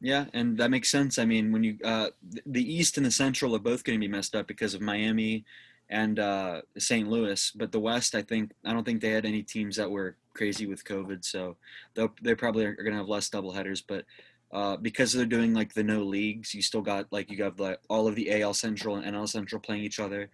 Yeah, 0.00 0.26
and 0.34 0.58
that 0.58 0.70
makes 0.70 0.90
sense. 0.90 1.18
I 1.18 1.24
mean, 1.24 1.50
when 1.52 1.62
you 1.64 1.78
uh, 1.84 2.10
the 2.44 2.62
East 2.76 2.96
and 2.96 3.06
the 3.06 3.10
Central 3.10 3.54
are 3.54 3.60
both 3.60 3.84
going 3.84 3.98
to 3.98 4.06
be 4.06 4.10
messed 4.12 4.34
up 4.34 4.46
because 4.46 4.74
of 4.74 4.80
Miami 4.82 5.44
and 5.88 6.18
uh, 6.18 6.62
St. 6.76 7.08
Louis, 7.08 7.52
but 7.54 7.70
the 7.72 7.80
West, 7.80 8.14
I 8.14 8.22
think, 8.22 8.50
I 8.64 8.72
don't 8.72 8.84
think 8.84 9.00
they 9.00 9.10
had 9.10 9.24
any 9.24 9.42
teams 9.42 9.76
that 9.76 9.90
were 9.90 10.16
crazy 10.34 10.66
with 10.66 10.84
COVID, 10.84 11.24
so 11.24 11.56
they'll, 11.94 12.08
probably 12.36 12.64
are 12.64 12.74
going 12.74 12.92
to 12.92 12.98
have 12.98 13.08
less 13.08 13.30
doubleheaders. 13.30 13.82
But 13.86 14.04
uh, 14.52 14.76
because 14.76 15.12
they're 15.12 15.26
doing 15.26 15.54
like 15.54 15.74
the 15.74 15.82
no 15.82 16.02
leagues, 16.02 16.54
you 16.54 16.62
still 16.62 16.82
got 16.82 17.06
like 17.10 17.30
you 17.30 17.36
got 17.36 17.58
like 17.58 17.80
all 17.88 18.06
of 18.06 18.14
the 18.14 18.42
AL 18.42 18.54
Central 18.54 18.96
and 18.96 19.14
NL 19.14 19.28
Central 19.28 19.60
playing 19.60 19.82
each 19.82 20.00
other. 20.00 20.30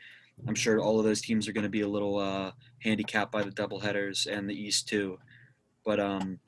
I'm 0.48 0.54
sure 0.54 0.80
all 0.80 0.98
of 0.98 1.04
those 1.04 1.20
teams 1.20 1.46
are 1.46 1.52
going 1.52 1.64
to 1.64 1.70
be 1.70 1.82
a 1.82 1.88
little 1.88 2.18
uh, 2.18 2.52
handicapped 2.78 3.30
by 3.30 3.42
the 3.42 3.50
doubleheaders 3.50 4.26
and 4.26 4.48
the 4.48 4.54
East 4.54 4.88
too. 4.88 5.18
But 5.84 6.00
um, 6.00 6.38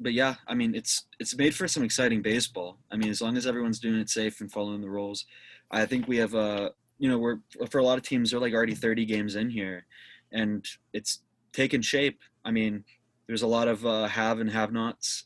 but 0.00 0.12
yeah, 0.12 0.36
I 0.46 0.54
mean, 0.54 0.74
it's 0.74 1.04
it's 1.18 1.36
made 1.36 1.54
for 1.54 1.68
some 1.68 1.82
exciting 1.82 2.22
baseball. 2.22 2.78
I 2.90 2.96
mean, 2.96 3.10
as 3.10 3.20
long 3.20 3.36
as 3.36 3.46
everyone's 3.46 3.78
doing 3.78 4.00
it 4.00 4.10
safe 4.10 4.40
and 4.40 4.50
following 4.50 4.80
the 4.80 4.90
rules, 4.90 5.26
I 5.70 5.86
think 5.86 6.08
we 6.08 6.16
have 6.16 6.34
uh, 6.34 6.70
you 7.00 7.08
know, 7.08 7.18
we're 7.18 7.38
for 7.70 7.78
a 7.78 7.84
lot 7.84 7.98
of 7.98 8.04
teams 8.04 8.30
they're 8.30 8.40
like 8.40 8.52
already 8.52 8.74
30 8.74 9.06
games 9.06 9.34
in 9.34 9.48
here, 9.50 9.86
and 10.32 10.64
it's 10.92 11.20
taken 11.52 11.82
shape. 11.82 12.20
I 12.44 12.50
mean, 12.50 12.84
there's 13.26 13.42
a 13.42 13.46
lot 13.46 13.68
of 13.68 13.86
uh, 13.86 14.06
have 14.06 14.40
and 14.40 14.50
have-nots, 14.50 15.24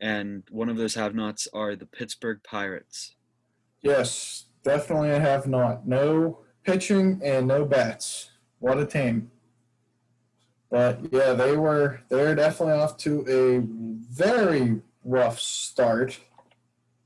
and 0.00 0.42
one 0.50 0.68
of 0.68 0.76
those 0.76 0.94
have-nots 0.94 1.48
are 1.52 1.76
the 1.76 1.86
Pittsburgh 1.86 2.40
Pirates. 2.42 3.14
Yes, 3.82 4.46
definitely 4.64 5.10
I 5.12 5.18
have 5.18 5.46
not. 5.46 5.86
No 5.86 6.40
pitching 6.64 7.20
and 7.24 7.46
no 7.46 7.64
bats. 7.64 8.30
What 8.58 8.78
a 8.78 8.86
team. 8.86 9.30
But 10.70 11.00
yeah, 11.10 11.32
they 11.32 11.56
were 11.56 12.00
they're 12.08 12.34
definitely 12.34 12.74
off 12.74 12.96
to 12.98 13.24
a 13.28 13.60
very 14.12 14.80
rough 15.04 15.40
start. 15.40 16.20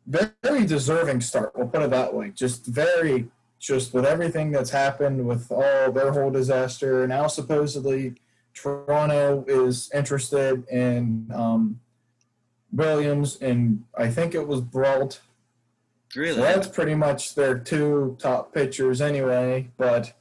Very 0.07 0.67
deserving 0.67 1.23
start, 1.23 1.53
we'll 1.57 1.69
put 1.69 1.83
it 1.83 1.91
that 1.91 2.13
way. 2.13 2.31
Just 2.35 2.67
very 2.67 3.29
just 3.59 3.95
with 3.95 4.05
everything 4.05 4.51
that's 4.51 4.69
happened 4.69 5.27
with 5.27 5.51
all 5.51 5.91
their 5.91 6.13
whole 6.13 6.31
disaster. 6.31 7.07
Now 7.07 7.27
supposedly 7.27 8.15
Toronto 8.55 9.45
is 9.49 9.91
interested 9.93 10.67
in 10.69 11.31
um, 11.35 11.81
Williams 12.73 13.37
and 13.41 13.85
I 13.97 14.09
think 14.09 14.35
it 14.35 14.47
was 14.47 14.61
Brault 14.61 15.21
Really? 16.15 16.37
so 16.37 16.43
that's 16.43 16.69
pretty 16.69 16.95
much 16.95 17.35
their 17.35 17.59
two 17.59 18.17
top 18.21 18.55
pitchers 18.55 19.01
anyway. 19.01 19.69
But 19.77 20.13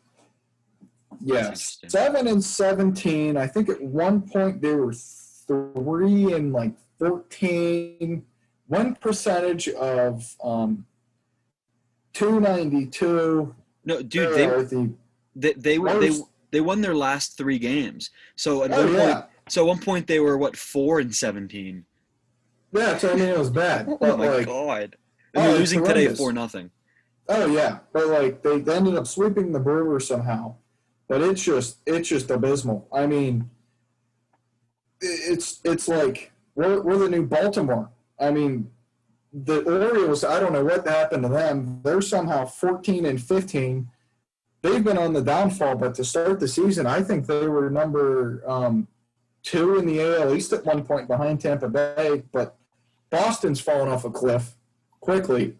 yeah, 1.21 1.53
seven 1.53 2.27
and 2.27 2.43
seventeen. 2.43 3.38
I 3.38 3.47
think 3.47 3.69
at 3.69 3.81
one 3.81 4.21
point 4.21 4.61
they 4.61 4.73
were 4.73 4.93
three 4.93 6.34
and 6.34 6.51
like 6.51 6.73
14, 6.99 8.25
one 8.67 8.95
percentage 8.95 9.67
of 9.69 10.36
um, 10.43 10.86
292. 12.13 13.53
No, 13.86 14.01
dude, 14.01 14.36
they 14.36 14.45
the 14.45 14.93
they 15.36 15.53
they 15.53 15.77
were 15.77 15.99
they 15.99 16.19
they 16.54 16.62
won 16.62 16.80
their 16.82 16.95
last 16.95 17.36
three 17.38 17.60
games. 17.60 18.12
So 18.38 18.64
at 18.64 18.72
Oh, 18.72 18.86
one 18.86 18.93
yeah. 18.93 19.14
point, 19.14 19.26
so 19.49 19.64
at 19.64 19.68
one 19.68 19.80
point 19.80 20.08
they 20.08 20.20
were 20.22 20.38
what 20.38 20.56
four 20.56 20.99
and 20.99 21.14
seventeen. 21.14 21.84
Yeah, 22.72 22.97
so 22.97 23.12
I 23.12 23.16
mean 23.16 23.26
it 23.28 23.38
was 23.38 23.49
bad. 23.49 23.88
Oh 23.89 24.16
my 24.18 24.30
like 24.30 24.45
god! 24.45 24.95
Oh, 25.36 25.41
And 25.41 25.43
they're 25.43 25.49
it's 25.49 25.60
losing 25.60 25.84
today 25.84 26.08
four 26.16 26.32
nothing. 26.32 26.70
Oh 27.28 27.47
yeah, 27.47 27.80
but 27.91 28.08
like 28.08 28.43
they, 28.43 28.60
they 28.60 28.76
ended 28.76 28.95
up 28.95 29.08
sweeping 29.08 29.51
the 29.51 29.60
Brewers 29.60 30.08
somehow, 30.08 30.56
but 31.10 31.22
it's 31.22 31.43
just 31.43 31.78
it's 31.86 32.08
just 32.08 32.30
abysmal. 32.30 32.88
I 32.93 33.08
mean, 33.08 33.49
it's 35.01 35.60
it's 35.64 35.88
like 35.88 36.32
we're 36.56 36.82
we're 36.82 36.97
the 36.97 37.10
new 37.10 37.26
Baltimore. 37.26 37.89
I 38.20 38.30
mean, 38.32 38.70
the 39.34 39.62
Orioles. 39.64 40.24
I 40.24 40.39
don't 40.39 40.54
know 40.54 40.64
what 40.64 40.88
happened 40.88 41.24
to 41.24 41.30
them. 41.30 41.82
They're 41.84 42.01
somehow 42.01 42.45
fourteen 42.45 43.06
and 43.06 43.22
fifteen. 43.22 43.89
They've 44.64 44.84
been 44.84 44.97
on 44.97 45.11
the 45.11 45.22
downfall, 45.22 45.76
but 45.76 45.93
to 45.95 46.05
start 46.05 46.39
the 46.39 46.47
season, 46.47 46.86
I 46.88 47.03
think 47.03 47.28
they 47.28 47.47
were 47.47 47.70
number 47.70 48.41
um, 48.49 48.88
two 49.43 49.78
in 49.78 49.86
the 49.86 49.99
AL 50.01 50.34
East 50.34 50.53
at 50.53 50.66
one 50.66 50.84
point 50.86 51.09
behind 51.09 51.41
Tampa 51.41 51.68
Bay. 51.68 52.24
But 52.32 52.55
Boston's 53.09 53.59
fallen 53.59 53.89
off 53.89 54.05
a 54.05 54.09
cliff 54.09 54.55
quickly. 55.01 55.57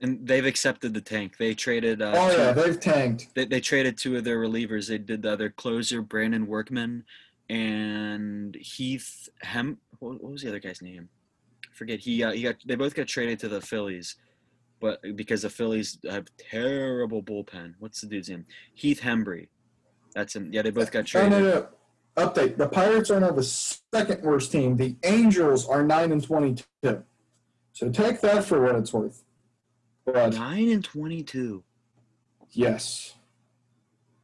And 0.00 0.24
they've 0.24 0.46
accepted 0.46 0.94
the 0.94 1.00
tank. 1.00 1.36
They 1.36 1.52
traded. 1.52 2.00
Uh, 2.00 2.12
Oh 2.14 2.30
two- 2.30 2.38
yeah, 2.40 2.52
they've 2.52 2.78
tanked. 2.78 3.34
they, 3.34 3.44
they 3.44 3.60
traded 3.60 3.98
two 3.98 4.16
of 4.16 4.22
their 4.22 4.38
relievers. 4.38 4.88
They 4.88 4.98
did 4.98 5.22
the 5.22 5.32
other 5.32 5.50
closer 5.50 6.00
Brandon 6.00 6.46
Workman 6.46 7.04
and 7.50 8.54
Heath 8.54 9.28
Hem. 9.42 9.78
What, 9.98 10.22
what 10.22 10.30
was 10.32 10.42
the 10.42 10.48
other 10.48 10.60
guy's 10.60 10.80
name? 10.80 11.08
I 11.64 11.74
forget. 11.74 11.98
He 11.98 12.22
uh, 12.22 12.30
he 12.30 12.42
got. 12.44 12.54
They 12.64 12.76
both 12.76 12.94
got 12.94 13.08
traded 13.08 13.40
to 13.40 13.48
the 13.48 13.60
Phillies, 13.60 14.14
but 14.80 15.00
because 15.16 15.42
the 15.42 15.50
Phillies 15.50 15.98
have 16.08 16.26
terrible 16.38 17.22
bullpen. 17.22 17.74
What's 17.78 18.00
the 18.00 18.06
dude's 18.06 18.28
name? 18.30 18.46
Heath 18.74 19.00
Hembree. 19.00 19.48
That's 20.14 20.34
him. 20.34 20.50
Yeah, 20.52 20.62
they 20.62 20.70
both 20.70 20.90
got 20.90 21.06
traded. 21.06 21.30
no, 21.32 21.38
no. 21.40 21.50
no. 21.50 21.68
Update: 22.16 22.56
The 22.56 22.68
Pirates 22.68 23.10
are 23.10 23.20
now 23.20 23.30
the 23.30 23.42
second 23.44 24.22
worst 24.22 24.50
team. 24.52 24.76
The 24.76 24.96
Angels 25.04 25.68
are 25.68 25.82
nine 25.84 26.10
and 26.12 26.22
twenty-two. 26.22 27.04
So 27.72 27.90
take 27.90 28.20
that 28.22 28.44
for 28.44 28.60
what 28.62 28.74
it's 28.74 28.92
worth. 28.92 29.22
But 30.04 30.34
Nine 30.34 30.70
and 30.70 30.84
twenty-two. 30.84 31.62
yes, 32.50 33.14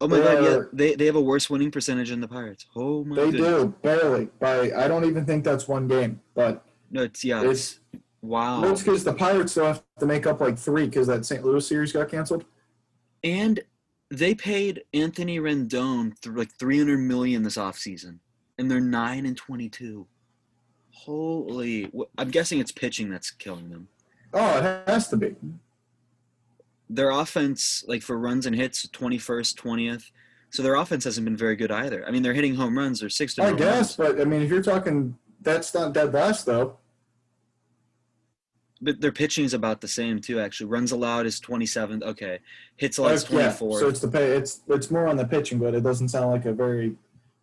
Oh 0.01 0.07
my 0.07 0.17
god! 0.19 0.43
Yeah, 0.43 0.49
They're- 0.49 0.69
they 0.73 0.95
they 0.95 1.05
have 1.05 1.15
a 1.15 1.21
worse 1.21 1.49
winning 1.49 1.71
percentage 1.71 2.09
than 2.09 2.19
the 2.19 2.27
Pirates. 2.27 2.67
Oh 2.75 3.03
my. 3.05 3.15
they 3.15 3.31
goodness. 3.31 3.63
do 3.63 3.75
barely. 3.81 4.25
By 4.39 4.71
I 4.73 4.87
don't 4.87 5.05
even 5.05 5.25
think 5.25 5.43
that's 5.45 5.67
one 5.67 5.87
game. 5.87 6.19
But 6.35 6.65
No, 6.91 7.03
it's 7.03 7.23
yeah. 7.23 7.41
it's 7.43 7.79
wow. 8.27 8.61
that's 8.61 8.81
because 8.83 9.03
the 9.03 9.13
Pirates 9.13 9.51
still 9.53 9.65
have 9.65 9.83
to 9.99 10.05
make 10.05 10.25
up 10.27 10.41
like 10.41 10.57
three 10.57 10.85
because 10.85 11.07
that 11.07 11.25
St. 11.25 11.43
Louis 11.43 11.65
series 11.65 11.91
got 11.91 12.09
canceled. 12.09 12.45
And 13.23 13.59
they 14.09 14.35
paid 14.35 14.83
Anthony 14.93 15.39
Rendon 15.39 16.19
th- 16.21 16.35
like 16.35 16.51
300 16.57 16.97
million 16.97 17.43
this 17.43 17.57
offseason. 17.57 18.19
And 18.57 18.69
they're 18.71 18.79
9 18.79 19.25
and 19.25 19.37
22. 19.37 20.07
Holy. 20.91 21.91
I'm 22.17 22.31
guessing 22.31 22.59
it's 22.59 22.71
pitching 22.71 23.09
that's 23.09 23.31
killing 23.31 23.69
them. 23.69 23.87
Oh, 24.33 24.57
it 24.57 24.87
has 24.87 25.07
to 25.09 25.17
be. 25.17 25.35
Their 26.89 27.11
offense, 27.11 27.83
like 27.87 28.01
for 28.01 28.17
runs 28.17 28.45
and 28.45 28.55
hits, 28.55 28.85
21st, 28.87 29.55
20th. 29.55 30.11
So 30.49 30.63
their 30.63 30.75
offense 30.75 31.03
hasn't 31.03 31.25
been 31.25 31.37
very 31.37 31.55
good 31.55 31.71
either. 31.71 32.07
I 32.07 32.11
mean, 32.11 32.23
they're 32.23 32.33
hitting 32.33 32.55
home 32.55 32.77
runs. 32.77 33.01
They're 33.01 33.09
6 33.09 33.35
to 33.35 33.43
I 33.43 33.53
guess, 33.53 33.99
runs. 33.99 34.15
but 34.15 34.21
I 34.21 34.25
mean, 34.25 34.41
if 34.41 34.49
you're 34.49 34.63
talking, 34.63 35.17
that's 35.41 35.73
not 35.73 35.93
dead 35.93 36.13
last 36.13 36.45
though. 36.45 36.77
But 38.81 39.01
their 39.01 39.11
pitching 39.11 39.45
is 39.45 39.53
about 39.53 39.81
the 39.81 39.87
same, 39.87 40.19
too, 40.19 40.39
actually. 40.39 40.67
Runs 40.67 40.91
allowed 40.91 41.25
is 41.25 41.39
27th. 41.41 42.03
Okay. 42.03 42.39
Hits 42.75 42.97
allowed 42.97 43.13
is 43.13 43.23
Uh, 43.23 43.27
yeah, 43.37 43.41
24. 43.57 43.79
so 43.79 43.87
it's 43.89 43.99
the 43.99 44.07
pay. 44.07 44.31
It's 44.31 44.61
it's 44.67 44.91
more 44.91 45.07
on 45.07 45.17
the 45.17 45.25
pitching, 45.25 45.57
but 45.59 45.73
it 45.73 45.81
doesn't 45.83 46.09
sound 46.09 46.31
like 46.31 46.45
a 46.45 46.53
very 46.53 46.95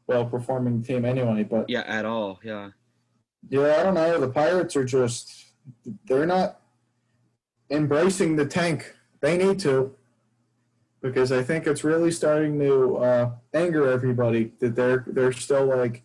well 0.07 0.25
performing 0.25 0.83
team 0.83 1.05
anyway. 1.05 1.43
But 1.43 1.69
yeah, 1.69 1.83
at 1.87 2.05
all. 2.05 2.39
Yeah. 2.45 2.71
Yeah, 3.49 3.77
I 3.79 3.83
don't 3.83 3.95
know. 3.95 4.21
The 4.21 4.29
Pirates 4.31 4.77
are 4.77 4.85
just 4.85 5.47
they're 6.07 6.27
not 6.27 6.61
embracing 7.71 8.37
the 8.37 8.47
tank. 8.47 8.95
They 9.21 9.37
need 9.37 9.59
to. 9.61 9.95
Because 11.03 11.33
I 11.33 11.43
think 11.43 11.67
it's 11.67 11.85
really 11.85 12.11
starting 12.11 12.59
to 12.61 12.97
uh, 12.97 13.31
anger 13.53 13.91
everybody 13.91 14.53
that 14.61 14.75
they're 14.75 15.05
they're 15.07 15.33
still 15.33 15.67
like, 15.67 16.03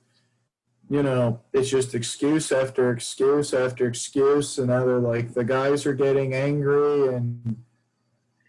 you 0.90 1.04
know, 1.04 1.40
it's 1.54 1.70
just 1.70 1.94
excuse 1.94 2.52
after 2.52 2.92
excuse 2.92 3.54
after 3.54 3.88
excuse, 3.88 4.58
and 4.58 4.68
now 4.68 4.86
they're 4.86 5.00
like 5.00 5.34
the 5.34 5.44
guys 5.44 5.86
are 5.86 5.94
getting 5.94 6.34
angry, 6.34 7.14
and 7.14 7.58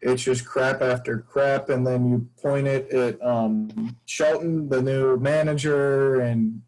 it's 0.00 0.22
just 0.22 0.46
crap 0.46 0.80
after 0.80 1.18
crap, 1.18 1.68
and 1.68 1.86
then 1.86 2.08
you 2.08 2.28
point 2.40 2.66
it 2.66 2.90
at 2.90 3.22
um, 3.22 3.96
Shelton, 4.06 4.68
the 4.68 4.80
new 4.80 5.18
manager, 5.18 6.20
and 6.20 6.62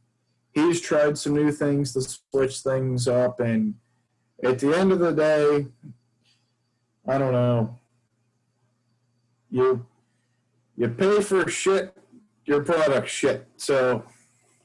he's 0.52 0.80
tried 0.80 1.18
some 1.18 1.34
new 1.34 1.50
things 1.50 1.92
to 1.92 2.02
switch 2.02 2.60
things 2.60 3.08
up 3.08 3.40
and 3.40 3.74
at 4.44 4.58
the 4.58 4.76
end 4.76 4.92
of 4.92 4.98
the 4.98 5.12
day 5.12 5.66
i 7.08 7.18
don't 7.18 7.32
know. 7.32 7.78
You 9.50 9.84
you 10.76 10.88
pay 10.88 11.20
for 11.20 11.48
shit 11.48 11.94
your 12.46 12.62
product 12.62 13.08
shit 13.08 13.46
so 13.56 14.04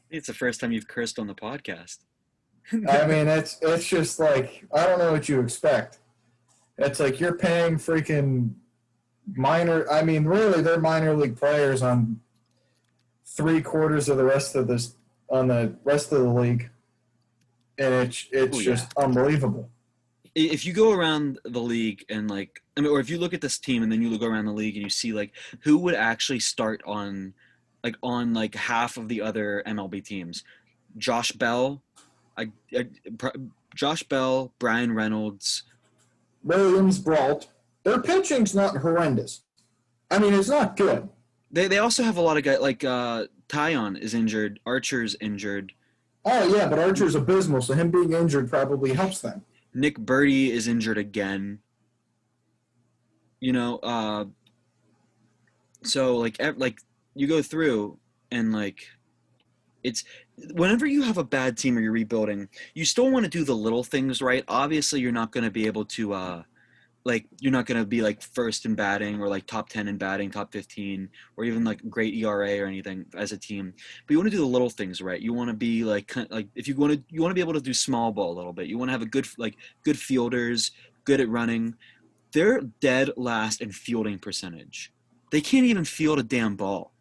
It's 0.10 0.28
the 0.28 0.34
first 0.34 0.60
time 0.62 0.72
you've 0.72 0.88
cursed 0.88 1.20
on 1.20 1.28
the 1.28 1.36
podcast. 1.36 1.98
i 2.90 3.08
mean 3.08 3.30
it's 3.30 3.58
it's 3.62 3.88
just 3.88 4.20
like 4.20 4.66
i 4.74 4.86
don't 4.86 5.00
know 5.00 5.14
what 5.14 5.30
you 5.30 5.40
expect 5.40 6.00
it's 6.78 7.00
like 7.00 7.18
you're 7.18 7.38
paying 7.38 7.78
freaking 7.78 8.52
minor 9.36 9.90
i 9.90 10.02
mean 10.02 10.26
really 10.26 10.62
they're 10.62 10.78
minor 10.78 11.16
league 11.16 11.38
players 11.38 11.82
on 11.82 12.20
three 13.26 13.62
quarters 13.62 14.10
of 14.10 14.18
the 14.18 14.24
rest 14.26 14.54
of 14.54 14.68
this 14.68 14.96
on 15.30 15.48
the 15.48 15.74
rest 15.86 16.12
of 16.12 16.20
the 16.20 16.30
league 16.30 16.70
and 17.78 17.94
it's 17.94 18.28
it's 18.34 18.58
Oh, 18.58 18.60
yeah. 18.60 18.66
just 18.76 18.92
unbelievable 18.98 19.70
if 20.36 20.66
you 20.66 20.74
go 20.74 20.92
around 20.92 21.40
the 21.46 21.62
league 21.62 22.04
and 22.10 22.30
like 22.30 22.62
I 22.76 22.82
mean, 22.82 22.92
or 22.92 23.00
if 23.00 23.10
you 23.10 23.18
look 23.18 23.34
at 23.34 23.42
this 23.42 23.58
team 23.58 23.82
and 23.82 23.90
then 23.90 24.02
you 24.02 24.10
look 24.10 24.22
around 24.22 24.44
the 24.46 24.52
league 24.52 24.76
and 24.76 24.84
you 24.84 24.90
see 24.90 25.14
like 25.14 25.32
who 25.62 25.78
would 25.80 25.96
actually 25.96 26.40
start 26.42 26.82
on 26.86 27.34
like 27.84 27.96
on 28.04 28.34
like 28.34 28.56
half 28.56 28.98
of 28.98 29.08
the 29.08 29.22
other 29.22 29.64
MLB 29.66 30.04
teams, 30.04 30.44
Josh 30.98 31.32
Bell, 31.32 31.82
I, 32.38 32.52
I 32.76 32.88
Josh 33.76 34.04
Bell, 34.04 34.54
Bryan 34.60 34.94
Reynolds, 34.94 35.64
Williams, 36.44 37.00
Brault, 37.00 37.48
their 37.84 38.02
pitching's 38.02 38.56
not 38.56 38.78
horrendous. 38.78 39.42
I 40.10 40.20
mean, 40.20 40.34
it's 40.34 40.50
not 40.50 40.78
good. 40.78 41.10
they 41.52 41.68
they 41.68 41.78
also 41.78 42.04
have 42.04 42.18
a 42.18 42.22
lot 42.22 42.38
of 42.38 42.44
guys 42.44 42.60
like 42.60 42.84
uh 42.84 43.26
Taillon 43.50 43.98
is 43.98 44.14
injured, 44.14 44.60
Archer's 44.66 45.16
injured, 45.22 45.74
Oh 46.30 46.54
yeah, 46.54 46.68
but 46.68 46.78
Archer's 46.78 47.16
abysmal, 47.16 47.62
so 47.62 47.74
him 47.74 47.90
being 47.90 48.12
injured 48.12 48.50
probably 48.50 48.94
helps 48.94 49.22
them. 49.22 49.46
Nick 49.74 49.98
Burdi 49.98 50.50
is 50.50 50.68
injured 50.68 50.98
again. 50.98 51.60
You 53.40 53.54
know, 53.54 53.78
uh, 53.78 54.26
so 55.84 56.18
like 56.18 56.36
like 56.58 56.82
you 57.20 57.28
go 57.28 57.42
through 57.42 57.98
and 58.32 58.54
like 58.54 58.88
it's 59.84 60.04
whenever 60.54 60.86
you 60.86 61.02
have 61.02 61.18
a 61.18 61.24
bad 61.24 61.58
team 61.58 61.78
or 61.78 61.82
you're 61.82 61.92
rebuilding, 61.92 62.50
you 62.74 62.86
still 62.86 63.10
want 63.10 63.24
to 63.26 63.30
do 63.30 63.44
the 63.44 63.56
little 63.56 63.84
things 63.84 64.22
right. 64.22 64.44
Obviously, 64.48 65.00
you're 65.00 65.12
not 65.12 65.32
going 65.32 65.44
to 65.44 65.52
be 65.52 65.66
able 65.66 65.86
to 65.86 66.14
uh 66.14 66.44
like 67.06 67.26
you're 67.40 67.54
not 67.54 67.66
going 67.66 67.80
to 67.80 67.88
be 67.88 68.02
like 68.02 68.22
first 68.22 68.66
in 68.66 68.76
batting 68.76 69.22
or 69.22 69.30
like 69.30 69.48
top 69.48 69.70
10 69.70 69.88
in 69.88 69.98
batting, 69.98 70.30
top 70.30 70.52
15 70.52 71.08
or 71.38 71.46
even 71.46 71.64
like 71.64 71.80
great 71.90 72.14
ERA 72.14 72.60
or 72.60 72.66
anything 72.66 73.06
as 73.16 73.32
a 73.32 73.38
team. 73.38 73.74
But 74.06 74.12
you 74.12 74.18
want 74.18 74.30
to 74.30 74.36
do 74.36 74.42
the 74.42 74.46
little 74.46 74.70
things 74.70 75.02
right. 75.02 75.22
You 75.22 75.32
want 75.32 75.50
to 75.50 75.56
be 75.56 75.86
like 75.86 76.14
like 76.30 76.48
if 76.54 76.68
you 76.68 76.76
want 76.76 76.94
to 76.94 77.04
you 77.10 77.22
want 77.22 77.32
to 77.32 77.36
be 77.36 77.42
able 77.42 77.54
to 77.54 77.62
do 77.62 77.74
small 77.74 78.12
ball 78.12 78.34
a 78.34 78.38
little 78.38 78.54
bit. 78.54 78.68
You 78.68 78.78
want 78.78 78.90
to 78.90 78.92
have 78.92 79.02
a 79.02 79.06
good 79.06 79.26
like 79.38 79.56
good 79.84 79.98
fielders, 79.98 80.72
good 81.06 81.22
at 81.22 81.30
running. 81.30 81.76
They're 82.34 82.62
dead 82.82 83.12
last 83.16 83.62
in 83.62 83.72
fielding 83.72 84.20
percentage. 84.20 84.92
They 85.32 85.40
can't 85.40 85.66
even 85.66 85.86
field 85.86 86.20
a 86.20 86.24
damn 86.24 86.58
ball. 86.58 86.92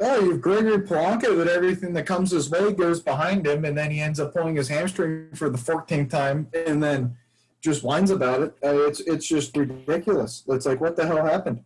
Oh, 0.00 0.20
you 0.20 0.30
have 0.32 0.40
Gregory 0.40 0.78
Polanco 0.86 1.36
that 1.38 1.48
everything 1.48 1.92
that 1.94 2.06
comes 2.06 2.30
his 2.30 2.48
way 2.50 2.72
goes 2.72 3.00
behind 3.00 3.46
him, 3.46 3.64
and 3.64 3.76
then 3.76 3.90
he 3.90 4.00
ends 4.00 4.20
up 4.20 4.32
pulling 4.32 4.54
his 4.54 4.68
hamstring 4.68 5.28
for 5.34 5.50
the 5.50 5.58
14th 5.58 6.08
time, 6.08 6.48
and 6.54 6.80
then 6.82 7.16
just 7.60 7.82
whines 7.82 8.10
about 8.12 8.40
it. 8.42 8.54
Uh, 8.64 8.86
it's 8.86 9.00
it's 9.00 9.26
just 9.26 9.56
ridiculous. 9.56 10.44
It's 10.48 10.66
like 10.66 10.80
what 10.80 10.94
the 10.94 11.04
hell 11.06 11.24
happened? 11.24 11.64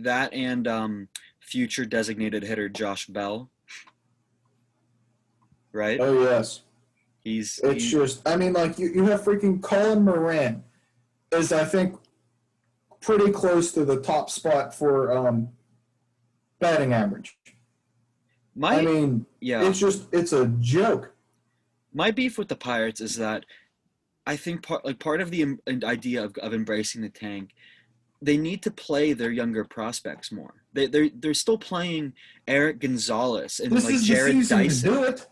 That 0.00 0.32
and 0.34 0.68
um, 0.68 1.08
future 1.40 1.86
designated 1.86 2.42
hitter 2.42 2.68
Josh 2.68 3.06
Bell. 3.06 3.50
Right? 5.72 5.98
Oh 6.00 6.22
yes, 6.22 6.60
He's, 7.20 7.60
it's 7.64 7.84
he- 7.84 7.90
just. 7.90 8.26
I 8.28 8.36
mean, 8.36 8.52
like 8.52 8.78
you, 8.78 8.88
you 8.88 9.04
have 9.06 9.22
freaking 9.22 9.62
Colin 9.62 10.04
Moran, 10.04 10.64
is 11.32 11.52
I 11.52 11.64
think 11.64 11.96
pretty 13.00 13.30
close 13.30 13.72
to 13.72 13.84
the 13.84 14.00
top 14.00 14.28
spot 14.30 14.74
for 14.74 15.16
um, 15.16 15.48
batting 16.58 16.92
average. 16.92 17.38
My 18.56 18.78
I 18.78 18.82
mean, 18.82 19.26
yeah. 19.40 19.66
it's 19.68 19.78
just 19.78 20.06
it's 20.12 20.32
a 20.32 20.46
joke. 20.60 21.12
my 21.94 22.10
beef 22.10 22.36
with 22.38 22.48
the 22.48 22.56
Pirates 22.56 23.00
is 23.00 23.16
that 23.16 23.44
I 24.26 24.36
think 24.36 24.62
part 24.62 24.84
like 24.84 24.98
part 24.98 25.20
of 25.20 25.30
the 25.30 25.56
idea 25.84 26.24
of, 26.24 26.36
of 26.38 26.52
embracing 26.54 27.02
the 27.02 27.08
tank, 27.08 27.50
they 28.20 28.36
need 28.36 28.62
to 28.64 28.70
play 28.70 29.12
their 29.12 29.30
younger 29.30 29.64
prospects 29.64 30.30
more. 30.32 30.54
They 30.72 30.86
they're 30.86 31.10
they're 31.14 31.34
still 31.34 31.58
playing 31.58 32.12
Erik 32.46 32.80
Gonzalez 32.80 33.60
and 33.60 33.72
This 33.72 33.84
like 33.84 33.94
is 33.94 34.08
Jarrod 34.08 34.26
the 34.32 34.42
season 34.42 34.58
Dyson. 34.58 34.92
do 34.92 35.02
it. 35.04 35.26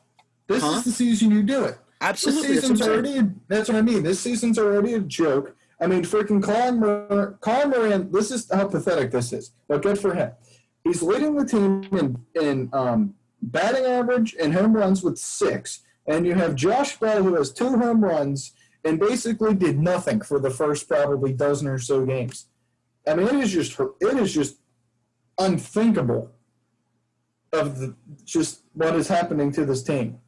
This 0.47 0.63
Huh? 0.63 0.71
is 0.79 0.85
the 0.85 0.93
season 0.93 1.31
you 1.31 1.43
do 1.43 1.65
it. 1.65 1.79
Absolutely, 2.01 2.55
This 2.55 2.69
that's 2.69 2.71
what 2.71 2.79
season's 2.79 2.81
I'm 2.83 2.89
already. 3.21 3.35
That's 3.49 3.69
what 3.69 3.77
I 3.77 3.83
mean. 3.83 4.03
This 4.05 4.21
season's 4.21 4.59
already 4.59 4.95
a 4.95 5.01
joke. 5.01 5.55
I 5.81 5.87
mean, 5.87 6.03
freaking 6.03 6.43
Colin, 6.43 6.81
Mor- 6.81 7.37
Colin 7.41 7.71
Moran. 7.71 8.11
This 8.11 8.31
is 8.31 8.49
how 8.53 8.67
pathetic 8.67 9.11
this 9.11 9.33
is, 9.33 9.53
but 9.69 9.83
good 9.83 9.99
for 9.99 10.15
him. 10.15 10.33
He's 10.89 11.03
leading 11.03 11.37
the 11.37 11.45
team 11.45 11.83
in 11.93 12.25
in 12.41 12.71
um, 12.73 13.15
batting 13.43 13.85
average 13.85 14.35
and 14.41 14.55
home 14.55 14.73
runs 14.75 15.03
with 15.03 15.19
six, 15.19 15.85
and 16.07 16.27
you 16.27 16.33
have 16.33 16.55
Josh 16.55 16.97
Bell 16.97 17.23
who 17.23 17.35
has 17.35 17.53
two 17.53 17.77
home 17.77 18.03
runs 18.03 18.55
and 18.85 18.99
basically 18.99 19.55
did 19.55 19.79
nothing 19.79 20.23
for 20.23 20.41
the 20.41 20.49
first 20.49 20.89
probably 20.89 21.35
dozen 21.35 21.69
or 21.69 21.79
so 21.79 22.07
games. 22.07 22.47
I 23.07 23.15
mean, 23.17 23.29
it 23.29 23.35
is 23.35 23.53
just 23.53 23.79
it 24.01 24.17
is 24.17 24.33
just 24.33 24.57
unthinkable 25.37 26.33
of 27.53 27.79
the 27.79 27.95
just 28.25 28.63
what 28.73 28.97
is 28.97 29.09
happening 29.09 29.53
to 29.53 29.67
this 29.67 29.83
team. 29.83 30.19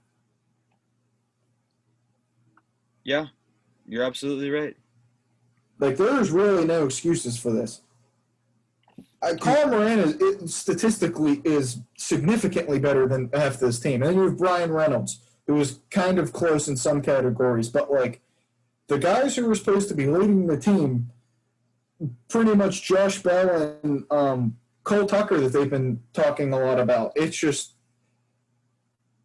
Yeah, 3.02 3.28
you're 3.88 4.04
absolutely 4.04 4.50
right. 4.50 4.76
Like 5.78 5.96
there 5.96 6.20
is 6.20 6.30
really 6.30 6.66
no 6.66 6.84
excuses 6.84 7.38
for 7.38 7.50
this. 7.50 7.80
Uh, 9.22 9.34
Colin 9.38 9.70
Moran 9.70 9.98
is 9.98 10.14
it, 10.14 10.48
statistically 10.48 11.42
is 11.44 11.80
significantly 11.96 12.78
better 12.78 13.06
than 13.06 13.28
half 13.34 13.58
this 13.58 13.78
team, 13.78 14.02
and 14.02 14.10
then 14.10 14.14
you 14.14 14.22
have 14.22 14.38
Bryan 14.38 14.72
Reynolds, 14.72 15.20
who 15.46 15.60
is 15.60 15.80
kind 15.90 16.18
of 16.18 16.32
close 16.32 16.68
in 16.68 16.76
some 16.76 17.02
categories, 17.02 17.68
but 17.68 17.92
like 17.92 18.22
the 18.88 18.98
guys 18.98 19.36
who 19.36 19.46
were 19.46 19.54
supposed 19.54 19.88
to 19.88 19.94
be 19.94 20.06
leading 20.06 20.46
the 20.46 20.58
team, 20.58 21.10
pretty 22.28 22.54
much 22.54 22.82
Josh 22.82 23.22
Bell 23.22 23.78
and 23.82 24.04
um, 24.10 24.56
Cole 24.84 25.06
Tucker 25.06 25.38
that 25.40 25.52
they've 25.52 25.70
been 25.70 26.00
talking 26.12 26.52
a 26.52 26.58
lot 26.58 26.80
about. 26.80 27.12
It's 27.14 27.36
just 27.36 27.74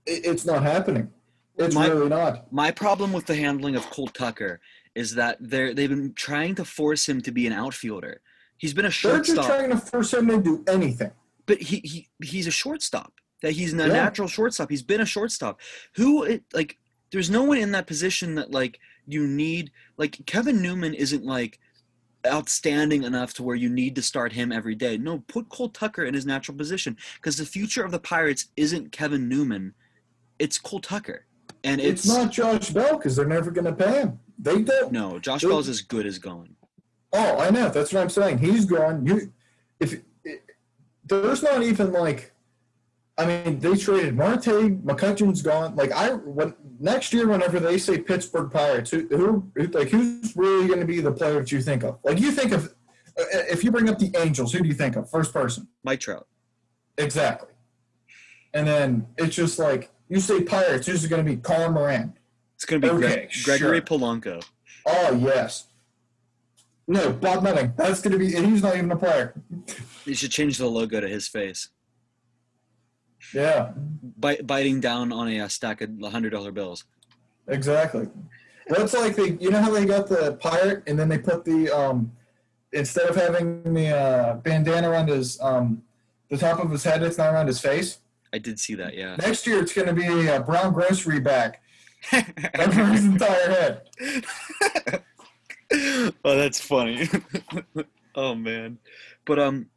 it, 0.05 0.25
it's 0.25 0.45
not 0.45 0.63
happening. 0.63 1.09
It's 1.57 1.73
My- 1.73 1.87
really 1.87 2.09
not. 2.09 2.51
My 2.51 2.71
problem 2.71 3.13
with 3.13 3.27
the 3.27 3.35
handling 3.35 3.75
of 3.75 3.89
Cole 3.89 4.07
Tucker 4.07 4.59
is 4.93 5.15
that 5.15 5.37
they're 5.39 5.73
they've 5.73 5.89
been 5.89 6.13
trying 6.13 6.55
to 6.55 6.65
force 6.65 7.07
him 7.07 7.21
to 7.21 7.31
be 7.31 7.47
an 7.47 7.53
outfielder. 7.53 8.21
He's 8.57 8.73
been 8.73 8.85
a 8.85 8.91
shortstop. 8.91 9.35
They're 9.35 9.45
just 9.45 9.47
trying 9.49 9.69
to 9.71 9.77
force 9.77 10.13
him 10.13 10.27
to 10.29 10.41
do 10.41 10.63
anything. 10.67 11.11
but 11.45 11.61
he, 11.61 11.77
he 11.83 12.07
he's 12.25 12.47
a 12.47 12.51
shortstop. 12.51 13.13
That 13.41 13.51
he's 13.51 13.73
a 13.73 13.77
Yeah. 13.77 13.87
natural 13.87 14.27
shortstop. 14.27 14.69
He's 14.69 14.81
been 14.81 15.01
a 15.01 15.05
shortstop. 15.05 15.59
Who 15.95 16.39
like 16.53 16.77
there's 17.11 17.29
no 17.29 17.43
one 17.43 17.57
in 17.57 17.71
that 17.73 17.85
position 17.87 18.35
that 18.35 18.51
like 18.51 18.79
you 19.07 19.27
need 19.27 19.71
like 19.97 20.25
Kevin 20.25 20.61
Newman 20.61 20.93
isn't 20.93 21.23
like 21.23 21.59
outstanding 22.25 23.03
enough 23.03 23.33
to 23.35 23.43
where 23.43 23.55
you 23.55 23.69
need 23.69 23.95
to 23.95 24.01
start 24.01 24.33
him 24.33 24.51
every 24.51 24.73
day. 24.73 24.97
No, 24.97 25.19
put 25.27 25.49
Cole 25.49 25.69
Tucker 25.69 26.05
in 26.05 26.13
his 26.13 26.25
natural 26.25 26.57
position 26.57 26.97
because 27.15 27.37
the 27.37 27.45
future 27.45 27.83
of 27.83 27.91
the 27.91 27.99
Pirates 27.99 28.47
isn't 28.57 28.91
Kevin 28.91 29.29
Newman, 29.29 29.73
it's 30.39 30.57
Cole 30.57 30.79
Tucker, 30.79 31.25
and 31.63 31.79
It's, 31.79 32.05
it's, 32.05 32.07
not 32.07 32.31
Josh 32.31 32.69
Bell 32.71 32.97
because 32.97 33.15
they're 33.15 33.27
never 33.27 33.51
going 33.51 33.65
to 33.65 33.73
pay 33.73 34.01
him. 34.01 34.19
They 34.39 34.63
don't. 34.63 34.91
no. 34.91 35.19
Josh 35.19 35.43
Bell's 35.43 35.69
as 35.69 35.81
good 35.81 36.05
as 36.07 36.17
gone. 36.17 36.55
Oh, 37.13 37.39
I 37.39 37.49
know. 37.49 37.69
That's 37.69 37.93
what 37.93 38.01
I'm 38.01 38.09
saying. 38.09 38.39
He's 38.39 38.65
gone. 38.65 39.05
You, 39.05 39.31
if 39.79 40.01
it, 40.23 40.43
there's 41.05 41.43
not 41.43 41.63
even 41.63 41.93
like, 41.93 42.33
I 43.17 43.25
mean, 43.25 43.59
they 43.59 43.75
traded 43.77 44.15
Marte. 44.15 44.43
McCutchen's 44.83 45.41
gone. 45.41 45.75
Like 45.75 45.91
I, 45.91 46.09
when 46.13 46.53
next 46.79 47.13
year, 47.13 47.27
whenever 47.27 47.59
they 47.59 47.77
say 47.77 47.97
Pittsburgh 47.99 48.51
Pirates, 48.51 48.91
who, 48.91 49.07
who 49.07 49.51
like 49.67 49.89
who's 49.89 50.35
really 50.35 50.67
going 50.67 50.81
to 50.81 50.85
be 50.85 50.99
the 50.99 51.11
player 51.11 51.39
that 51.39 51.51
you 51.51 51.61
think 51.61 51.83
of? 51.83 51.99
Like 52.03 52.19
you 52.19 52.31
think 52.31 52.51
of, 52.51 52.65
uh, 53.17 53.23
if 53.49 53.63
you 53.63 53.71
bring 53.71 53.89
up 53.89 53.99
the 53.99 54.11
Angels, 54.17 54.51
who 54.51 54.59
do 54.59 54.67
you 54.67 54.73
think 54.73 54.97
of 54.97 55.09
first 55.09 55.31
person? 55.31 55.69
Mike 55.83 56.01
Trout. 56.01 56.27
Exactly. 56.97 57.49
And 58.53 58.67
then 58.67 59.07
it's 59.17 59.35
just 59.35 59.59
like 59.59 59.91
you 60.09 60.19
say 60.19 60.43
Pirates, 60.43 60.87
who's 60.87 61.05
going 61.05 61.25
to 61.25 61.29
be 61.31 61.37
Colin 61.37 61.73
Moran? 61.73 62.13
It's 62.55 62.63
gonna 62.65 62.79
be 62.79 62.87
Gre- 62.87 63.05
Okay, 63.05 63.29
Gregory 63.43 63.77
sure. 63.79 63.81
Polanco. 63.81 64.41
Oh 64.85 65.13
yes. 65.21 65.67
No, 66.87 67.11
Bob 67.11 67.43
Nutting. 67.43 67.73
That's 67.77 68.01
going 68.01 68.11
to 68.13 68.19
be. 68.19 68.35
and 68.35 68.45
He's 68.47 68.61
not 68.61 68.75
even 68.75 68.91
a 68.91 68.95
player. 68.95 69.33
You 70.05 70.13
should 70.13 70.31
change 70.31 70.57
the 70.57 70.67
logo 70.67 70.99
to 71.01 71.07
his 71.07 71.27
face, 71.27 71.69
Yeah, 73.33 73.71
Bite, 74.17 74.45
biting 74.45 74.79
down 74.81 75.11
on 75.11 75.27
a, 75.29 75.39
uh 75.41 75.47
stack 75.47 75.81
of 75.81 75.89
hundred 76.11 76.29
dollar 76.31 76.51
bills. 76.51 76.83
exactly. 77.47 78.07
Well, 78.69 78.81
it's 78.83 78.93
like 78.93 79.15
they. 79.15 79.37
You 79.39 79.49
know 79.51 79.61
how 79.61 79.71
they 79.71 79.85
got 79.85 80.07
the 80.07 80.33
pirate, 80.39 80.83
and 80.87 80.97
then 80.97 81.09
they 81.09 81.17
put 81.17 81.43
the 81.45 81.69
um, 81.75 82.11
instead 82.71 83.07
of 83.09 83.15
having 83.15 83.73
the 83.73 83.89
uh, 83.89 84.33
bandana 84.35 84.89
around 84.89 85.07
his 85.09 85.39
um, 85.41 85.81
the 86.29 86.37
top 86.37 86.59
of 86.59 86.69
his 86.71 86.83
head, 86.83 87.01
it's 87.03 87.17
not 87.17 87.33
around 87.33 87.47
his 87.47 87.59
face. 87.59 87.99
I 88.33 88.37
did 88.37 88.59
see 88.59 88.75
that, 88.75 88.95
yeah. 88.95 89.15
Next 89.17 89.47
year, 89.47 89.59
it's 89.61 89.73
going 89.73 89.87
to 89.87 89.93
be 89.93 90.27
a 90.27 90.39
brown 90.41 90.73
grocery 90.73 91.19
bag 91.21 91.57
over 92.59 92.85
his 92.85 93.05
entire 93.05 93.49
head. 93.49 95.03
oh, 95.73 96.11
that's 96.23 96.59
funny. 96.59 97.09
oh 98.15 98.35
man, 98.35 98.77
but 99.25 99.39
um, 99.39 99.67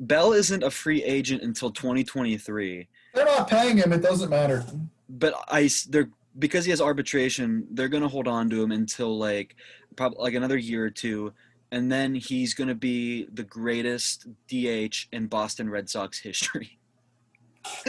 Bell 0.00 0.32
isn't 0.32 0.62
a 0.62 0.70
free 0.70 1.02
agent 1.04 1.42
until 1.42 1.70
2023. 1.70 2.88
They're 3.14 3.24
not 3.24 3.48
paying 3.48 3.76
him. 3.76 3.92
It 3.92 4.02
doesn't 4.02 4.30
matter. 4.30 4.64
But 5.08 5.34
I, 5.48 5.70
they're 5.88 6.10
because 6.38 6.64
he 6.64 6.70
has 6.70 6.80
arbitration. 6.80 7.66
They're 7.70 7.88
gonna 7.88 8.08
hold 8.08 8.28
on 8.28 8.50
to 8.50 8.62
him 8.62 8.72
until 8.72 9.16
like 9.18 9.56
probably 9.96 10.18
like 10.22 10.34
another 10.34 10.58
year 10.58 10.84
or 10.84 10.90
two, 10.90 11.32
and 11.72 11.90
then 11.90 12.14
he's 12.14 12.54
gonna 12.54 12.74
be 12.74 13.26
the 13.32 13.44
greatest 13.44 14.26
DH 14.48 15.08
in 15.12 15.26
Boston 15.26 15.70
Red 15.70 15.88
Sox 15.88 16.18
history. 16.20 16.78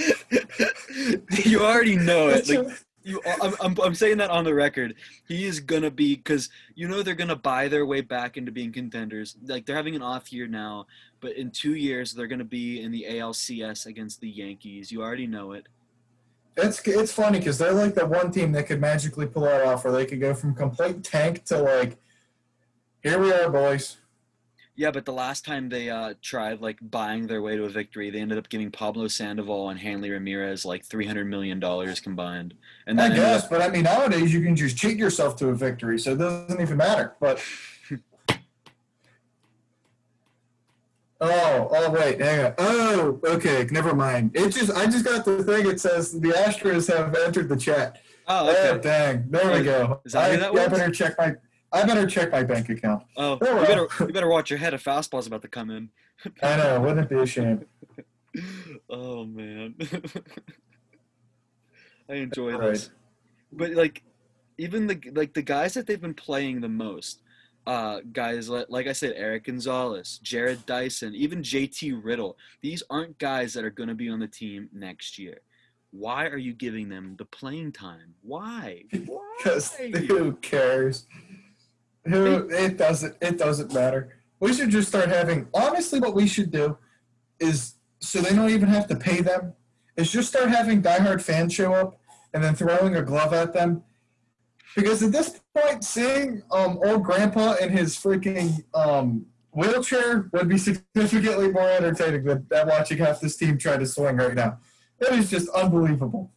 you 1.46 1.62
already 1.62 1.96
know 1.96 2.30
it. 2.30 2.50
Like 2.50 2.68
you, 3.04 3.22
I'm, 3.42 3.56
I'm, 3.62 3.78
I'm 3.82 3.96
saying 3.96 4.18
that 4.18 4.30
on 4.30 4.44
the 4.44 4.54
record. 4.54 4.96
He 5.28 5.46
is 5.46 5.60
gonna 5.60 5.92
be 5.92 6.16
because 6.16 6.50
you 6.76 6.88
know 6.88 7.02
they're 7.02 7.16
gonna 7.16 7.36
buy 7.36 7.68
their 7.68 7.86
way 7.86 8.02
back 8.02 8.38
into 8.38 8.52
being 8.52 8.72
contenders. 8.72 9.38
Like 9.46 9.66
they're 9.66 9.76
having 9.76 9.96
an 9.96 10.02
off 10.02 10.34
year 10.34 10.48
now, 10.48 10.86
but 11.22 11.34
in 11.34 11.52
two 11.52 11.76
years 11.76 12.14
they're 12.14 12.28
gonna 12.28 12.44
be 12.44 12.82
in 12.82 12.92
the 12.92 13.06
ALCS 13.10 13.86
against 13.86 14.20
the 14.22 14.30
Yankees. 14.30 14.92
You 14.92 15.02
already 15.02 15.28
know 15.28 15.54
it. 15.54 15.68
It's 16.58 16.82
it's 16.86 17.14
funny 17.14 17.40
because 17.40 17.58
they're 17.58 17.74
like 17.74 17.96
the 17.96 18.06
one 18.06 18.32
team 18.32 18.52
that 18.54 18.68
could 18.68 18.82
magically 18.82 19.28
pull 19.28 19.44
that 19.44 19.66
off, 19.66 19.86
where 19.86 19.94
they 19.94 20.06
could 20.06 20.20
go 20.20 20.34
from 20.34 20.54
complete 20.54 21.04
tank 21.04 21.46
to 21.46 21.60
like, 21.60 21.98
here 23.02 23.20
we 23.20 23.32
are, 23.32 23.50
boys. 23.50 23.98
Yeah, 24.80 24.92
but 24.92 25.04
the 25.04 25.12
last 25.12 25.44
time 25.44 25.68
they 25.68 25.90
uh, 25.90 26.14
tried 26.22 26.62
like 26.62 26.78
buying 26.80 27.28
their 27.28 27.42
way 27.42 27.58
to 27.58 27.66
a 27.66 27.70
victory, 27.70 28.10
they 28.12 28.22
ended 28.22 28.38
up 28.38 28.48
giving 28.48 28.72
Pablo 28.72 29.10
Sandoval 29.10 29.72
and 29.72 29.78
Hanley 29.78 30.10
Ramirez 30.10 30.64
like 30.64 30.86
three 30.86 31.06
hundred 31.06 31.26
million 31.26 31.60
dollars 31.60 32.00
combined. 32.00 32.54
And 32.88 33.02
I 33.02 33.10
guess, 33.14 33.44
up- 33.44 33.50
but 33.50 33.62
I 33.62 33.68
mean, 33.68 33.84
nowadays 33.84 34.34
you 34.34 34.42
can 34.42 34.56
just 34.56 34.78
cheat 34.78 34.96
yourself 34.96 35.36
to 35.40 35.50
a 35.50 35.54
victory, 35.54 36.00
so 36.00 36.14
it 36.14 36.20
doesn't 36.20 36.62
even 36.62 36.78
matter. 36.78 37.14
But 37.20 37.44
oh, 41.20 41.68
oh 41.72 41.92
wait, 41.92 42.22
hang 42.22 42.46
on. 42.46 42.54
Oh, 42.58 43.20
okay, 43.26 43.68
never 43.72 43.94
mind. 43.94 44.32
It 44.34 44.52
just 44.52 44.72
I 44.72 44.86
just 44.86 45.04
got 45.04 45.26
the 45.26 45.44
thing. 45.44 45.68
It 45.68 45.82
says 45.82 46.14
the 46.14 46.30
Astros 46.30 46.88
have 46.88 47.14
entered 47.16 47.50
the 47.50 47.58
chat. 47.58 48.00
oh, 48.30 48.48
Oh, 48.58 48.78
dang, 48.78 49.26
there 49.30 49.52
we 49.52 49.62
go. 49.62 50.00
Is 50.06 50.14
that 50.14 50.24
I, 50.24 50.36
who 50.36 50.40
that 50.40 50.56
I 50.56 50.68
better 50.70 50.90
check 50.90 51.18
my. 51.18 51.36
I 51.72 51.86
better 51.86 52.08
check 52.08 52.32
my 52.32 52.44
bank 52.44 52.70
account. 52.70 53.04
Oh, 53.16 53.34
you 53.42 53.68
better 53.68 53.88
you 54.00 54.08
better 54.08 54.30
watch 54.30 54.50
your 54.50 54.60
head. 54.60 54.74
A 54.74 54.78
fastball's 54.78 55.28
about 55.28 55.42
to 55.44 55.48
come 55.48 55.70
in. 55.70 55.90
I 56.44 56.58
know, 56.58 56.82
wouldn't 56.82 57.00
it 57.02 57.10
be 57.10 57.18
a 57.22 57.26
shame? 57.26 57.66
oh 58.90 59.26
man, 59.26 59.76
I 62.10 62.14
enjoy 62.16 62.56
Right. 62.58 62.72
this. 62.74 62.90
But 63.52 63.72
like, 63.72 64.04
even 64.58 64.88
the 64.88 65.00
like 65.14 65.34
the 65.34 65.42
guys 65.42 65.74
that 65.76 65.88
they've 65.88 66.02
been 66.02 66.14
playing 66.14 66.62
the 66.62 66.70
most, 66.70 67.22
uh, 67.68 68.00
guys 68.14 68.50
like, 68.50 68.68
like 68.70 68.88
I 68.88 68.94
said, 68.94 69.14
Erik 69.16 69.46
Gonzalez, 69.46 70.20
Jarrod 70.24 70.66
Dyson, 70.66 71.16
even 71.16 71.42
JT 71.42 72.00
Riddle. 72.04 72.38
These 72.62 72.84
aren't 72.90 73.18
guys 73.18 73.54
that 73.54 73.64
are 73.64 73.70
going 73.72 73.90
to 73.90 73.96
be 73.96 74.10
on 74.10 74.20
the 74.20 74.28
team 74.28 74.70
next 74.74 75.18
year. 75.18 75.40
Why 75.92 76.28
are 76.28 76.38
you 76.38 76.54
giving 76.54 76.90
them 76.90 77.16
the 77.18 77.26
playing 77.26 77.72
time? 77.72 78.14
Why? 78.22 78.84
Because 78.92 79.76
Why? 79.80 79.90
who 79.92 80.34
cares? 80.34 81.08
Who 82.10 82.50
it 82.50 82.78
doesn't 82.78 83.16
it 83.22 83.38
doesn't 83.38 83.74
matter. 83.74 84.18
We 84.40 84.54
should 84.54 84.70
just 84.70 84.88
start 84.88 85.10
having 85.10 85.48
honestly 85.54 86.00
what 86.00 86.16
we 86.16 86.28
should 86.28 86.52
do 86.52 86.78
is 87.40 87.76
so 88.00 88.22
they 88.22 88.34
don't 88.36 88.50
even 88.50 88.70
have 88.70 88.88
to 88.88 88.96
pay 88.96 89.22
them, 89.22 89.54
is 89.96 90.12
just 90.12 90.30
start 90.30 90.50
having 90.50 90.82
diehard 90.82 91.22
fans 91.22 91.54
show 91.54 91.74
up 91.74 92.00
and 92.34 92.44
then 92.44 92.56
throwing 92.56 92.96
a 92.96 93.02
glove 93.02 93.34
at 93.34 93.54
them. 93.54 93.84
Because 94.76 95.04
at 95.04 95.12
this 95.12 95.42
point, 95.56 95.84
seeing 95.84 96.42
um, 96.52 96.80
old 96.84 97.04
grandpa 97.04 97.56
in 97.56 97.70
his 97.70 97.96
freaking 97.96 98.64
um, 98.74 99.26
wheelchair 99.52 100.30
would 100.32 100.48
be 100.48 100.58
significantly 100.58 101.52
more 101.52 101.68
entertaining 101.68 102.24
than, 102.24 102.46
than 102.50 102.68
watching 102.68 103.00
half 103.00 103.20
this 103.20 103.36
team 103.36 103.58
try 103.58 103.78
to 103.78 103.86
swing 103.86 104.16
right 104.18 104.36
now. 104.36 104.60
It 105.00 105.12
is 105.14 105.30
just 105.30 105.50
unbelievable. 105.50 106.32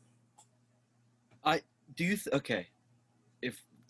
I 1.45 1.61
do 1.95 2.05
you 2.05 2.17
th- 2.17 2.35
okay? 2.35 2.69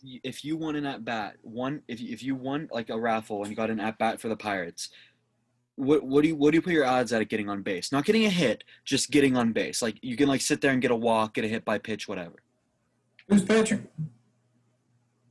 If 0.03 0.43
you 0.43 0.57
won 0.57 0.75
an 0.75 0.85
at 0.85 1.05
bat, 1.05 1.37
one 1.41 1.81
if 1.87 1.99
you- 2.01 2.11
if 2.13 2.21
you 2.23 2.35
won 2.35 2.67
like 2.71 2.89
a 2.89 2.99
raffle 2.99 3.41
and 3.41 3.49
you 3.49 3.55
got 3.55 3.69
an 3.69 3.79
at 3.79 3.97
bat 3.97 4.19
for 4.19 4.27
the 4.29 4.35
Pirates, 4.35 4.89
what 5.75 6.03
what 6.03 6.21
do 6.21 6.27
you 6.27 6.35
what 6.35 6.51
do 6.51 6.57
you 6.57 6.61
put 6.61 6.73
your 6.73 6.85
odds 6.85 7.13
at 7.13 7.27
getting 7.29 7.49
on 7.49 7.61
base? 7.63 7.91
Not 7.91 8.05
getting 8.05 8.25
a 8.25 8.29
hit, 8.29 8.63
just 8.85 9.11
getting 9.11 9.35
on 9.37 9.53
base. 9.53 9.81
Like 9.81 9.97
you 10.01 10.15
can 10.15 10.27
like 10.27 10.41
sit 10.41 10.61
there 10.61 10.71
and 10.71 10.81
get 10.81 10.91
a 10.91 10.95
walk, 10.95 11.35
get 11.35 11.45
a 11.45 11.47
hit 11.47 11.63
by 11.65 11.77
pitch, 11.77 12.07
whatever. 12.07 12.35
Who's 13.29 13.43
pitching? 13.43 13.87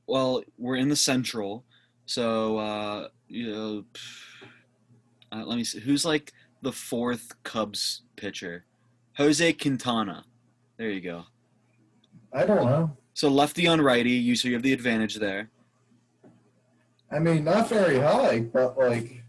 Well, 0.07 0.43
we're 0.59 0.77
in 0.77 0.89
the 0.89 0.97
Central, 0.97 1.65
so 2.07 2.59
uh, 2.59 3.09
you 3.29 3.51
know. 3.53 3.85
Uh, 5.31 5.45
let 5.47 5.57
me 5.57 5.65
see. 5.65 5.81
Who's 5.81 6.05
like 6.05 6.33
the 6.61 6.73
fourth 6.73 7.33
Cubs 7.43 8.03
pitcher? 8.17 8.65
Jose 9.17 9.53
Quintana. 9.55 10.25
There 10.77 10.91
you 10.91 11.01
go. 11.01 11.25
I 12.33 12.45
don't 12.45 12.65
know. 12.67 12.97
So 13.15 13.29
lefty 13.29 13.67
on 13.67 13.81
righty, 13.81 14.11
you 14.11 14.37
so 14.37 14.49
you 14.49 14.55
have 14.55 14.63
the 14.63 14.73
advantage 14.73 15.17
there. 15.17 15.51
I 17.11 17.19
mean, 17.19 17.45
not 17.45 17.69
very 17.69 17.99
high, 17.99 18.41
but 18.41 18.79
like 18.79 19.23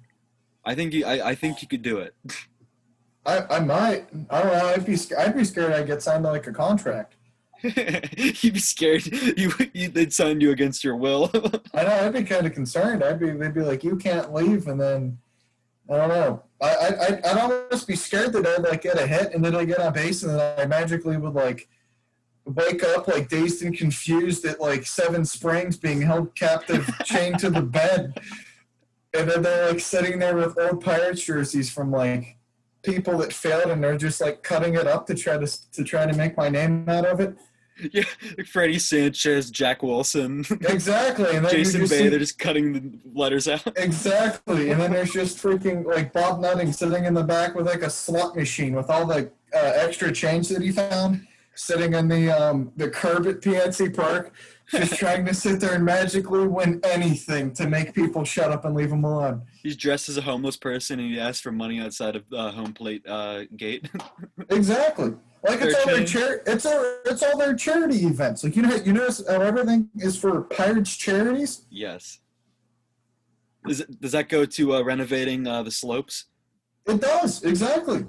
I 0.66 0.76
think 0.76 0.94
you. 0.94 1.06
I, 1.06 1.30
I 1.30 1.36
think 1.36 1.62
you 1.62 1.68
could 1.68 1.82
do 1.82 1.98
it. 1.98 2.16
I, 3.26 3.46
I 3.50 3.60
might. 3.60 4.08
I 4.30 4.42
don't 4.42 4.52
know. 4.52 4.66
I'd 4.68 4.86
be 4.86 4.98
I'd 5.18 5.36
be 5.36 5.46
scared 5.46 5.72
I'd 5.72 5.88
get 5.88 6.02
signed 6.02 6.24
to 6.24 6.32
like 6.32 6.48
a 6.48 6.54
contract. 6.54 7.16
You'd 7.64 8.54
be 8.54 8.60
scared. 8.60 9.06
You, 9.38 9.52
you 9.74 9.88
they'd 9.90 10.14
sign 10.14 10.42
you 10.42 10.52
against 10.52 10.84
your 10.84 10.98
will. 10.98 11.32
I 11.74 11.84
know. 11.84 12.06
I'd 12.06 12.14
be 12.14 12.24
kind 12.24 12.46
of 12.46 12.54
concerned. 12.54 13.04
I'd 13.04 13.20
be. 13.20 13.32
They'd 13.32 13.54
be 13.54 13.62
like, 13.62 13.84
you 13.84 13.96
can't 13.96 14.34
leave, 14.34 14.68
and 14.68 14.80
then 14.80 15.18
I 15.90 15.98
don't 15.98 16.10
know. 16.10 16.44
I 16.62 16.70
I 16.70 16.88
I'd, 17.06 17.26
I'd 17.26 17.38
almost 17.38 17.88
be 17.88 17.96
scared 17.96 18.34
that 18.34 18.46
I'd 18.46 18.64
like 18.64 18.82
get 18.82 19.00
a 19.00 19.08
hit 19.08 19.34
and 19.34 19.44
then 19.44 19.56
I 19.56 19.66
get 19.66 19.80
on 19.80 19.94
base 19.94 20.24
and 20.24 20.38
then 20.38 20.60
I 20.60 20.66
magically 20.66 21.18
would 21.18 21.34
like 21.34 21.68
wake 22.46 22.84
up 22.84 23.08
like 23.08 23.30
dazed 23.30 23.64
and 23.64 23.78
confused 23.78 24.46
at 24.46 24.60
like 24.60 24.86
Seven 24.86 25.26
Springs, 25.26 25.78
being 25.78 26.02
held 26.02 26.36
captive, 26.36 26.90
chained 27.06 27.40
to 27.40 27.50
the 27.50 27.62
bed, 27.62 28.20
and 29.14 29.30
then 29.30 29.42
they're 29.42 29.70
like 29.72 29.80
sitting 29.80 30.20
there 30.20 30.36
with 30.36 30.58
old 30.60 30.84
Pirates 30.84 31.24
jerseys 31.24 31.70
from 31.72 31.92
like 31.92 32.38
people 32.84 33.18
that 33.20 33.32
failed, 33.34 33.72
and 33.72 33.84
they're 33.84 33.98
just 33.98 34.20
like 34.22 34.44
cutting 34.44 34.76
it 34.76 34.88
up 34.88 35.08
to 35.08 35.16
try 35.16 35.38
to 35.38 35.72
to 35.72 35.84
try 35.84 36.06
to 36.06 36.14
make 36.14 36.36
my 36.38 36.50
name 36.50 36.88
out 36.90 37.06
of 37.06 37.20
it. 37.20 37.38
yeah, 37.92 38.04
like 38.38 38.46
Freddie 38.46 38.78
Sanchez, 38.78 39.50
Jack 39.50 39.82
Wilson, 39.82 40.46
Exactly, 40.62 41.36
and 41.36 41.44
then 41.44 41.52
Jason 41.52 41.82
Bay. 41.82 41.88
see- 41.88 42.08
They're 42.10 42.20
just 42.20 42.38
cutting 42.38 42.72
the 42.74 43.00
letters 43.20 43.48
out. 43.48 43.66
Exactly, 43.78 44.70
and 44.70 44.80
then 44.80 44.92
there's 44.92 45.12
just 45.12 45.38
freaking 45.42 45.84
like 45.84 46.14
Bob 46.14 46.40
Nutting 46.40 46.72
sitting 46.72 47.06
in 47.06 47.16
the 47.16 47.24
back 47.24 47.56
with 47.56 47.66
like 47.66 47.82
a 47.82 47.90
slot 47.90 48.36
machine 48.36 48.76
with 48.76 48.92
all 48.92 49.08
the 49.08 49.32
uh, 49.56 49.58
extra 49.76 50.12
change 50.12 50.50
that 50.50 50.62
he 50.62 50.72
found, 50.72 51.26
sitting 51.56 51.94
in 51.94 52.08
the 52.08 52.30
um, 52.32 52.72
the 52.76 52.90
curb 52.90 53.28
at 53.28 53.42
PNC 53.42 53.96
Park, 53.96 54.34
just 54.70 54.96
trying 54.98 55.26
to 55.26 55.34
sit 55.34 55.60
there 55.60 55.76
and 55.76 55.86
magically 55.86 56.48
win 56.48 56.80
anything 56.84 57.54
to 57.54 57.68
make 57.68 57.94
people 57.94 58.24
shut 58.24 58.52
up 58.52 58.66
and 58.66 58.76
leave 58.76 58.92
him 58.92 59.04
alone. 59.04 59.44
He's 59.62 59.76
dressed 59.78 60.10
as 60.10 60.18
a 60.18 60.22
homeless 60.22 60.58
person 60.58 61.00
and 61.00 61.12
he 61.12 61.20
asks 61.20 61.42
for 61.42 61.52
money 61.52 61.80
outside 61.80 62.16
of 62.16 62.24
uh, 62.34 62.52
home 62.52 62.74
plate 62.74 63.06
uh, 63.08 63.44
gate. 63.56 63.90
Exactly, 64.50 65.14
like 65.44 65.62
it's 65.62 65.76
all 65.76 65.86
their 65.86 65.98
change. 65.98 66.14
char- 66.14 66.42
it's 66.46 66.66
all 66.66 66.96
it's 67.06 67.24
all 67.24 67.38
their 67.38 67.56
charity 67.56 68.06
events. 68.06 68.44
Like 68.44 68.56
you 68.56 68.62
know, 68.64 68.76
you 68.76 68.94
notice 68.94 69.24
how 69.28 69.42
everything 69.42 69.90
is 69.98 70.18
for 70.18 70.42
Pirates 70.42 70.96
charities. 70.96 71.66
yes. 71.70 72.20
Does 73.66 73.80
it, 73.80 74.02
does 74.02 74.12
that 74.12 74.28
go 74.28 74.44
to 74.44 74.76
uh, 74.76 74.82
renovating 74.82 75.48
uh, 75.48 75.64
the 75.64 75.72
slopes? 75.72 76.26
It 76.86 77.00
does 77.00 77.44
exactly. 77.44 78.06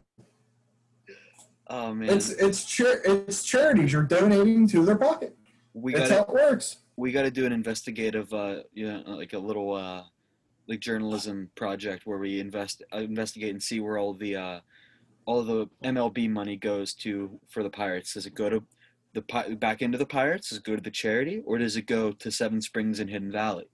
Oh 1.68 1.94
man, 1.94 2.10
It's 2.10 2.30
it's 2.30 2.64
char- 2.64 3.00
it's 3.04 3.42
charities. 3.44 3.92
You're 3.92 4.02
donating 4.02 4.66
to 4.68 4.84
their 4.84 4.96
pocket. 4.96 5.36
we 5.72 5.94
That's 5.94 6.10
got 6.10 6.28
how 6.28 6.34
it 6.34 6.50
works. 6.50 6.76
we 6.96 7.10
got 7.10 7.22
to 7.22 7.30
do 7.30 7.46
an 7.46 7.52
investigative, 7.52 8.32
uh, 8.34 8.56
you 8.72 8.86
know, 8.92 9.02
like 9.06 9.32
a 9.32 9.38
little 9.38 9.72
uh, 9.72 10.02
like 10.68 10.80
journalism 10.80 11.50
project 11.54 12.06
where 12.06 12.18
we 12.18 12.38
invest 12.40 12.82
uh, 12.92 12.98
investigate 12.98 13.50
and 13.50 13.62
see 13.62 13.80
where 13.80 13.96
all 13.96 14.12
the 14.14 14.36
uh, 14.36 14.60
all 15.24 15.42
the 15.42 15.66
MLB 15.82 16.28
money 16.28 16.56
goes 16.56 16.92
to 16.96 17.40
for 17.48 17.62
the 17.62 17.70
Pirates. 17.70 18.12
Does 18.14 18.26
it 18.26 18.34
go 18.34 18.50
to 18.50 18.62
the 19.14 19.22
Pi- 19.22 19.54
back 19.54 19.80
into 19.80 19.96
the 19.96 20.06
Pirates? 20.06 20.50
Does 20.50 20.58
it 20.58 20.64
go 20.64 20.76
to 20.76 20.82
the 20.82 20.90
charity, 20.90 21.42
or 21.46 21.56
does 21.56 21.76
it 21.76 21.86
go 21.86 22.12
to 22.12 22.30
Seven 22.30 22.60
Springs 22.60 23.00
and 23.00 23.08
Hidden 23.08 23.32
Valley? 23.32 23.68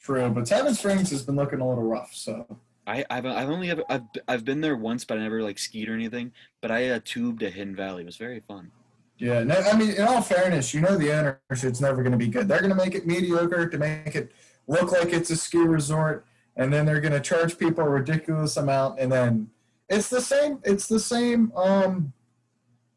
True, 0.00 0.30
but 0.30 0.48
Seven 0.48 0.74
Springs 0.74 1.10
has 1.10 1.22
been 1.22 1.36
looking 1.36 1.60
a 1.60 1.68
little 1.68 1.84
rough. 1.84 2.12
So 2.14 2.58
I, 2.86 3.04
I've, 3.10 3.26
I've 3.26 3.48
only 3.48 3.70
ever 3.70 3.84
I've, 3.88 4.02
I've 4.26 4.44
been 4.44 4.60
there 4.60 4.76
once, 4.76 5.04
but 5.04 5.18
I 5.18 5.22
never 5.22 5.42
like 5.42 5.58
skied 5.58 5.88
or 5.88 5.94
anything. 5.94 6.32
But 6.60 6.70
I 6.70 6.90
uh, 6.90 7.00
tubed 7.04 7.42
at 7.42 7.52
Hidden 7.52 7.76
Valley. 7.76 8.02
It 8.02 8.06
was 8.06 8.16
very 8.16 8.40
fun. 8.40 8.70
yeah, 9.18 9.44
no, 9.44 9.54
I 9.54 9.76
mean, 9.76 9.90
in 9.90 10.02
all 10.02 10.20
fairness, 10.20 10.74
you 10.74 10.80
know 10.80 10.96
the 10.96 11.38
ownership's 11.50 11.80
never 11.80 12.02
going 12.02 12.12
to 12.12 12.18
be 12.18 12.28
good. 12.28 12.48
They're 12.48 12.58
going 12.58 12.70
to 12.70 12.76
make 12.76 12.94
it 12.94 13.06
mediocre 13.06 13.68
to 13.68 13.78
make 13.78 14.16
it 14.16 14.32
look 14.66 14.90
like 14.90 15.12
it's 15.12 15.30
a 15.30 15.36
ski 15.36 15.58
resort, 15.58 16.26
and 16.56 16.72
then 16.72 16.84
they're 16.86 17.00
going 17.00 17.12
to 17.12 17.20
charge 17.20 17.56
people 17.56 17.84
a 17.84 17.88
ridiculous 17.88 18.56
amount, 18.56 18.98
and 18.98 19.12
then 19.12 19.50
it's 19.88 20.08
the 20.08 20.20
same. 20.20 20.58
It's 20.64 20.88
the 20.88 21.00
same 21.00 21.52
um, 21.54 22.12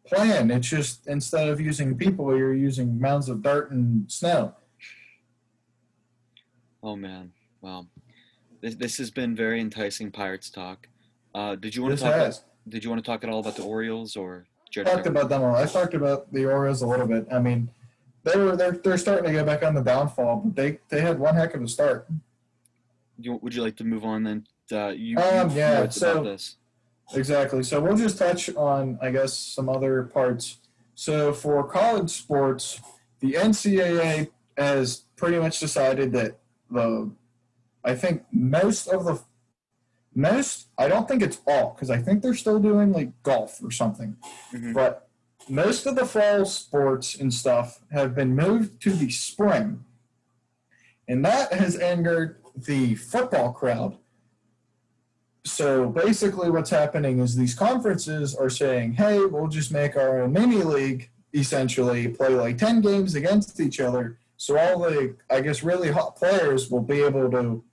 plan. 0.05 0.49
It's 0.49 0.67
just 0.67 1.07
instead 1.07 1.49
of 1.49 1.61
using 1.61 1.95
people, 1.95 2.36
you're 2.36 2.55
using 2.55 2.99
mounds 2.99 3.29
of 3.29 3.43
dirt 3.43 3.69
and 3.71 4.11
snow. 4.11 4.55
Oh 6.81 6.95
man, 6.95 7.31
wow. 7.61 7.86
This 8.66 8.74
this 8.76 8.97
has 8.97 9.11
been 9.11 9.36
very 9.36 9.61
enticing 9.61 10.09
Pirates 10.09 10.49
talk. 10.49 10.88
Uh, 11.36 11.53
did 11.55 11.76
you 11.76 11.84
want 11.84 11.91
This 11.93 11.99
to 12.01 12.07
talk? 12.07 12.16
has. 12.16 12.43
Did 12.68 12.84
you 12.84 12.89
want 12.89 13.03
to 13.05 13.07
talk 13.07 13.24
at 13.24 13.30
all 13.30 13.39
about 13.39 13.55
the 13.55 13.61
Orioles 13.61 14.16
or 14.16 14.47
Jared? 14.72 14.88
talked 14.89 15.05
about 15.05 15.30
them. 15.30 15.43
all. 15.43 15.55
I 15.55 15.66
talked 15.68 15.93
about 15.93 16.34
the 16.34 16.45
Orioles 16.45 16.82
a 16.82 16.88
little 16.88 17.05
bit. 17.05 17.28
I 17.32 17.38
mean, 17.38 17.70
they 18.24 18.36
were 18.36 18.55
they're 18.55 18.72
they're 18.72 18.97
starting 18.97 19.26
to 19.26 19.32
get 19.32 19.45
back 19.45 19.61
on 19.61 19.76
the 19.76 19.84
downfall, 19.84 20.38
but 20.45 20.55
they 20.55 20.80
they 20.89 20.99
had 20.99 21.20
one 21.20 21.36
heck 21.36 21.53
of 21.53 21.61
a 21.61 21.68
start. 21.68 22.07
You, 23.20 23.36
would 23.43 23.53
you 23.53 23.61
like 23.61 23.76
to 23.78 23.84
move 23.84 24.03
on 24.03 24.24
then? 24.24 24.47
Uh, 24.72 24.88
you, 24.88 25.16
Um, 25.20 25.51
you 25.51 25.57
yeah, 25.57 25.88
so- 25.89 26.11
about 26.13 26.24
this. 26.24 26.55
Exactly. 27.13 27.61
So 27.61 27.80
we'll 27.80 27.95
just 27.95 28.18
touch 28.18 28.49
on, 28.55 28.97
I 28.99 29.11
guess, 29.11 29.38
some 29.38 29.70
other 29.70 30.05
parts. 30.05 30.57
So 30.95 31.34
for 31.34 31.63
college 31.63 32.09
sports, 32.09 32.82
the 33.20 33.34
NCAA 33.34 34.32
has 34.57 35.05
pretty 35.16 35.38
much 35.38 35.59
decided 35.59 36.11
that 36.13 36.39
the, 36.72 37.11
I 37.86 37.95
think 37.95 38.23
most 38.31 38.88
of 38.88 39.05
the, 39.05 39.21
most, 40.13 40.67
I 40.77 40.88
don't 40.88 41.07
think 41.07 41.21
it's 41.21 41.39
all, 41.47 41.73
because 41.73 41.89
I 41.89 42.01
think 42.01 42.21
they're 42.21 42.33
still 42.33 42.59
doing 42.59 42.91
like 42.91 43.11
golf 43.23 43.63
or 43.63 43.71
something. 43.71 44.17
Mhm. 44.51 44.73
But 44.73 45.07
most 45.47 45.86
of 45.86 45.95
the 45.95 46.05
fall 46.05 46.45
sports 46.45 47.15
and 47.15 47.33
stuff 47.33 47.81
have 47.91 48.15
been 48.15 48.36
moved 48.36 48.81
to 48.83 48.91
the 48.91 49.09
spring. 49.11 49.86
And 51.07 51.23
that 51.23 51.53
has 51.53 51.77
angered 51.79 52.41
the 52.55 52.95
football 52.95 53.53
crowd 53.53 53.97
so 55.45 55.89
basically, 55.89 56.49
what's 56.49 56.71
happening 56.71 57.19
is 57.19 57.36
these 57.36 57.53
conferences 57.53 58.36
are 58.36 58.49
saying, 58.49 58.93
"Hey, 58.93 59.23
we'll 59.23 59.47
just 59.47 59.71
make 59.71 59.95
our 59.95 60.21
own 60.21 60.33
mini 60.33 60.63
league. 60.63 61.11
Essentially, 61.36 62.07
play 62.07 62.29
like 62.29 62.57
ten 62.57 62.81
games 62.81 63.13
against 63.13 63.59
each 63.59 63.79
other. 63.79 64.17
So 64.38 64.57
all 64.57 64.79
the, 64.79 65.15
I 65.29 65.41
guess, 65.41 65.61
really 65.63 65.91
hot 65.91 66.15
players 66.15 66.71
will 66.71 66.81
be 66.81 67.01
able 67.01 67.29
to. 67.31 67.63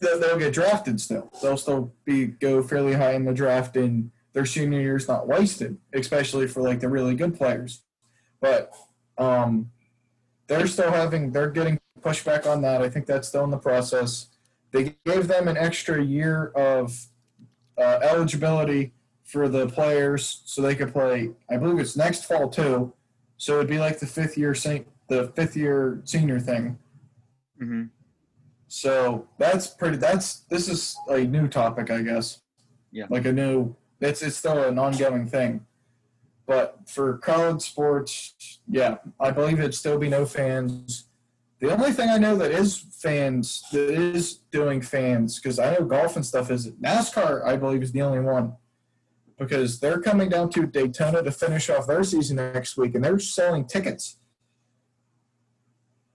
They'll, 0.00 0.20
they'll 0.20 0.38
get 0.38 0.52
drafted 0.52 1.00
still. 1.00 1.30
They'll 1.42 1.56
still 1.56 1.92
be 2.04 2.26
go 2.26 2.62
fairly 2.62 2.94
high 2.94 3.14
in 3.14 3.24
the 3.24 3.34
draft, 3.34 3.76
and 3.76 4.10
their 4.32 4.46
senior 4.46 4.80
year's 4.80 5.08
not 5.08 5.26
wasted, 5.26 5.78
especially 5.94 6.46
for 6.46 6.62
like 6.62 6.80
the 6.80 6.88
really 6.88 7.14
good 7.14 7.36
players. 7.36 7.82
But 8.40 8.72
um, 9.18 9.70
they're 10.46 10.66
still 10.66 10.90
having. 10.90 11.32
They're 11.32 11.50
getting 11.50 11.78
pushback 12.00 12.46
on 12.46 12.62
that. 12.62 12.82
I 12.82 12.88
think 12.88 13.06
that's 13.06 13.28
still 13.28 13.44
in 13.44 13.50
the 13.50 13.58
process. 13.58 14.28
They 14.72 14.96
gave 15.04 15.28
them 15.28 15.48
an 15.48 15.56
extra 15.56 16.02
year 16.02 16.48
of 16.48 17.06
uh, 17.78 17.98
eligibility 18.02 18.92
for 19.24 19.48
the 19.48 19.66
players, 19.66 20.42
so 20.44 20.62
they 20.62 20.74
could 20.74 20.92
play. 20.92 21.30
I 21.50 21.56
believe 21.56 21.78
it's 21.78 21.96
next 21.96 22.26
fall 22.26 22.48
too. 22.48 22.92
So 23.38 23.56
it'd 23.56 23.68
be 23.68 23.78
like 23.78 23.98
the 23.98 24.06
fifth 24.06 24.38
year 24.38 24.54
the 25.08 25.32
fifth 25.34 25.56
year 25.56 26.00
senior 26.04 26.40
thing. 26.40 26.78
hmm 27.58 27.84
So 28.68 29.28
that's 29.38 29.68
pretty. 29.68 29.96
That's 29.96 30.40
this 30.50 30.68
is 30.68 30.96
a 31.08 31.20
new 31.20 31.48
topic, 31.48 31.90
I 31.90 32.02
guess. 32.02 32.40
Yeah. 32.90 33.06
Like 33.10 33.26
a 33.26 33.32
new. 33.32 33.76
It's 34.00 34.22
it's 34.22 34.36
still 34.36 34.62
an 34.64 34.78
ongoing 34.78 35.26
thing. 35.26 35.64
But 36.46 36.78
for 36.86 37.18
college 37.18 37.62
sports, 37.62 38.60
yeah, 38.68 38.98
I 39.18 39.30
believe 39.30 39.58
it'd 39.58 39.74
still 39.74 39.98
be 39.98 40.08
no 40.08 40.26
fans. 40.26 41.08
The 41.60 41.72
only 41.72 41.92
thing 41.92 42.10
I 42.10 42.18
know 42.18 42.36
that 42.36 42.50
is 42.50 42.78
fans 43.00 43.64
that 43.72 43.90
is 43.90 44.40
doing 44.52 44.82
fans 44.82 45.40
because 45.40 45.58
I 45.58 45.74
know 45.74 45.84
golf 45.84 46.16
and 46.16 46.24
stuff 46.24 46.50
is 46.50 46.70
NASCAR. 46.72 47.44
I 47.44 47.56
believe 47.56 47.82
is 47.82 47.92
the 47.92 48.02
only 48.02 48.20
one 48.20 48.54
because 49.38 49.80
they're 49.80 50.00
coming 50.00 50.28
down 50.28 50.50
to 50.50 50.66
Daytona 50.66 51.22
to 51.22 51.30
finish 51.30 51.68
off 51.70 51.86
their 51.86 52.04
season 52.04 52.36
next 52.36 52.76
week, 52.76 52.94
and 52.94 53.04
they're 53.04 53.18
selling 53.18 53.64
tickets. 53.66 54.18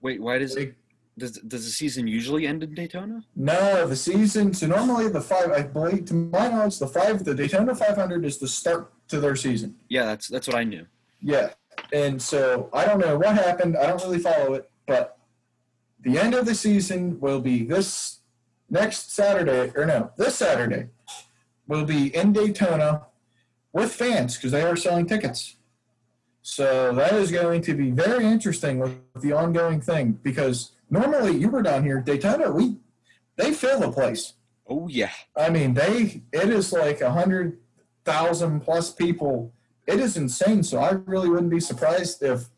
Wait, 0.01 0.21
why 0.21 0.39
does 0.39 0.55
They- 0.55 0.75
Does 1.17 1.33
does 1.33 1.65
the 1.65 1.71
season 1.71 2.07
usually 2.07 2.47
end 2.47 2.63
in 2.63 2.73
Daytona? 2.73 3.23
No, 3.35 3.85
the 3.87 3.95
season. 3.95 4.53
So 4.53 4.67
normally 4.67 5.09
the 5.09 5.21
five, 5.21 5.51
I 5.51 5.63
believe, 5.63 6.05
to 6.05 6.13
my 6.13 6.47
knowledge, 6.47 6.79
the 6.79 6.87
five, 6.87 7.23
the 7.23 7.35
Daytona 7.35 7.75
500 7.75 8.25
is 8.25 8.37
the 8.37 8.47
start 8.47 8.93
to 9.09 9.19
their 9.19 9.35
season. 9.35 9.75
Yeah, 9.89 10.05
that's 10.05 10.27
that's 10.27 10.47
what 10.47 10.55
I 10.55 10.63
knew. 10.63 10.85
Yeah, 11.21 11.49
and 11.91 12.21
so 12.21 12.69
I 12.73 12.85
don't 12.85 12.99
know 12.99 13.17
what 13.17 13.35
happened. 13.35 13.77
I 13.77 13.87
don't 13.87 14.01
really 14.03 14.19
follow 14.19 14.53
it, 14.53 14.71
but 14.87 15.17
the 15.99 16.17
end 16.17 16.33
of 16.33 16.45
the 16.45 16.55
season 16.55 17.19
will 17.19 17.41
be 17.41 17.63
this 17.63 18.21
next 18.69 19.13
Saturday, 19.13 19.71
or 19.75 19.85
no, 19.85 20.11
this 20.17 20.35
Saturday 20.35 20.87
will 21.67 21.85
be 21.85 22.15
in 22.15 22.33
Daytona 22.33 23.07
with 23.73 23.93
fans 23.93 24.35
because 24.35 24.51
they 24.51 24.63
are 24.63 24.75
selling 24.75 25.05
tickets. 25.05 25.57
So 26.41 26.93
that 26.95 27.13
is 27.13 27.31
going 27.31 27.61
to 27.63 27.73
be 27.73 27.91
very 27.91 28.25
interesting 28.25 28.79
with 28.79 28.97
the 29.21 29.33
ongoing 29.33 29.79
thing 29.79 30.19
because 30.23 30.71
normally 30.91 31.37
you 31.37 31.49
were 31.49 31.63
down 31.63 31.83
here 31.83 31.99
Daytona, 31.99 32.51
we 32.51 32.77
they 33.37 33.51
fill 33.51 33.79
the 33.79 33.91
place. 33.91 34.33
Oh 34.69 34.87
yeah. 34.87 35.11
I 35.35 35.49
mean, 35.49 35.73
they 35.73 36.21
it 36.31 36.49
is 36.49 36.71
like 36.71 37.01
a 37.01 37.11
hundred 37.11 37.57
thousand 38.05 38.61
plus 38.61 38.93
people. 38.93 39.53
It 39.87 39.99
is 39.99 40.17
insane. 40.17 40.63
So 40.63 40.79
I 40.79 40.91
really 40.91 41.29
wouldn't 41.29 41.49
be 41.49 41.59
surprised 41.59 42.21
if, 42.21 42.49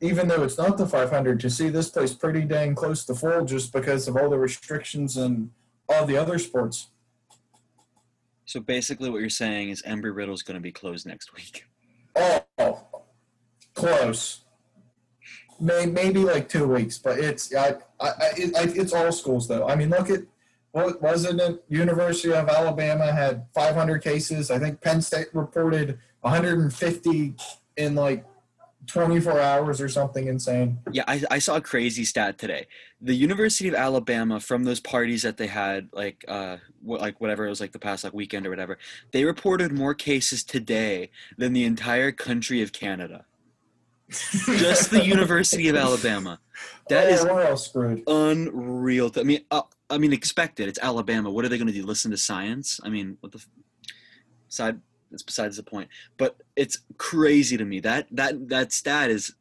even 0.00 0.28
though 0.28 0.42
it's 0.42 0.58
not 0.58 0.76
the 0.78 0.86
500, 0.86 1.40
to 1.40 1.50
see 1.50 1.70
this 1.70 1.88
place 1.88 2.14
pretty 2.14 2.42
dang 2.42 2.74
close 2.74 3.04
to 3.06 3.14
full 3.14 3.44
just 3.44 3.72
because 3.72 4.06
of 4.06 4.16
all 4.16 4.30
the 4.30 4.38
restrictions 4.38 5.16
and 5.16 5.50
all 5.88 6.04
the 6.04 6.16
other 6.16 6.38
sports. 6.38 6.90
So 8.44 8.60
basically, 8.60 9.10
what 9.10 9.20
you're 9.20 9.28
saying 9.28 9.70
is 9.70 9.82
Embry 9.82 10.14
Riddle's 10.14 10.42
going 10.42 10.54
to 10.54 10.60
be 10.60 10.72
closed 10.72 11.06
next 11.06 11.34
week. 11.34 11.64
Oh, 12.16 12.86
close. 13.74 14.44
May, 15.60 15.86
maybe 15.86 16.20
like 16.20 16.48
two 16.48 16.66
weeks, 16.66 16.98
but 16.98 17.18
it's 17.18 17.54
I, 17.54 17.76
I, 18.00 18.08
I, 18.08 18.30
it, 18.36 18.56
I, 18.56 18.62
it's 18.64 18.92
all 18.92 19.10
schools 19.12 19.48
though. 19.48 19.66
I 19.66 19.74
mean, 19.74 19.90
look 19.90 20.10
at 20.10 20.20
what 20.72 21.00
wasn't 21.02 21.40
it? 21.40 21.64
University 21.68 22.32
of 22.32 22.48
Alabama 22.48 23.10
had 23.12 23.46
500 23.54 24.02
cases. 24.02 24.50
I 24.50 24.58
think 24.58 24.80
Penn 24.80 25.00
State 25.02 25.28
reported 25.32 25.98
150 26.20 27.34
in 27.76 27.94
like 27.94 28.24
24 28.88 29.40
hours 29.40 29.80
or 29.80 29.88
something 29.88 30.26
insane. 30.28 30.78
Yeah, 30.92 31.04
I, 31.06 31.22
I 31.30 31.38
saw 31.38 31.56
a 31.56 31.60
crazy 31.60 32.04
stat 32.04 32.38
today. 32.38 32.66
The 33.00 33.14
University 33.14 33.68
of 33.68 33.74
Alabama, 33.74 34.40
from 34.40 34.64
those 34.64 34.80
parties 34.80 35.22
that 35.22 35.36
they 35.36 35.46
had, 35.46 35.88
like 35.92 36.24
uh, 36.26 36.56
what, 36.82 37.00
like 37.00 37.20
whatever 37.20 37.46
it 37.46 37.50
was, 37.50 37.60
like 37.60 37.72
the 37.72 37.78
past 37.78 38.02
like 38.02 38.14
weekend 38.14 38.46
or 38.46 38.50
whatever, 38.50 38.78
they 39.12 39.24
reported 39.24 39.72
more 39.72 39.94
cases 39.94 40.42
today 40.42 41.10
than 41.36 41.52
the 41.52 41.64
entire 41.64 42.12
country 42.12 42.62
of 42.62 42.72
Canada. 42.72 43.24
Just 44.10 44.90
the 44.90 45.04
University 45.04 45.68
of 45.68 45.76
Alabama. 45.76 46.38
That 46.88 47.08
oh, 47.28 47.52
is 47.52 47.62
screwed. 47.62 48.02
unreal. 48.06 49.10
I 49.16 49.22
mean, 49.22 49.44
uh, 49.50 49.62
I 49.90 49.98
mean, 49.98 50.12
expect 50.12 50.60
it. 50.60 50.68
It's 50.68 50.78
Alabama. 50.80 51.30
What 51.30 51.44
are 51.44 51.48
they 51.48 51.58
going 51.58 51.68
to 51.68 51.74
do? 51.74 51.84
Listen 51.84 52.10
to 52.10 52.16
science? 52.16 52.80
I 52.82 52.88
mean, 52.88 53.18
what 53.20 53.32
the 53.32 53.38
f- 53.38 53.48
side? 54.48 54.80
It's 55.10 55.22
besides 55.22 55.56
the 55.56 55.62
point. 55.62 55.88
But 56.16 56.36
it's 56.56 56.78
crazy 56.96 57.56
to 57.56 57.64
me 57.64 57.80
that 57.80 58.08
that 58.10 58.48
that 58.48 58.72
stat 58.72 59.10
is 59.10 59.34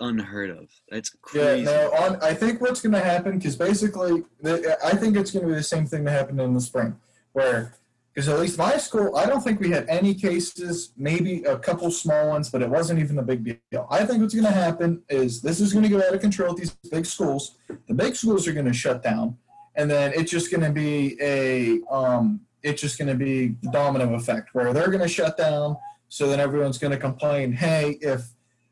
unheard 0.00 0.50
of. 0.50 0.68
That's 0.90 1.10
crazy. 1.10 1.64
Yeah, 1.64 1.70
no, 1.70 1.90
on, 1.92 2.22
I 2.22 2.34
think 2.34 2.60
what's 2.60 2.80
going 2.80 2.92
to 2.92 3.00
happen 3.00 3.38
because 3.38 3.56
basically, 3.56 4.24
the, 4.40 4.78
I 4.84 4.96
think 4.96 5.16
it's 5.16 5.30
going 5.30 5.44
to 5.44 5.48
be 5.48 5.54
the 5.54 5.62
same 5.62 5.86
thing 5.86 6.04
that 6.04 6.12
happened 6.12 6.40
in 6.40 6.54
the 6.54 6.60
spring, 6.60 6.96
where 7.32 7.74
because 8.18 8.30
at 8.30 8.40
least 8.40 8.58
my 8.58 8.76
school, 8.78 9.14
I 9.16 9.26
don't 9.26 9.42
think 9.42 9.60
we 9.60 9.70
had 9.70 9.88
any 9.88 10.12
cases, 10.12 10.90
maybe 10.96 11.44
a 11.44 11.56
couple 11.56 11.88
small 11.92 12.30
ones, 12.30 12.50
but 12.50 12.62
it 12.62 12.68
wasn't 12.68 12.98
even 12.98 13.16
a 13.20 13.22
big 13.22 13.44
deal. 13.70 13.86
I 13.92 14.04
think 14.04 14.20
what's 14.20 14.34
going 14.34 14.44
to 14.44 14.50
happen 14.50 15.04
is 15.08 15.40
this 15.40 15.60
is 15.60 15.72
going 15.72 15.84
to 15.84 15.88
go 15.88 15.98
out 15.98 16.12
of 16.12 16.20
control 16.20 16.50
at 16.50 16.56
these 16.56 16.76
big 16.90 17.06
schools. 17.06 17.58
The 17.86 17.94
big 17.94 18.16
schools 18.16 18.48
are 18.48 18.52
going 18.52 18.66
to 18.66 18.72
shut 18.72 19.04
down, 19.04 19.38
and 19.76 19.88
then 19.88 20.12
it's 20.16 20.32
just 20.32 20.50
going 20.50 20.64
to 20.64 20.72
be 20.72 21.16
a 21.20 21.80
um, 21.94 22.40
it's 22.64 22.82
just 22.82 22.98
going 22.98 23.06
to 23.06 23.14
be 23.14 23.54
the 23.62 23.70
domino 23.70 24.12
effect 24.14 24.52
where 24.52 24.72
they're 24.72 24.90
going 24.90 24.98
to 24.98 25.06
shut 25.06 25.36
down. 25.36 25.76
So 26.08 26.26
then 26.26 26.40
everyone's 26.40 26.78
going 26.78 26.90
to 26.90 26.98
complain, 26.98 27.52
hey, 27.52 27.98
if 28.00 28.22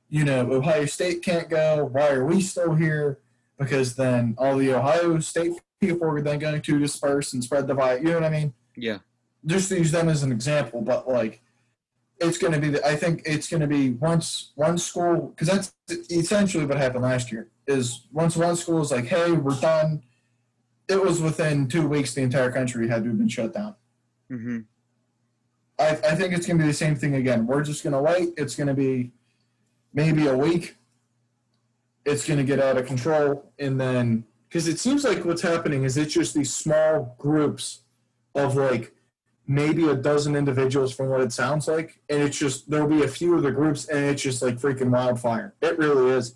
you 0.09 0.25
know 0.25 0.41
Ohio 0.55 0.87
State 0.87 1.23
can't 1.23 1.49
go, 1.49 1.85
why 1.93 2.11
are 2.11 2.27
we 2.27 2.41
still 2.41 2.75
here? 2.75 3.21
Because 3.61 3.95
then 3.95 4.35
all 4.39 4.57
the 4.57 4.75
Ohio 4.75 5.21
State 5.21 5.53
people 5.81 6.09
are 6.09 6.21
then 6.21 6.41
going 6.41 6.61
to 6.61 6.79
disperse 6.81 7.33
and 7.33 7.45
spread 7.45 7.69
the 7.69 7.75
virus. 7.75 8.03
You 8.03 8.09
know 8.09 8.15
what 8.15 8.25
I 8.25 8.31
mean? 8.31 8.53
yeah. 8.75 8.99
Just 9.47 9.69
to 9.69 9.79
use 9.79 9.93
them 9.93 10.09
as 10.09 10.23
an 10.23 10.33
example, 10.33 10.81
but 10.83 11.09
like 11.09 11.41
it's 12.19 12.39
going 12.39 12.53
to 12.53 12.59
be. 12.59 12.71
The, 12.71 12.87
I 12.87 12.97
think 12.97 13.23
it's 13.25 13.49
going 13.49 13.61
to 13.61 13.67
be 13.67 13.91
once 13.91 14.53
one 14.55 14.79
school 14.79 15.35
because 15.37 15.49
that's 15.49 15.75
essentially 16.11 16.65
what 16.67 16.79
happened 16.79 17.05
last 17.05 17.31
year. 17.31 17.49
Is 17.67 18.07
once 18.13 18.37
one 18.37 18.57
school 18.57 18.81
is 18.81 18.93
like, 18.93 19.07
hey, 19.07 19.33
we're 19.33 19.59
done. 19.61 20.03
It 20.89 21.03
was 21.03 21.21
within 21.21 21.67
two 21.69 21.87
weeks 21.89 22.15
the 22.15 22.23
entire 22.23 22.53
country 22.53 22.89
had 22.89 23.03
to 23.03 23.11
have 23.11 23.19
been 23.19 23.29
shut 23.29 23.53
down. 23.55 23.75
hmm 24.29 24.59
I, 25.79 25.91
I 25.91 26.15
think 26.15 26.33
it's 26.33 26.47
going 26.47 26.57
to 26.59 26.65
be 26.65 26.69
the 26.69 26.75
same 26.75 26.97
thing 26.97 27.17
again. 27.17 27.47
We're 27.47 27.63
just 27.63 27.83
going 27.83 27.93
to 27.93 28.01
wait. 28.01 28.31
It's 28.39 28.55
going 28.57 28.69
to 28.69 28.75
be 28.75 29.13
maybe 29.93 30.27
a 30.27 30.35
week. 30.37 30.77
It's 32.07 32.27
going 32.27 32.39
to 32.39 32.45
get 32.45 32.61
out 32.61 32.79
of 32.79 32.87
control. 32.87 33.53
And 33.59 33.79
then, 33.79 34.25
because 34.49 34.69
it 34.69 34.79
seems 34.79 35.05
like 35.05 35.25
what's 35.27 35.43
happening 35.43 35.85
is 35.85 35.99
it's 35.99 36.15
just 36.15 36.35
these 36.35 36.55
small 36.55 37.15
groups 37.19 37.81
of 38.35 38.57
like 38.57 38.95
maybe 39.47 39.89
a 39.89 39.95
dozen 39.95 40.35
individuals 40.35 40.93
from 40.95 41.09
what 41.09 41.21
it 41.21 41.33
sounds 41.33 41.69
like. 41.69 42.01
And 42.09 42.23
it's 42.23 42.39
just, 42.39 42.69
there'll 42.71 42.89
be 42.89 43.03
a 43.03 43.09
few 43.09 43.35
of 43.37 43.43
the 43.43 43.53
groups 43.53 43.89
and 43.89 44.05
it's 44.07 44.23
just 44.23 44.43
like 44.43 44.57
freaking 44.57 44.91
wildfire. 44.91 45.55
It 45.61 45.79
really 45.79 46.13
is. 46.13 46.35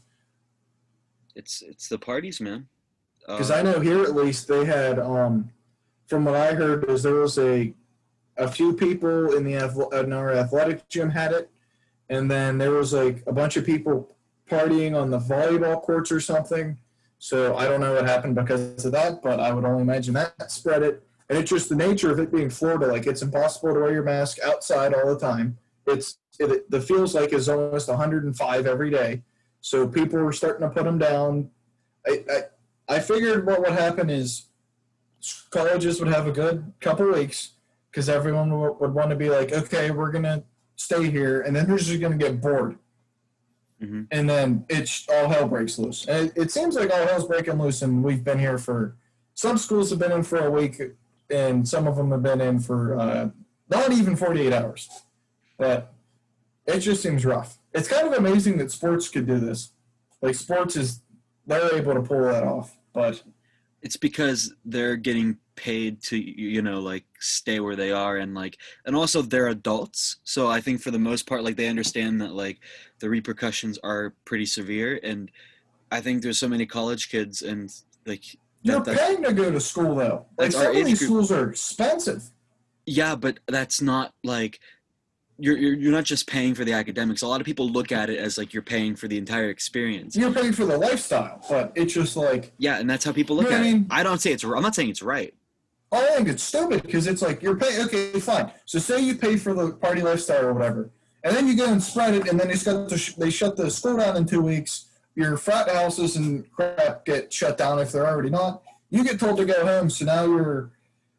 It's 1.34 1.62
it's 1.62 1.88
the 1.88 1.98
parties, 1.98 2.40
man. 2.40 2.68
Because 3.26 3.50
I 3.50 3.62
know 3.62 3.80
here 3.80 4.02
at 4.02 4.14
least 4.14 4.48
they 4.48 4.64
had, 4.64 4.98
um, 4.98 5.50
from 6.06 6.24
what 6.24 6.34
I 6.34 6.54
heard, 6.54 6.88
is 6.90 7.02
there 7.02 7.14
was 7.14 7.38
a 7.38 7.72
a 8.36 8.50
few 8.50 8.74
people 8.74 9.34
in 9.36 9.44
the 9.44 9.54
in 9.92 10.12
our 10.12 10.32
athletic 10.32 10.88
gym 10.88 11.10
had 11.10 11.32
it, 11.32 11.50
and 12.08 12.30
then 12.30 12.58
there 12.58 12.72
was 12.72 12.92
like 12.92 13.22
a 13.26 13.32
bunch 13.32 13.56
of 13.56 13.64
people 13.64 14.14
partying 14.50 15.00
on 15.00 15.10
the 15.10 15.18
volleyball 15.18 15.80
courts 15.80 16.10
or 16.10 16.20
something. 16.20 16.76
So 17.18 17.54
I 17.56 17.66
don't 17.66 17.80
know 17.80 17.94
what 17.94 18.06
happened 18.06 18.34
because 18.34 18.84
of 18.84 18.92
that, 18.92 19.22
but 19.22 19.38
I 19.38 19.52
would 19.52 19.64
only 19.64 19.82
imagine 19.82 20.14
that 20.14 20.50
spread 20.50 20.82
it. 20.82 21.02
And 21.30 21.38
it's 21.38 21.48
just 21.50 21.68
the 21.68 21.76
nature 21.76 22.10
of 22.10 22.18
it 22.18 22.32
being 22.32 22.50
Florida. 22.50 22.88
Like 22.88 23.06
it's 23.06 23.22
impossible 23.22 23.72
to 23.72 23.80
wear 23.80 23.92
your 23.92 24.02
mask 24.02 24.38
outside 24.44 24.92
all 24.92 25.14
the 25.14 25.18
time. 25.18 25.56
It's 25.86 26.18
it, 26.40 26.68
the 26.70 26.80
feels 26.80 27.14
like 27.14 27.32
is 27.32 27.48
almost 27.48 27.88
105 27.88 28.66
every 28.66 28.90
day. 28.90 29.22
So 29.60 29.86
people 29.86 30.18
were 30.18 30.32
starting 30.32 30.68
to 30.68 30.74
put 30.74 30.84
them 30.84 30.98
down. 30.98 31.50
I, 32.04 32.24
I 32.28 32.96
I 32.96 32.98
figured 32.98 33.46
what 33.46 33.60
would 33.60 33.70
happen 33.72 34.10
is 34.10 34.46
colleges 35.50 36.00
would 36.00 36.12
have 36.12 36.26
a 36.26 36.32
good 36.32 36.72
couple 36.80 37.12
weeks 37.12 37.50
because 37.92 38.08
everyone 38.08 38.58
would, 38.58 38.80
would 38.80 38.92
want 38.92 39.10
to 39.10 39.16
be 39.16 39.30
like, 39.30 39.52
okay, 39.52 39.92
we're 39.92 40.10
gonna 40.10 40.42
stay 40.74 41.08
here, 41.10 41.42
and 41.42 41.54
then 41.54 41.68
they're 41.68 41.78
just 41.78 42.00
gonna 42.00 42.16
get 42.16 42.40
bored, 42.40 42.76
Mhm. 43.80 44.06
and 44.10 44.28
then 44.28 44.64
it's 44.68 45.06
all 45.12 45.28
hell 45.28 45.46
breaks 45.46 45.78
loose. 45.78 46.06
And 46.08 46.28
it, 46.28 46.32
it 46.36 46.50
seems 46.50 46.74
like 46.74 46.90
all 46.90 47.06
hell's 47.06 47.26
breaking 47.28 47.58
loose, 47.60 47.82
and 47.82 48.02
we've 48.02 48.24
been 48.24 48.38
here 48.38 48.58
for 48.58 48.96
some 49.34 49.58
schools 49.58 49.90
have 49.90 49.98
been 49.98 50.12
in 50.12 50.22
for 50.22 50.38
a 50.38 50.50
week, 50.50 50.80
and 51.30 51.66
some 51.66 51.86
of 51.86 51.96
them 51.96 52.10
have 52.10 52.22
been 52.22 52.40
in 52.40 52.60
for 52.60 52.98
uh, 52.98 53.30
not 53.68 53.92
even 53.92 54.16
48 54.16 54.52
hours, 54.52 54.88
but 55.58 55.92
it 56.66 56.80
just 56.80 57.02
seems 57.02 57.24
rough. 57.24 57.58
It's 57.72 57.88
kind 57.88 58.06
of 58.06 58.14
amazing 58.14 58.58
that 58.58 58.70
sports 58.70 59.08
could 59.08 59.26
do 59.26 59.38
this. 59.38 59.72
Like 60.20 60.34
sports 60.34 60.76
is 60.76 61.02
they're 61.46 61.74
able 61.74 61.94
to 61.94 62.02
pull 62.02 62.22
that 62.22 62.44
off, 62.44 62.76
but 62.92 63.22
it's 63.82 63.96
because 63.96 64.54
they're 64.64 64.96
getting 64.96 65.38
paid 65.56 66.02
to 66.02 66.16
you 66.16 66.62
know 66.62 66.80
like 66.80 67.04
stay 67.18 67.60
where 67.60 67.76
they 67.76 67.92
are 67.92 68.16
and 68.16 68.34
like 68.34 68.56
and 68.86 68.96
also 68.96 69.20
they're 69.20 69.48
adults 69.48 70.16
so 70.24 70.48
i 70.48 70.58
think 70.58 70.80
for 70.80 70.90
the 70.90 70.98
most 70.98 71.26
part 71.26 71.44
like 71.44 71.56
they 71.56 71.68
understand 71.68 72.18
that 72.18 72.32
like 72.32 72.60
the 73.00 73.10
repercussions 73.10 73.78
are 73.82 74.14
pretty 74.24 74.46
severe 74.46 74.98
and 75.02 75.30
i 75.92 76.00
think 76.00 76.22
there's 76.22 76.38
so 76.38 76.48
many 76.48 76.64
college 76.64 77.10
kids 77.10 77.42
and 77.42 77.70
like 78.06 78.24
You're 78.62 78.80
that- 78.80 78.98
paying 78.98 79.22
to 79.24 79.32
go 79.32 79.50
to 79.50 79.60
school 79.60 79.94
though. 79.94 80.26
Like 80.38 80.52
some 80.52 80.66
of 80.76 80.84
these 80.84 80.98
group. 80.98 81.08
schools 81.10 81.32
are 81.32 81.50
expensive. 81.50 82.22
yeah 82.86 83.14
but 83.16 83.38
that's 83.46 83.80
not 83.80 84.12
like 84.24 84.60
you're, 85.38 85.56
you're 85.56 85.74
you're 85.74 85.92
not 85.92 86.04
just 86.04 86.26
paying 86.26 86.54
for 86.54 86.64
the 86.66 86.72
academics 86.74 87.22
a 87.22 87.26
lot 87.26 87.40
of 87.40 87.46
people 87.46 87.66
look 87.70 87.92
at 87.92 88.10
it 88.10 88.18
as 88.18 88.36
like 88.36 88.52
you're 88.52 88.62
paying 88.62 88.94
for 88.94 89.08
the 89.08 89.16
entire 89.16 89.48
experience 89.48 90.14
You're 90.14 90.32
paying 90.32 90.52
for 90.52 90.66
the 90.66 90.76
lifestyle, 90.76 91.40
but 91.48 91.72
it's 91.74 91.94
just 91.94 92.14
like 92.16 92.52
yeah 92.58 92.78
and 92.78 92.88
that's 92.90 93.04
how 93.04 93.12
people 93.12 93.36
look 93.36 93.46
You 93.46 93.50
know 93.52 93.56
at 93.56 93.64
I 93.64 93.68
it 93.68 93.82
i 93.90 94.02
don't 94.02 94.20
say 94.20 94.32
it's 94.32 94.44
i'm 94.44 94.62
not 94.62 94.74
saying 94.74 94.90
it's 94.90 95.02
right 95.02 95.32
oh, 95.92 95.98
I 95.98 96.16
think 96.16 96.28
it's 96.28 96.42
stupid 96.42 96.82
because 96.82 97.06
it's 97.06 97.22
like 97.22 97.42
you're 97.42 97.56
paying. 97.56 97.80
Okay, 97.86 98.20
fine. 98.20 98.52
So 98.64 98.78
say 98.78 99.00
you 99.00 99.14
pay 99.16 99.36
for 99.36 99.54
the 99.54 99.72
party 99.72 100.02
lifestyle 100.02 100.46
or 100.46 100.52
whatever, 100.54 100.90
and 101.24 101.34
then 101.34 101.48
you 101.48 101.56
go 101.56 101.66
and 101.66 101.82
spread 101.82 102.14
it, 102.14 102.28
and 102.28 102.38
then 102.38 102.46
they 102.46 102.56
shut 102.56 102.88
the 102.88 103.14
they 103.18 103.28
shut 103.30 103.56
the 103.56 103.68
school 103.70 103.96
down 103.96 104.16
in 104.16 104.24
two 104.24 104.40
weeks. 104.40 104.86
Your 105.20 105.36
frat 105.36 105.68
houses 105.68 106.16
and 106.16 106.50
crap 106.50 107.04
get 107.04 107.30
shut 107.32 107.58
down 107.58 107.78
if 107.78 107.92
they're 107.92 108.06
already 108.06 108.30
not. 108.30 108.62
You 108.88 109.04
get 109.04 109.20
told 109.20 109.36
to 109.36 109.44
go 109.44 109.66
home, 109.66 109.90
so 109.90 110.06
now 110.06 110.24
your 110.24 110.72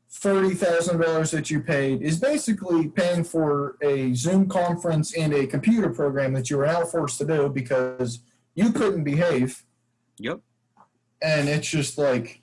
thirty 0.09 0.55
thousand 0.55 0.99
dollars 0.99 1.29
that 1.31 1.51
you 1.51 1.61
paid 1.61 2.01
is 2.01 2.19
basically 2.19 2.87
paying 2.87 3.23
for 3.23 3.77
a 3.81 4.13
Zoom 4.13 4.49
conference 4.49 5.15
and 5.15 5.33
a 5.33 5.45
computer 5.45 5.89
program 5.89 6.33
that 6.33 6.49
you 6.49 6.57
were 6.57 6.65
now 6.65 6.83
forced 6.83 7.19
to 7.19 7.25
do 7.25 7.47
because 7.47 8.19
you 8.55 8.71
couldn't 8.71 9.03
behave. 9.03 9.63
yep 10.17 10.41
and 11.21 11.47
it's 11.47 11.69
just 11.69 11.97
like 11.97 12.41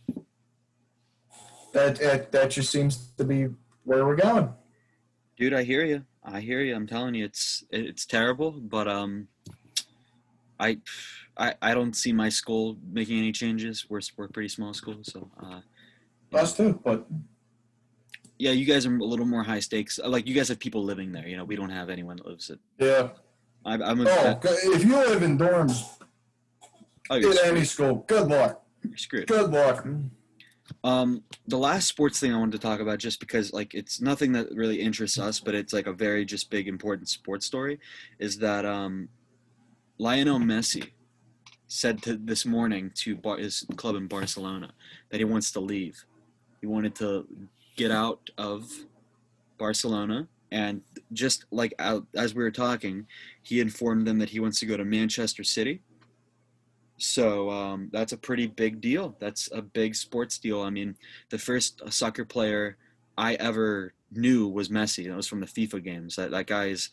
that. 1.72 1.96
That, 1.96 2.32
that 2.32 2.50
just 2.50 2.70
seems 2.70 3.10
to 3.18 3.24
be 3.24 3.48
where 3.84 4.06
we're 4.06 4.16
going. 4.16 4.50
Dude, 5.36 5.54
I 5.54 5.62
hear 5.64 5.84
you. 5.84 6.04
I 6.24 6.40
hear 6.40 6.60
you. 6.60 6.74
I'm 6.74 6.86
telling 6.86 7.14
you, 7.14 7.24
it's 7.24 7.64
it's 7.70 8.04
terrible, 8.06 8.50
but 8.52 8.86
um, 8.86 9.28
I, 10.60 10.78
I, 11.38 11.54
I 11.62 11.74
don't 11.74 11.94
see 11.94 12.12
my 12.12 12.28
school 12.28 12.76
making 12.90 13.18
any 13.18 13.32
changes. 13.32 13.86
We're 13.88 14.00
we're 14.16 14.24
a 14.24 14.28
pretty 14.28 14.48
small 14.48 14.74
school, 14.74 14.96
so 15.02 15.30
uh, 15.42 15.60
Us 16.36 16.56
too, 16.56 16.80
but 16.84 17.06
yeah, 18.38 18.52
you 18.52 18.64
guys 18.64 18.86
are 18.86 18.96
a 18.96 19.04
little 19.04 19.26
more 19.26 19.42
high 19.42 19.60
stakes. 19.60 19.98
Like 20.04 20.26
you 20.26 20.34
guys 20.34 20.48
have 20.48 20.58
people 20.58 20.82
living 20.84 21.12
there. 21.12 21.26
You 21.26 21.36
know, 21.36 21.44
we 21.44 21.56
don't 21.56 21.70
have 21.70 21.90
anyone 21.90 22.16
that 22.16 22.26
lives 22.26 22.50
it. 22.50 22.58
yeah. 22.78 23.08
I, 23.64 23.74
I'm 23.74 24.00
a, 24.00 24.08
Oh, 24.08 24.40
if 24.42 24.84
you 24.84 24.96
live 24.96 25.22
in 25.22 25.36
dorms 25.36 25.84
oh, 27.10 27.16
in 27.16 27.38
any 27.44 27.64
school, 27.64 28.04
good 28.06 28.28
luck. 28.28 28.62
You're 28.82 28.96
screwed. 28.96 29.26
Good 29.26 29.50
luck. 29.50 29.84
Um, 30.84 31.24
the 31.48 31.58
last 31.58 31.88
sports 31.88 32.20
thing 32.20 32.32
I 32.32 32.38
wanted 32.38 32.52
to 32.52 32.58
talk 32.58 32.80
about, 32.80 32.98
just 32.98 33.18
because 33.20 33.52
like 33.52 33.74
it's 33.74 34.00
nothing 34.00 34.32
that 34.32 34.54
really 34.54 34.80
interests 34.80 35.18
us, 35.18 35.40
but 35.40 35.54
it's 35.54 35.72
like 35.72 35.86
a 35.86 35.92
very 35.92 36.24
just 36.24 36.50
big 36.50 36.68
important 36.68 37.08
sports 37.08 37.46
story, 37.46 37.80
is 38.18 38.38
that 38.38 38.64
um, 38.64 39.08
Lionel 39.98 40.38
Messi 40.38 40.90
said 41.68 42.02
to 42.02 42.16
this 42.16 42.44
morning 42.46 42.90
to 42.94 43.14
Bar- 43.14 43.38
his 43.38 43.66
club 43.76 43.94
in 43.94 44.06
Barcelona 44.06 44.70
that 45.10 45.18
he 45.18 45.24
wants 45.24 45.50
to 45.52 45.60
leave. 45.60 46.04
He 46.60 46.66
wanted 46.66 46.94
to 46.96 47.26
get 47.76 47.90
out 47.90 48.28
of 48.38 48.68
Barcelona, 49.58 50.26
and 50.50 50.80
just 51.12 51.44
like 51.50 51.74
out, 51.78 52.06
as 52.16 52.34
we 52.34 52.42
were 52.42 52.50
talking, 52.50 53.06
he 53.42 53.60
informed 53.60 54.06
them 54.06 54.18
that 54.18 54.30
he 54.30 54.40
wants 54.40 54.58
to 54.60 54.66
go 54.66 54.76
to 54.76 54.84
Manchester 54.84 55.44
City. 55.44 55.82
So 56.96 57.48
um, 57.50 57.90
that's 57.92 58.12
a 58.12 58.16
pretty 58.16 58.46
big 58.46 58.80
deal. 58.80 59.14
That's 59.20 59.48
a 59.52 59.62
big 59.62 59.94
sports 59.94 60.38
deal. 60.38 60.62
I 60.62 60.70
mean, 60.70 60.96
the 61.30 61.38
first 61.38 61.80
soccer 61.92 62.24
player 62.24 62.76
I 63.16 63.34
ever 63.34 63.92
knew 64.10 64.48
was 64.48 64.68
Messi. 64.68 65.04
and 65.04 65.12
It 65.12 65.16
was 65.16 65.28
from 65.28 65.40
the 65.40 65.46
FIFA 65.46 65.84
games. 65.84 66.16
That 66.16 66.32
that 66.32 66.46
guy 66.46 66.66
is 66.66 66.90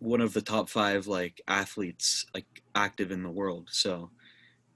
one 0.00 0.20
of 0.20 0.32
the 0.32 0.42
top 0.42 0.68
five 0.68 1.06
like 1.06 1.40
athletes 1.46 2.26
like 2.34 2.59
active 2.74 3.10
in 3.10 3.22
the 3.22 3.30
world. 3.30 3.68
So 3.70 4.10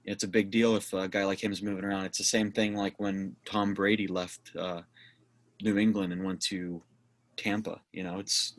it's 0.03 0.23
a 0.23 0.27
big 0.27 0.51
deal 0.51 0.75
if 0.75 0.93
a 0.93 1.07
guy 1.07 1.25
like 1.25 1.43
him 1.43 1.51
is 1.51 1.61
moving 1.61 1.83
around. 1.83 2.05
It's 2.05 2.17
the 2.17 2.23
same 2.23 2.51
thing 2.51 2.75
like 2.75 2.99
when 2.99 3.35
Tom 3.45 3.73
Brady 3.73 4.07
left 4.07 4.51
uh, 4.57 4.81
New 5.61 5.77
England 5.77 6.13
and 6.13 6.23
went 6.23 6.41
to 6.43 6.83
Tampa. 7.37 7.81
You 7.91 8.03
know, 8.03 8.19
it's 8.19 8.53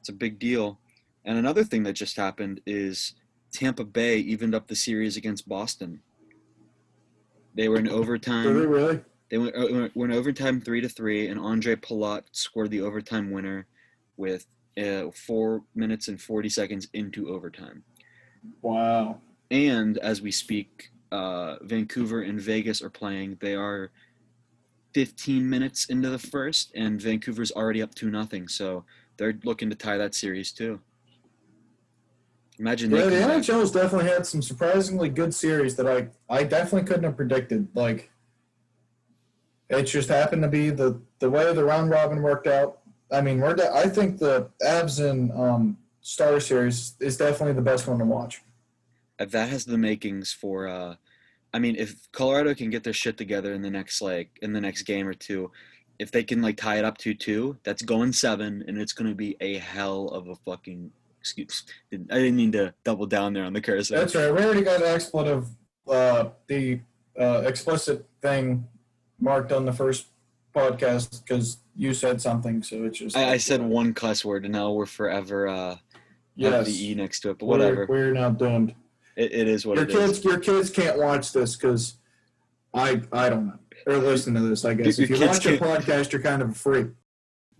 it's 0.00 0.08
a 0.08 0.12
big 0.12 0.38
deal. 0.38 0.78
And 1.24 1.38
another 1.38 1.64
thing 1.64 1.82
that 1.84 1.94
just 1.94 2.16
happened 2.16 2.60
is 2.66 3.14
Tampa 3.52 3.84
Bay 3.84 4.18
evened 4.18 4.54
up 4.54 4.68
the 4.68 4.76
series 4.76 5.16
against 5.16 5.48
Boston. 5.48 6.00
They 7.54 7.68
were 7.68 7.78
in 7.78 7.88
overtime. 7.88 8.46
Really, 8.46 8.66
really? 8.66 9.00
They 9.30 9.38
went, 9.38 9.56
uh, 9.56 9.88
went 9.94 10.12
overtime 10.12 10.60
three 10.60 10.80
to 10.80 10.88
three, 10.88 11.28
and 11.28 11.40
Ondrej 11.40 11.82
Palat 11.82 12.22
scored 12.32 12.70
the 12.70 12.80
overtime 12.80 13.30
winner 13.30 13.66
with 14.16 14.46
uh, 14.82 15.10
four 15.10 15.62
minutes 15.74 16.08
and 16.08 16.20
forty 16.20 16.48
seconds 16.48 16.88
into 16.94 17.28
overtime. 17.28 17.82
Wow. 18.62 19.20
And 19.50 19.98
as 19.98 20.20
we 20.20 20.30
speak, 20.30 20.90
uh, 21.10 21.56
Vancouver 21.62 22.22
and 22.22 22.40
Vegas 22.40 22.82
are 22.82 22.90
playing. 22.90 23.38
They 23.40 23.54
are 23.54 23.90
15 24.94 25.48
minutes 25.48 25.86
into 25.86 26.10
the 26.10 26.18
first, 26.18 26.72
and 26.74 27.00
Vancouver's 27.00 27.52
already 27.52 27.80
up 27.82 27.94
two 27.94 28.10
nothing. 28.10 28.48
So 28.48 28.84
they're 29.16 29.38
looking 29.44 29.70
to 29.70 29.76
tie 29.76 29.96
that 29.96 30.14
series 30.14 30.52
too. 30.52 30.80
Imagine 32.58 32.90
they 32.90 32.98
Yeah, 32.98 33.04
the 33.06 33.20
come 33.20 33.28
back- 33.28 33.42
NHL's 33.42 33.70
definitely 33.70 34.10
had 34.10 34.26
some 34.26 34.42
surprisingly 34.42 35.08
good 35.08 35.32
series 35.32 35.76
that 35.76 35.86
I, 35.86 36.08
I 36.28 36.42
definitely 36.42 36.86
couldn't 36.88 37.04
have 37.04 37.16
predicted. 37.16 37.68
Like, 37.74 38.10
it 39.70 39.84
just 39.84 40.08
happened 40.08 40.42
to 40.42 40.48
be 40.48 40.70
the, 40.70 41.00
the 41.20 41.30
way 41.30 41.52
the 41.52 41.64
round 41.64 41.90
robin 41.90 42.20
worked 42.22 42.46
out. 42.48 42.80
I 43.12 43.20
mean, 43.20 43.38
we're 43.40 43.54
de- 43.54 43.72
I 43.72 43.88
think 43.88 44.18
the 44.18 44.48
Avs 44.62 44.98
and 45.08 45.30
um, 45.32 45.78
Star 46.00 46.40
Series 46.40 46.94
is 47.00 47.16
definitely 47.16 47.54
the 47.54 47.62
best 47.62 47.86
one 47.86 47.98
to 47.98 48.04
watch. 48.04 48.40
uh, 49.20 49.24
that 49.26 49.48
has 49.48 49.64
the 49.64 49.78
makings 49.78 50.32
for 50.32 50.68
uh 50.68 50.94
I 51.52 51.58
mean 51.58 51.76
if 51.76 52.10
Colorado 52.12 52.54
can 52.54 52.70
get 52.70 52.84
their 52.84 52.92
shit 52.92 53.16
together 53.16 53.52
in 53.52 53.62
the 53.62 53.70
next 53.70 54.00
like 54.00 54.38
in 54.42 54.52
the 54.52 54.60
next 54.60 54.82
game 54.82 55.06
or 55.08 55.14
two, 55.14 55.50
if 55.98 56.10
they 56.10 56.22
can 56.22 56.40
like 56.42 56.56
tie 56.56 56.78
it 56.78 56.84
up 56.84 56.98
to 56.98 57.14
two, 57.14 57.56
that's 57.64 57.82
going 57.82 58.12
seven 58.12 58.64
and 58.68 58.78
it's 58.78 58.92
gonna 58.92 59.14
be 59.14 59.36
a 59.40 59.58
hell 59.58 60.08
of 60.08 60.28
a 60.28 60.34
fucking 60.36 60.90
excuse 61.20 61.64
I 61.92 61.96
didn't 61.96 62.36
mean 62.36 62.52
to 62.52 62.72
double 62.84 63.06
down 63.06 63.32
there 63.34 63.44
on 63.44 63.52
the 63.52 63.60
curse. 63.60 63.88
That's 63.88 64.14
right. 64.14 64.32
We 64.32 64.42
already 64.42 64.62
got 64.62 64.82
expletive, 64.82 65.46
uh, 65.88 66.30
the 66.46 66.80
uh, 67.18 67.42
explicit 67.44 68.06
thing 68.22 68.66
marked 69.20 69.50
on 69.52 69.64
the 69.64 69.72
first 69.72 70.06
podcast 70.54 71.22
because 71.24 71.58
you 71.74 71.92
said 71.92 72.20
something. 72.20 72.62
So 72.62 72.84
it's 72.84 72.98
just. 72.98 73.16
I, 73.16 73.32
I 73.32 73.36
said 73.36 73.60
one 73.62 73.92
cuss 73.94 74.24
word 74.24 74.44
and 74.44 74.52
now 74.54 74.70
we're 74.70 74.86
forever 74.86 75.48
uh 75.48 75.76
have 76.46 76.66
yes. 76.66 76.76
the 76.76 76.90
E 76.90 76.94
next 76.94 77.20
to 77.20 77.30
it, 77.30 77.38
but 77.38 77.46
We're- 77.46 77.62
whatever. 77.64 77.86
We're, 77.88 78.12
now 78.12 78.30
doomed. 78.30 78.74
It, 79.16 79.32
it 79.32 79.48
is 79.48 79.66
what 79.66 79.76
your 79.76 79.84
it 79.84 79.90
kids, 79.90 80.18
is. 80.18 80.24
your 80.24 80.38
kids 80.38 80.70
can't 80.70 80.98
watch 80.98 81.32
this 81.32 81.56
because 81.56 81.94
I, 82.72 83.02
I 83.12 83.28
don't 83.28 83.46
know, 83.48 83.58
or 83.86 83.96
listen 83.98 84.34
to 84.34 84.40
this. 84.40 84.64
I 84.64 84.74
guess 84.74 84.98
if 84.98 85.10
you 85.10 85.26
watch 85.26 85.44
a 85.46 85.58
podcast, 85.58 86.12
you're 86.12 86.22
kind 86.22 86.40
of 86.40 86.50
a 86.50 86.54
freak. 86.54 86.88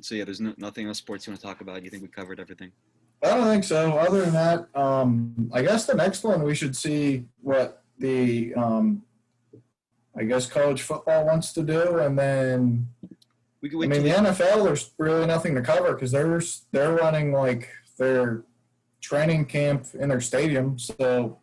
So 0.01 0.15
yeah, 0.15 0.25
there's 0.25 0.41
no, 0.41 0.55
nothing 0.57 0.87
else 0.87 0.99
sports 0.99 1.27
you 1.27 1.33
want 1.33 1.41
to 1.41 1.47
talk 1.47 1.61
about. 1.61 1.83
You 1.83 1.91
think 1.91 2.03
we 2.03 2.09
covered 2.09 2.39
everything? 2.39 2.71
I 3.25 3.31
don't 3.31 3.49
think 3.49 3.65
so. 3.65 3.99
Other 3.99 4.21
than 4.21 4.33
that, 4.35 4.69
um, 4.77 5.51
I 5.53 5.63
guess 5.63 5.87
the 5.87 5.95
next 5.95 6.23
one 6.23 6.45
we 6.45 6.55
should 6.55 6.77
see 6.77 7.25
what 7.43 7.83
the, 7.99 8.55
um, 8.55 9.03
I 10.17 10.23
guess 10.23 10.47
college 10.47 10.83
football 10.83 11.27
wants 11.27 11.53
to 11.55 11.63
do, 11.63 11.99
and 11.99 12.17
then 12.17 12.89
We 13.61 13.69
could 13.69 13.83
I 13.83 13.89
mean, 13.89 14.05
the 14.05 14.11
NFL, 14.11 14.65
there's 14.65 14.93
really 14.99 15.27
nothing 15.27 15.57
to 15.57 15.63
cover 15.63 15.95
because 15.95 16.13
they're 16.13 16.41
they're 16.71 16.95
running 16.95 17.33
like 17.33 17.69
their 17.99 18.45
training 19.01 19.47
camp 19.47 19.87
in 19.95 20.09
their 20.09 20.21
stadium. 20.21 20.79
So 20.79 21.39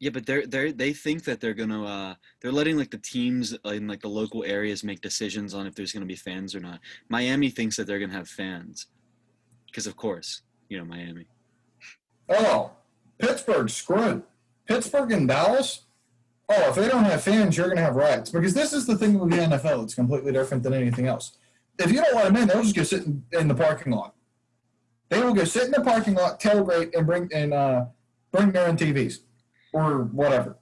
Yeah, 0.00 0.10
but 0.10 0.26
they're 0.26 0.46
they 0.46 0.72
they 0.72 0.92
think 0.92 1.24
that 1.24 1.40
they're 1.40 1.54
gonna 1.54 1.84
uh 1.84 2.14
they're 2.40 2.52
letting 2.52 2.76
like 2.76 2.90
the 2.90 2.98
teams 2.98 3.56
in 3.64 3.88
like 3.88 4.00
the 4.00 4.08
local 4.08 4.44
areas 4.44 4.84
make 4.84 5.00
decisions 5.00 5.54
on 5.54 5.66
if 5.66 5.74
there's 5.74 5.92
gonna 5.92 6.06
be 6.06 6.16
fans 6.16 6.54
or 6.54 6.60
not. 6.60 6.80
Miami 7.08 7.50
thinks 7.50 7.76
that 7.76 7.86
they're 7.86 8.00
gonna 8.00 8.12
have 8.12 8.28
fans, 8.28 8.86
because 9.66 9.86
of 9.86 9.96
course 9.96 10.42
you 10.68 10.78
know 10.78 10.84
Miami. 10.84 11.26
oh, 12.28 12.72
Pittsburgh 13.18 13.70
screwed. 13.70 14.22
Pittsburgh 14.66 15.12
and 15.12 15.28
Dallas. 15.28 15.82
Oh, 16.48 16.68
if 16.68 16.74
they 16.74 16.88
don't 16.88 17.04
have 17.04 17.22
fans, 17.22 17.56
you're 17.56 17.66
going 17.66 17.78
to 17.78 17.82
have 17.82 17.96
riots 17.96 18.30
because 18.30 18.52
this 18.52 18.72
is 18.72 18.86
the 18.86 18.96
thing 18.96 19.18
with 19.18 19.30
the 19.30 19.36
NFL. 19.36 19.84
It's 19.84 19.94
completely 19.94 20.32
different 20.32 20.62
than 20.62 20.74
anything 20.74 21.06
else. 21.06 21.38
If 21.78 21.90
you 21.90 22.02
don't 22.02 22.14
let 22.14 22.24
them 22.24 22.36
in, 22.36 22.48
they'll 22.48 22.62
just 22.62 22.76
go 22.76 22.82
sit 22.82 23.04
in, 23.04 23.24
in 23.32 23.48
the 23.48 23.54
parking 23.54 23.92
lot. 23.92 24.14
They 25.14 25.22
will 25.22 25.32
go 25.32 25.44
sit 25.44 25.64
in 25.66 25.70
the 25.70 25.80
parking 25.80 26.14
lot, 26.14 26.40
tailgate, 26.40 26.92
and 26.96 27.06
bring 27.06 27.28
and 27.32 27.54
uh, 27.54 27.84
bring 28.32 28.50
their 28.50 28.66
own 28.66 28.76
TVs 28.76 29.18
or 29.72 30.04
whatever. 30.04 30.56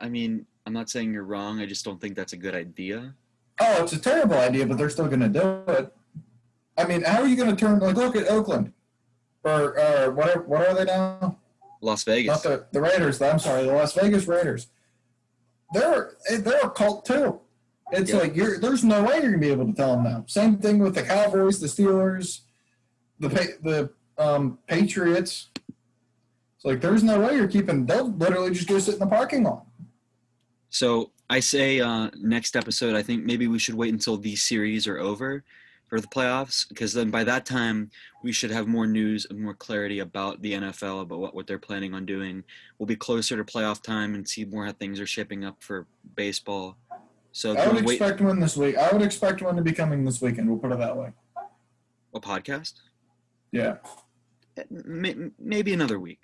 I 0.00 0.08
mean, 0.08 0.44
I'm 0.66 0.72
not 0.72 0.90
saying 0.90 1.12
you're 1.12 1.22
wrong. 1.24 1.60
I 1.60 1.66
just 1.66 1.84
don't 1.84 2.00
think 2.00 2.16
that's 2.16 2.32
a 2.32 2.36
good 2.36 2.54
idea. 2.56 3.14
Oh, 3.60 3.82
it's 3.84 3.92
a 3.92 3.98
terrible 3.98 4.36
idea, 4.38 4.66
but 4.66 4.76
they're 4.76 4.90
still 4.90 5.06
going 5.06 5.20
to 5.20 5.28
do 5.28 5.62
it. 5.72 5.92
I 6.76 6.84
mean, 6.84 7.02
how 7.02 7.22
are 7.22 7.28
you 7.28 7.36
going 7.36 7.50
to 7.50 7.56
turn 7.56 7.78
like 7.78 7.96
look 7.96 8.16
at 8.16 8.28
Oakland 8.28 8.72
or 9.44 9.78
uh, 9.78 10.10
what? 10.10 10.36
Are, 10.36 10.42
what 10.42 10.66
are 10.68 10.74
they 10.74 10.84
now? 10.84 11.38
Las 11.80 12.04
Not 12.06 12.12
Vegas. 12.14 12.40
the 12.42 12.66
the 12.72 12.80
Raiders. 12.80 13.22
I'm 13.22 13.38
sorry, 13.38 13.64
the 13.66 13.72
Las 13.72 13.92
Vegas 13.94 14.26
Raiders. 14.26 14.66
They're 15.72 16.14
they're 16.40 16.60
a 16.62 16.70
cult 16.70 17.04
too. 17.04 17.40
It's 17.92 18.10
Yeah. 18.10 18.18
like 18.18 18.34
you're 18.36 18.58
there's 18.58 18.82
no 18.84 19.02
way 19.04 19.14
you're 19.14 19.30
going 19.30 19.32
to 19.34 19.38
be 19.38 19.50
able 19.50 19.66
to 19.66 19.72
tell 19.72 19.94
them 19.94 20.04
now. 20.04 20.24
Same 20.26 20.58
thing 20.58 20.78
with 20.80 20.94
the 20.96 21.02
Cowboys, 21.02 21.60
the 21.60 21.66
Steelers, 21.68 22.40
the 23.20 23.28
the 23.62 23.90
um, 24.22 24.58
Patriots. 24.66 25.50
It's 25.56 26.64
like 26.64 26.80
there's 26.80 27.02
no 27.02 27.20
way 27.20 27.36
you're 27.36 27.48
keeping. 27.48 27.86
They'll 27.86 28.12
literally 28.12 28.52
just 28.52 28.68
go 28.68 28.78
sit 28.78 28.94
in 28.94 29.00
the 29.00 29.06
parking 29.06 29.44
lot. 29.44 29.64
So 30.70 31.12
I 31.30 31.40
say 31.40 31.80
uh, 31.80 32.10
next 32.18 32.56
episode. 32.56 32.94
I 32.94 33.02
think 33.02 33.24
maybe 33.24 33.46
we 33.46 33.58
should 33.58 33.74
wait 33.74 33.92
until 33.92 34.16
these 34.16 34.42
series 34.42 34.86
are 34.86 34.98
over 34.98 35.44
for 35.88 36.00
the 36.00 36.06
playoffs, 36.06 36.68
because 36.68 36.92
then 36.92 37.10
by 37.10 37.24
that 37.24 37.46
time 37.46 37.90
we 38.22 38.30
should 38.30 38.50
have 38.50 38.66
more 38.66 38.86
news 38.86 39.26
and 39.30 39.40
more 39.40 39.54
clarity 39.54 40.00
about 40.00 40.42
the 40.42 40.52
NFL, 40.52 41.02
about 41.02 41.18
what, 41.18 41.34
what 41.34 41.46
they're 41.46 41.58
planning 41.58 41.94
on 41.94 42.04
doing. 42.04 42.44
We'll 42.78 42.86
be 42.86 42.96
closer 42.96 43.36
to 43.36 43.44
playoff 43.44 43.82
time 43.82 44.14
and 44.14 44.28
see 44.28 44.44
more 44.44 44.66
how 44.66 44.72
things 44.72 45.00
are 45.00 45.06
shaping 45.06 45.44
up 45.44 45.62
for 45.62 45.86
baseball. 46.14 46.76
So 47.32 47.52
I 47.52 47.66
would 47.66 47.74
wanna 47.74 47.86
wait 47.86 48.00
expect 48.00 48.20
one 48.20 48.38
this 48.38 48.56
week. 48.56 48.76
I 48.76 48.92
would 48.92 49.02
expect 49.02 49.40
one 49.40 49.56
to 49.56 49.62
be 49.62 49.72
coming 49.72 50.04
this 50.04 50.20
weekend. 50.20 50.48
We'll 50.48 50.58
put 50.58 50.72
it 50.72 50.78
that 50.78 50.96
way. 50.96 51.12
a 52.14 52.20
podcast? 52.20 52.74
Yeah, 53.52 53.76
Maybe 55.38 55.72
another 55.72 55.98
week. 55.98 56.20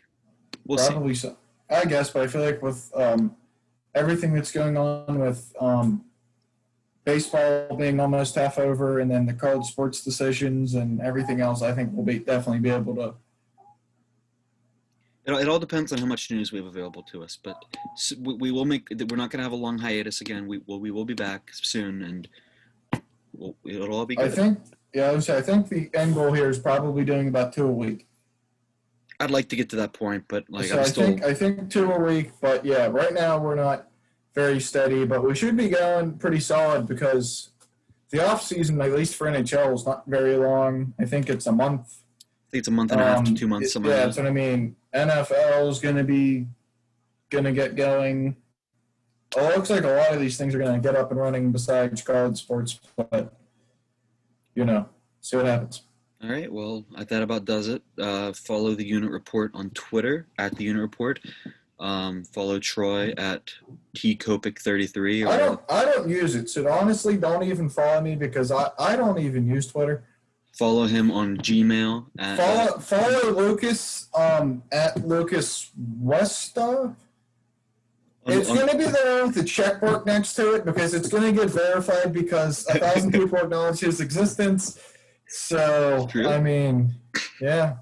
We'll 0.66 0.79
see. 0.79 0.93
probably 0.93 1.14
so. 1.14 1.37
I 1.70 1.85
guess, 1.85 2.11
but 2.11 2.22
I 2.22 2.27
feel 2.27 2.43
like 2.43 2.62
with 2.62 2.91
um, 2.95 3.37
everything 3.95 4.35
that's 4.35 4.53
going 4.53 4.77
on 4.77 5.18
with 5.18 5.55
um, 5.61 6.05
baseball 7.05 7.77
being 7.77 8.01
almost 8.01 8.35
half 8.35 8.59
over, 8.59 9.01
and 9.01 9.11
then 9.11 9.27
the 9.27 9.33
college 9.33 9.66
sports 9.66 10.03
decisions 10.03 10.75
and 10.75 11.01
everything 11.01 11.41
else, 11.41 11.62
I 11.62 11.72
think 11.72 11.91
we'll 11.93 12.05
be 12.05 12.18
definitely 12.18 12.61
be 12.61 12.70
able 12.70 12.95
to. 12.97 13.14
It, 15.27 15.33
it 15.33 15.49
all 15.49 15.59
depends 15.59 15.93
on 15.93 15.99
how 15.99 16.07
much 16.07 16.31
news 16.31 16.53
we 16.53 16.59
have 16.59 16.66
available 16.66 17.03
to 17.05 17.22
us, 17.22 17.39
but 17.43 17.57
we, 18.20 18.35
we 18.35 18.51
will 18.51 18.66
make. 18.66 18.89
We're 18.91 19.16
not 19.16 19.31
going 19.31 19.39
to 19.39 19.45
have 19.45 19.53
a 19.53 19.57
long 19.57 19.79
hiatus 19.79 20.20
again. 20.20 20.47
We 20.47 20.59
will. 20.66 20.81
We 20.81 20.91
will 20.91 21.07
be 21.07 21.14
back 21.14 21.51
soon, 21.53 22.03
and 22.03 22.29
we'll, 23.33 23.57
it'll 23.64 23.95
all 23.95 24.07
be 24.07 24.18
I 24.18 24.25
good. 24.25 24.35
think, 24.35 24.59
yeah, 24.95 25.09
I, 25.09 25.12
would 25.12 25.24
say, 25.24 25.36
I 25.36 25.42
think 25.42 25.68
the 25.68 25.90
end 25.92 26.14
goal 26.14 26.32
here 26.32 26.49
is 26.49 26.59
probably 26.59 27.05
doing 27.05 27.28
about 27.28 27.53
two 27.53 27.66
a 27.66 27.70
week. 27.72 28.07
I'd 29.20 29.30
like 29.30 29.49
to 29.51 29.57
get 29.57 29.68
to 29.70 29.76
that 29.76 29.92
point, 29.92 30.24
but 30.28 30.45
like 30.49 30.66
so 30.66 30.74
I'm 30.78 30.80
I 30.80 30.84
think 30.90 31.24
I 31.24 31.34
think 31.34 31.70
two 31.70 31.90
a 31.90 31.99
week, 31.99 32.32
but 32.40 32.64
yeah, 32.64 32.86
right 32.86 33.12
now 33.12 33.38
we're 33.38 33.55
not 33.55 33.88
very 34.34 34.61
steady, 34.61 35.05
but 35.05 35.24
we 35.24 35.34
should 35.34 35.57
be 35.57 35.68
going 35.68 36.18
pretty 36.18 36.40
solid 36.40 36.86
because 36.86 37.51
the 38.11 38.24
off 38.26 38.42
season, 38.42 38.80
at 38.80 38.92
least 38.92 39.14
for 39.14 39.26
NHL, 39.28 39.74
is 39.74 39.86
not 39.86 40.05
very 40.07 40.36
long. 40.36 40.95
I 40.99 41.05
think 41.05 41.28
it's 41.30 41.47
a 41.47 41.53
month. 41.53 41.99
I 42.20 42.51
think 42.51 42.59
it's 42.61 42.68
a 42.68 42.72
month 42.72 42.92
and 42.92 43.01
a 43.01 43.05
half 43.05 43.24
to 43.24 43.30
Um, 43.30 43.36
two 43.36 43.49
months. 43.49 43.74
it- 43.74 43.82
yeah, 43.82 43.88
like 43.88 43.97
that's 43.97 44.16
what 44.16 44.26
I 44.26 44.30
mean. 44.30 44.76
NFL 44.95 45.68
is 45.70 45.78
going 45.80 45.97
to 45.97 46.05
be 46.05 46.47
going 47.30 47.45
to 47.45 47.53
get 47.53 47.76
going. 47.76 48.36
It 49.36 49.57
looks 49.57 49.70
like 49.70 49.82
a 49.84 49.88
lot 49.88 50.12
of 50.12 50.20
these 50.20 50.36
things 50.36 50.55
are 50.55 50.59
going 50.59 50.80
to 50.80 50.80
get 50.80 50.97
up 50.97 51.11
and 51.11 51.18
running 51.18 51.51
besides 51.51 52.03
college 52.03 52.38
sports, 52.38 52.78
but 52.97 53.32
you 54.55 54.65
know, 54.65 54.89
see 55.21 55.37
what 55.37 55.47
happens. 55.47 55.83
All 56.23 56.31
right. 56.31 56.51
Well, 56.51 56.85
I- 56.97 57.05
that 57.05 57.23
about 57.23 57.45
does 57.45 57.69
it. 57.69 57.83
Uh, 57.99 58.33
follow 58.33 58.75
the 58.75 58.85
Unit 58.87 59.11
Report 59.11 59.51
on 59.55 59.71
Twitter 59.71 60.27
at 60.39 60.57
the 60.57 60.65
Unit 60.65 60.81
Report. 60.81 61.21
Um, 61.81 62.25
follow 62.25 62.59
Troy 62.61 63.13
at 63.19 63.51
tcopic33. 63.97 65.27
I 65.27 65.37
don't 65.37 65.61
I 65.69 65.85
don't 65.85 66.09
use 66.09 66.35
it, 66.37 66.49
so 66.49 66.69
honestly, 66.71 67.17
don't 67.17 67.43
even 67.43 67.69
follow 67.69 68.01
me 68.01 68.15
because 68.15 68.51
I, 68.53 68.71
I 68.79 68.97
don't 68.97 69.19
even 69.19 69.47
use 69.47 69.67
Twitter. 69.67 70.05
Follow 70.57 70.87
him 70.87 71.11
on 71.11 71.37
Gmail. 71.39 72.07
At, 72.19 72.37
Follow 72.37 72.79
follow 72.79 73.31
Lucas 73.33 74.09
um 74.15 74.63
at 74.71 75.05
Lucas 75.07 75.71
Westa. 76.03 76.95
It's 78.27 78.49
gonna 78.49 78.77
be 78.77 78.85
the 78.85 79.18
one 79.18 79.27
with 79.27 79.35
the 79.35 79.45
check 79.45 79.83
mark 79.83 80.07
next 80.07 80.35
to 80.35 80.55
it 80.55 80.64
because 80.64 80.95
it's 80.95 81.09
gonna 81.09 81.33
get 81.33 81.51
verified 81.51 82.12
because 82.12 82.66
a 82.68 82.79
thousand 82.79 83.12
people 83.18 83.39
acknowledge 83.39 83.81
his 83.81 84.01
existence. 84.01 84.79
So 85.27 86.09
I 86.14 86.41
mean, 86.41 86.95
yeah. 87.41 87.77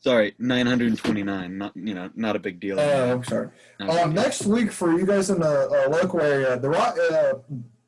sorry, 0.00 0.34
929. 0.38 1.58
Not 1.58 1.76
you 1.76 1.94
know, 1.94 2.10
not 2.14 2.36
a 2.36 2.38
big 2.38 2.58
deal. 2.58 2.80
Oh, 2.80 3.12
I'm 3.12 3.24
sorry. 3.24 3.48
Um, 3.80 4.14
next 4.14 4.44
week 4.46 4.72
for 4.72 4.98
you 4.98 5.06
guys 5.06 5.30
in 5.30 5.40
the 5.40 5.68
uh, 5.68 5.90
local 5.90 6.20
area, 6.20 6.58
the 6.58 6.70
uh, 6.70 7.34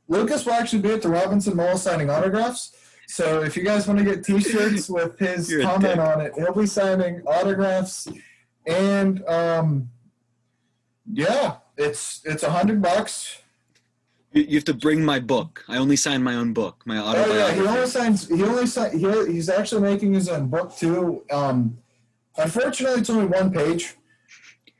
Lucas 0.08 0.46
will 0.46 0.52
actually 0.52 0.82
be 0.82 0.90
at 0.90 1.02
the 1.02 1.08
Robinson 1.08 1.56
Mall 1.56 1.76
signing 1.76 2.10
autographs. 2.10 2.76
So 3.08 3.42
if 3.42 3.56
you 3.56 3.62
guys 3.62 3.86
want 3.86 3.98
to 3.98 4.04
get 4.04 4.24
T-shirts 4.24 4.88
with 4.88 5.18
his 5.18 5.50
You're 5.50 5.62
comment 5.62 5.98
on 5.98 6.20
it, 6.20 6.32
he'll 6.36 6.54
be 6.54 6.66
signing 6.66 7.22
autographs, 7.26 8.08
and 8.66 9.26
um, 9.26 9.90
yeah, 11.12 11.56
it's 11.82 12.20
it's 12.24 12.42
a 12.42 12.50
hundred 12.50 12.80
bucks. 12.82 13.38
You, 14.32 14.42
you 14.42 14.54
have 14.56 14.64
to 14.64 14.74
bring 14.74 15.04
my 15.04 15.20
book. 15.20 15.64
I 15.68 15.76
only 15.78 15.96
sign 15.96 16.22
my 16.22 16.34
own 16.34 16.52
book, 16.52 16.82
my 16.86 16.98
Oh 16.98 17.04
yeah, 17.04 17.10
autobiography. 17.22 17.60
he 17.60 17.66
only 17.66 17.86
signs. 17.86 18.28
He 18.28 18.42
only 18.42 18.66
sign, 18.66 18.98
he, 18.98 19.32
He's 19.32 19.48
actually 19.48 19.82
making 19.82 20.14
his 20.14 20.28
own 20.28 20.48
book 20.48 20.74
too. 20.76 21.22
Um, 21.30 21.78
unfortunately, 22.36 23.00
it's 23.00 23.10
only 23.10 23.26
one 23.26 23.52
page. 23.52 23.94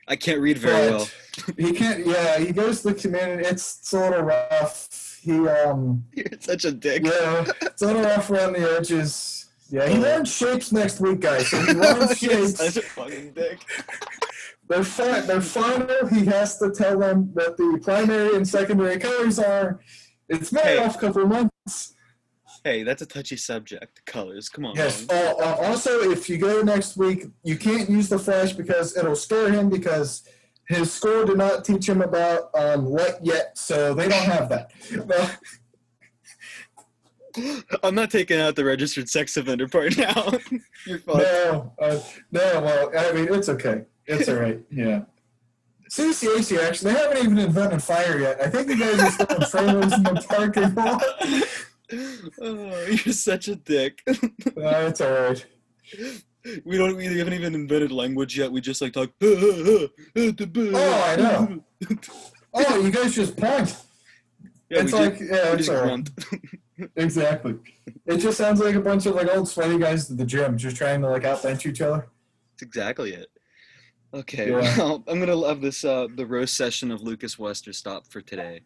I 0.07 0.15
can't 0.15 0.41
read 0.41 0.57
very 0.57 0.91
well. 0.91 1.07
he 1.57 1.71
can't. 1.73 2.05
Yeah, 2.05 2.39
he 2.39 2.51
goes 2.51 2.81
to 2.81 2.89
the 2.89 2.95
community. 2.95 3.47
It's, 3.47 3.79
it's 3.79 3.93
a 3.93 3.99
little 3.99 4.23
rough. 4.23 5.19
He 5.21 5.47
um. 5.47 6.03
You're 6.13 6.25
such 6.39 6.65
a 6.65 6.71
dick. 6.71 7.03
Yeah, 7.05 7.45
it's 7.61 7.81
a 7.81 7.87
little 7.87 8.01
rough 8.01 8.29
around 8.29 8.53
the 8.53 8.77
edges. 8.77 9.39
Yeah, 9.69 9.87
he 9.87 9.97
learns 9.97 10.31
shapes 10.35 10.71
next 10.71 10.99
week, 10.99 11.21
guys. 11.21 11.47
So 11.47 11.59
he 11.61 11.73
learns 11.73 12.17
shapes. 12.17 12.57
such 12.57 12.77
a 12.77 12.81
fucking 12.81 13.31
dick. 13.31 13.59
They're 14.69 14.83
fi- 14.83 15.21
They're 15.21 15.41
final. 15.41 16.07
He 16.07 16.25
has 16.25 16.57
to 16.59 16.71
tell 16.71 16.97
them 16.99 17.29
what 17.33 17.57
the 17.57 17.79
primary 17.83 18.35
and 18.35 18.47
secondary 18.47 18.97
colors 18.99 19.39
are. 19.39 19.79
It's 20.29 20.49
been 20.51 20.63
Hey. 20.63 20.77
a 20.83 20.89
couple 20.93 21.23
of 21.23 21.29
months. 21.29 21.95
Hey, 22.63 22.83
that's 22.83 23.01
a 23.01 23.05
touchy 23.05 23.35
subject. 23.35 24.05
Colors. 24.05 24.47
Come 24.47 24.65
on. 24.65 24.75
Yes. 24.75 25.05
Uh, 25.09 25.33
uh, 25.37 25.57
also, 25.61 26.09
if 26.09 26.29
you 26.29 26.37
go 26.37 26.61
next 26.61 26.95
week, 26.95 27.25
you 27.43 27.57
can't 27.57 27.89
use 27.89 28.07
the 28.07 28.17
flash 28.17 28.53
because 28.53 28.95
it'll 28.95 29.17
scare 29.17 29.51
him 29.51 29.69
because 29.69 30.23
his 30.69 30.93
school 30.93 31.25
did 31.25 31.37
not 31.37 31.65
teach 31.65 31.89
him 31.89 32.01
about 32.01 32.49
um, 32.55 32.85
light 32.85 33.15
yet, 33.21 33.57
so 33.57 33.93
they 33.93 34.07
don't 34.07 34.23
have 34.23 34.47
that. 34.47 34.71
I'm 37.83 37.95
not 37.95 38.11
taking 38.11 38.39
out 38.39 38.55
the 38.55 38.63
registered 38.63 39.09
sex 39.09 39.35
offender 39.37 39.67
part 39.67 39.97
now. 39.97 40.31
You're 40.85 40.99
fucked. 40.99 41.17
No, 41.17 41.73
uh, 41.81 41.99
no. 42.31 42.61
Well, 42.61 42.91
I 42.97 43.11
mean, 43.11 43.27
it's 43.33 43.49
okay. 43.49 43.83
It's 44.05 44.27
all 44.29 44.35
right. 44.35 44.59
Yeah. 44.71 45.01
CCAC 45.89 46.57
actually, 46.59 46.93
they 46.93 46.99
haven't 46.99 47.17
even 47.19 47.37
invented 47.37 47.83
fire 47.83 48.19
yet. 48.19 48.41
I 48.41 48.49
think 48.49 48.67
you 48.69 48.79
guys 48.79 48.99
are 48.99 49.11
still 49.11 49.35
in 49.35 49.49
trailers 49.49 49.93
in 49.93 50.03
the 50.03 50.25
parking 50.27 50.73
lot. 50.75 51.03
Oh, 52.41 52.85
you're 52.87 53.13
such 53.13 53.49
a 53.49 53.55
dick. 53.55 54.01
Uh, 54.07 54.15
it's 54.57 54.99
all 54.99 55.11
right. 55.11 55.45
We 56.65 56.77
don't. 56.77 56.95
We 56.95 57.05
haven't 57.05 57.33
even 57.33 57.53
invented 57.53 57.91
language 57.91 58.35
yet. 58.37 58.51
We 58.51 58.61
just 58.61 58.81
like 58.81 58.93
talk. 58.93 59.11
Oh, 59.21 59.87
Oh, 60.15 61.03
I 61.03 61.15
know. 61.17 61.63
Oh, 62.55 62.81
you 62.81 62.91
guys 62.91 63.13
just 63.15 63.35
point. 63.37 63.75
Yeah, 64.69 64.81
it's 64.81 64.93
like, 64.93 65.17
just, 65.17 65.31
yeah, 65.31 65.53
it's 65.53 65.67
just 65.67 65.69
all 65.69 65.85
right. 65.87 66.09
Exactly. 66.95 67.55
It 68.05 68.17
just 68.17 68.37
sounds 68.37 68.59
like 68.59 68.75
a 68.75 68.79
bunch 68.81 69.05
of 69.05 69.15
like 69.15 69.27
old 69.35 69.47
sweaty 69.47 69.77
guys 69.77 70.09
at 70.09 70.17
the 70.17 70.25
gym 70.25 70.57
just 70.57 70.75
trying 70.77 71.01
to 71.01 71.09
like 71.09 71.23
outbench 71.23 71.65
each 71.67 71.81
other. 71.81 72.07
That's 72.51 72.61
exactly 72.63 73.13
it. 73.13 73.27
Okay, 74.13 74.51
Yeah. 74.51 74.59
well, 74.77 75.03
I'm 75.07 75.19
gonna 75.19 75.35
love 75.35 75.61
this 75.61 75.83
uh, 75.83 76.07
the 76.15 76.25
roast 76.25 76.55
session 76.55 76.91
of 76.91 77.01
Lucas 77.01 77.39
Wester 77.39 77.73
stop 77.73 78.07
for 78.07 78.21
today. 78.21 78.61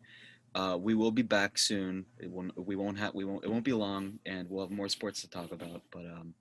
Uh, 0.53 0.77
we 0.79 0.93
will 0.93 1.11
be 1.11 1.21
back 1.21 1.57
soon. 1.57 2.05
It 2.19 2.29
won't, 2.29 2.51
we 2.57 2.75
won't 2.75 2.97
have 2.97 3.13
we 3.13 3.23
won't 3.23 3.45
it 3.45 3.49
won't 3.49 3.63
be 3.63 3.73
long, 3.73 4.19
and 4.25 4.49
we'll 4.49 4.65
have 4.65 4.71
more 4.71 4.89
sports 4.89 5.21
to 5.21 5.29
talk 5.29 5.51
about. 5.51 5.83
But 5.91 6.05
um, 6.05 6.33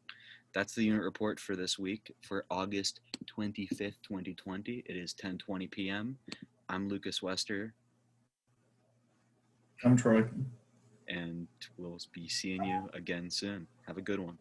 that's 0.55 0.75
the 0.75 0.83
unit 0.83 1.03
report 1.03 1.39
for 1.39 1.55
this 1.55 1.79
week 1.79 2.15
for 2.23 2.47
August 2.51 3.01
25th, 3.27 3.95
2020. 4.03 4.83
It 4.87 4.97
is 4.97 5.15
10:20 5.15 5.71
p.m. 5.71 6.19
I'm 6.69 6.89
Lucas 6.89 7.23
Wester, 7.23 7.75
I'm 9.85 9.97
Troy. 9.97 10.25
and 11.09 11.47
we'll 11.77 12.01
be 12.13 12.29
seeing 12.29 12.65
you 12.65 12.89
again 12.93 13.31
soon. 13.31 13.69
Have 13.87 13.99
a 13.99 14.03
good 14.03 14.19
one. 14.19 14.39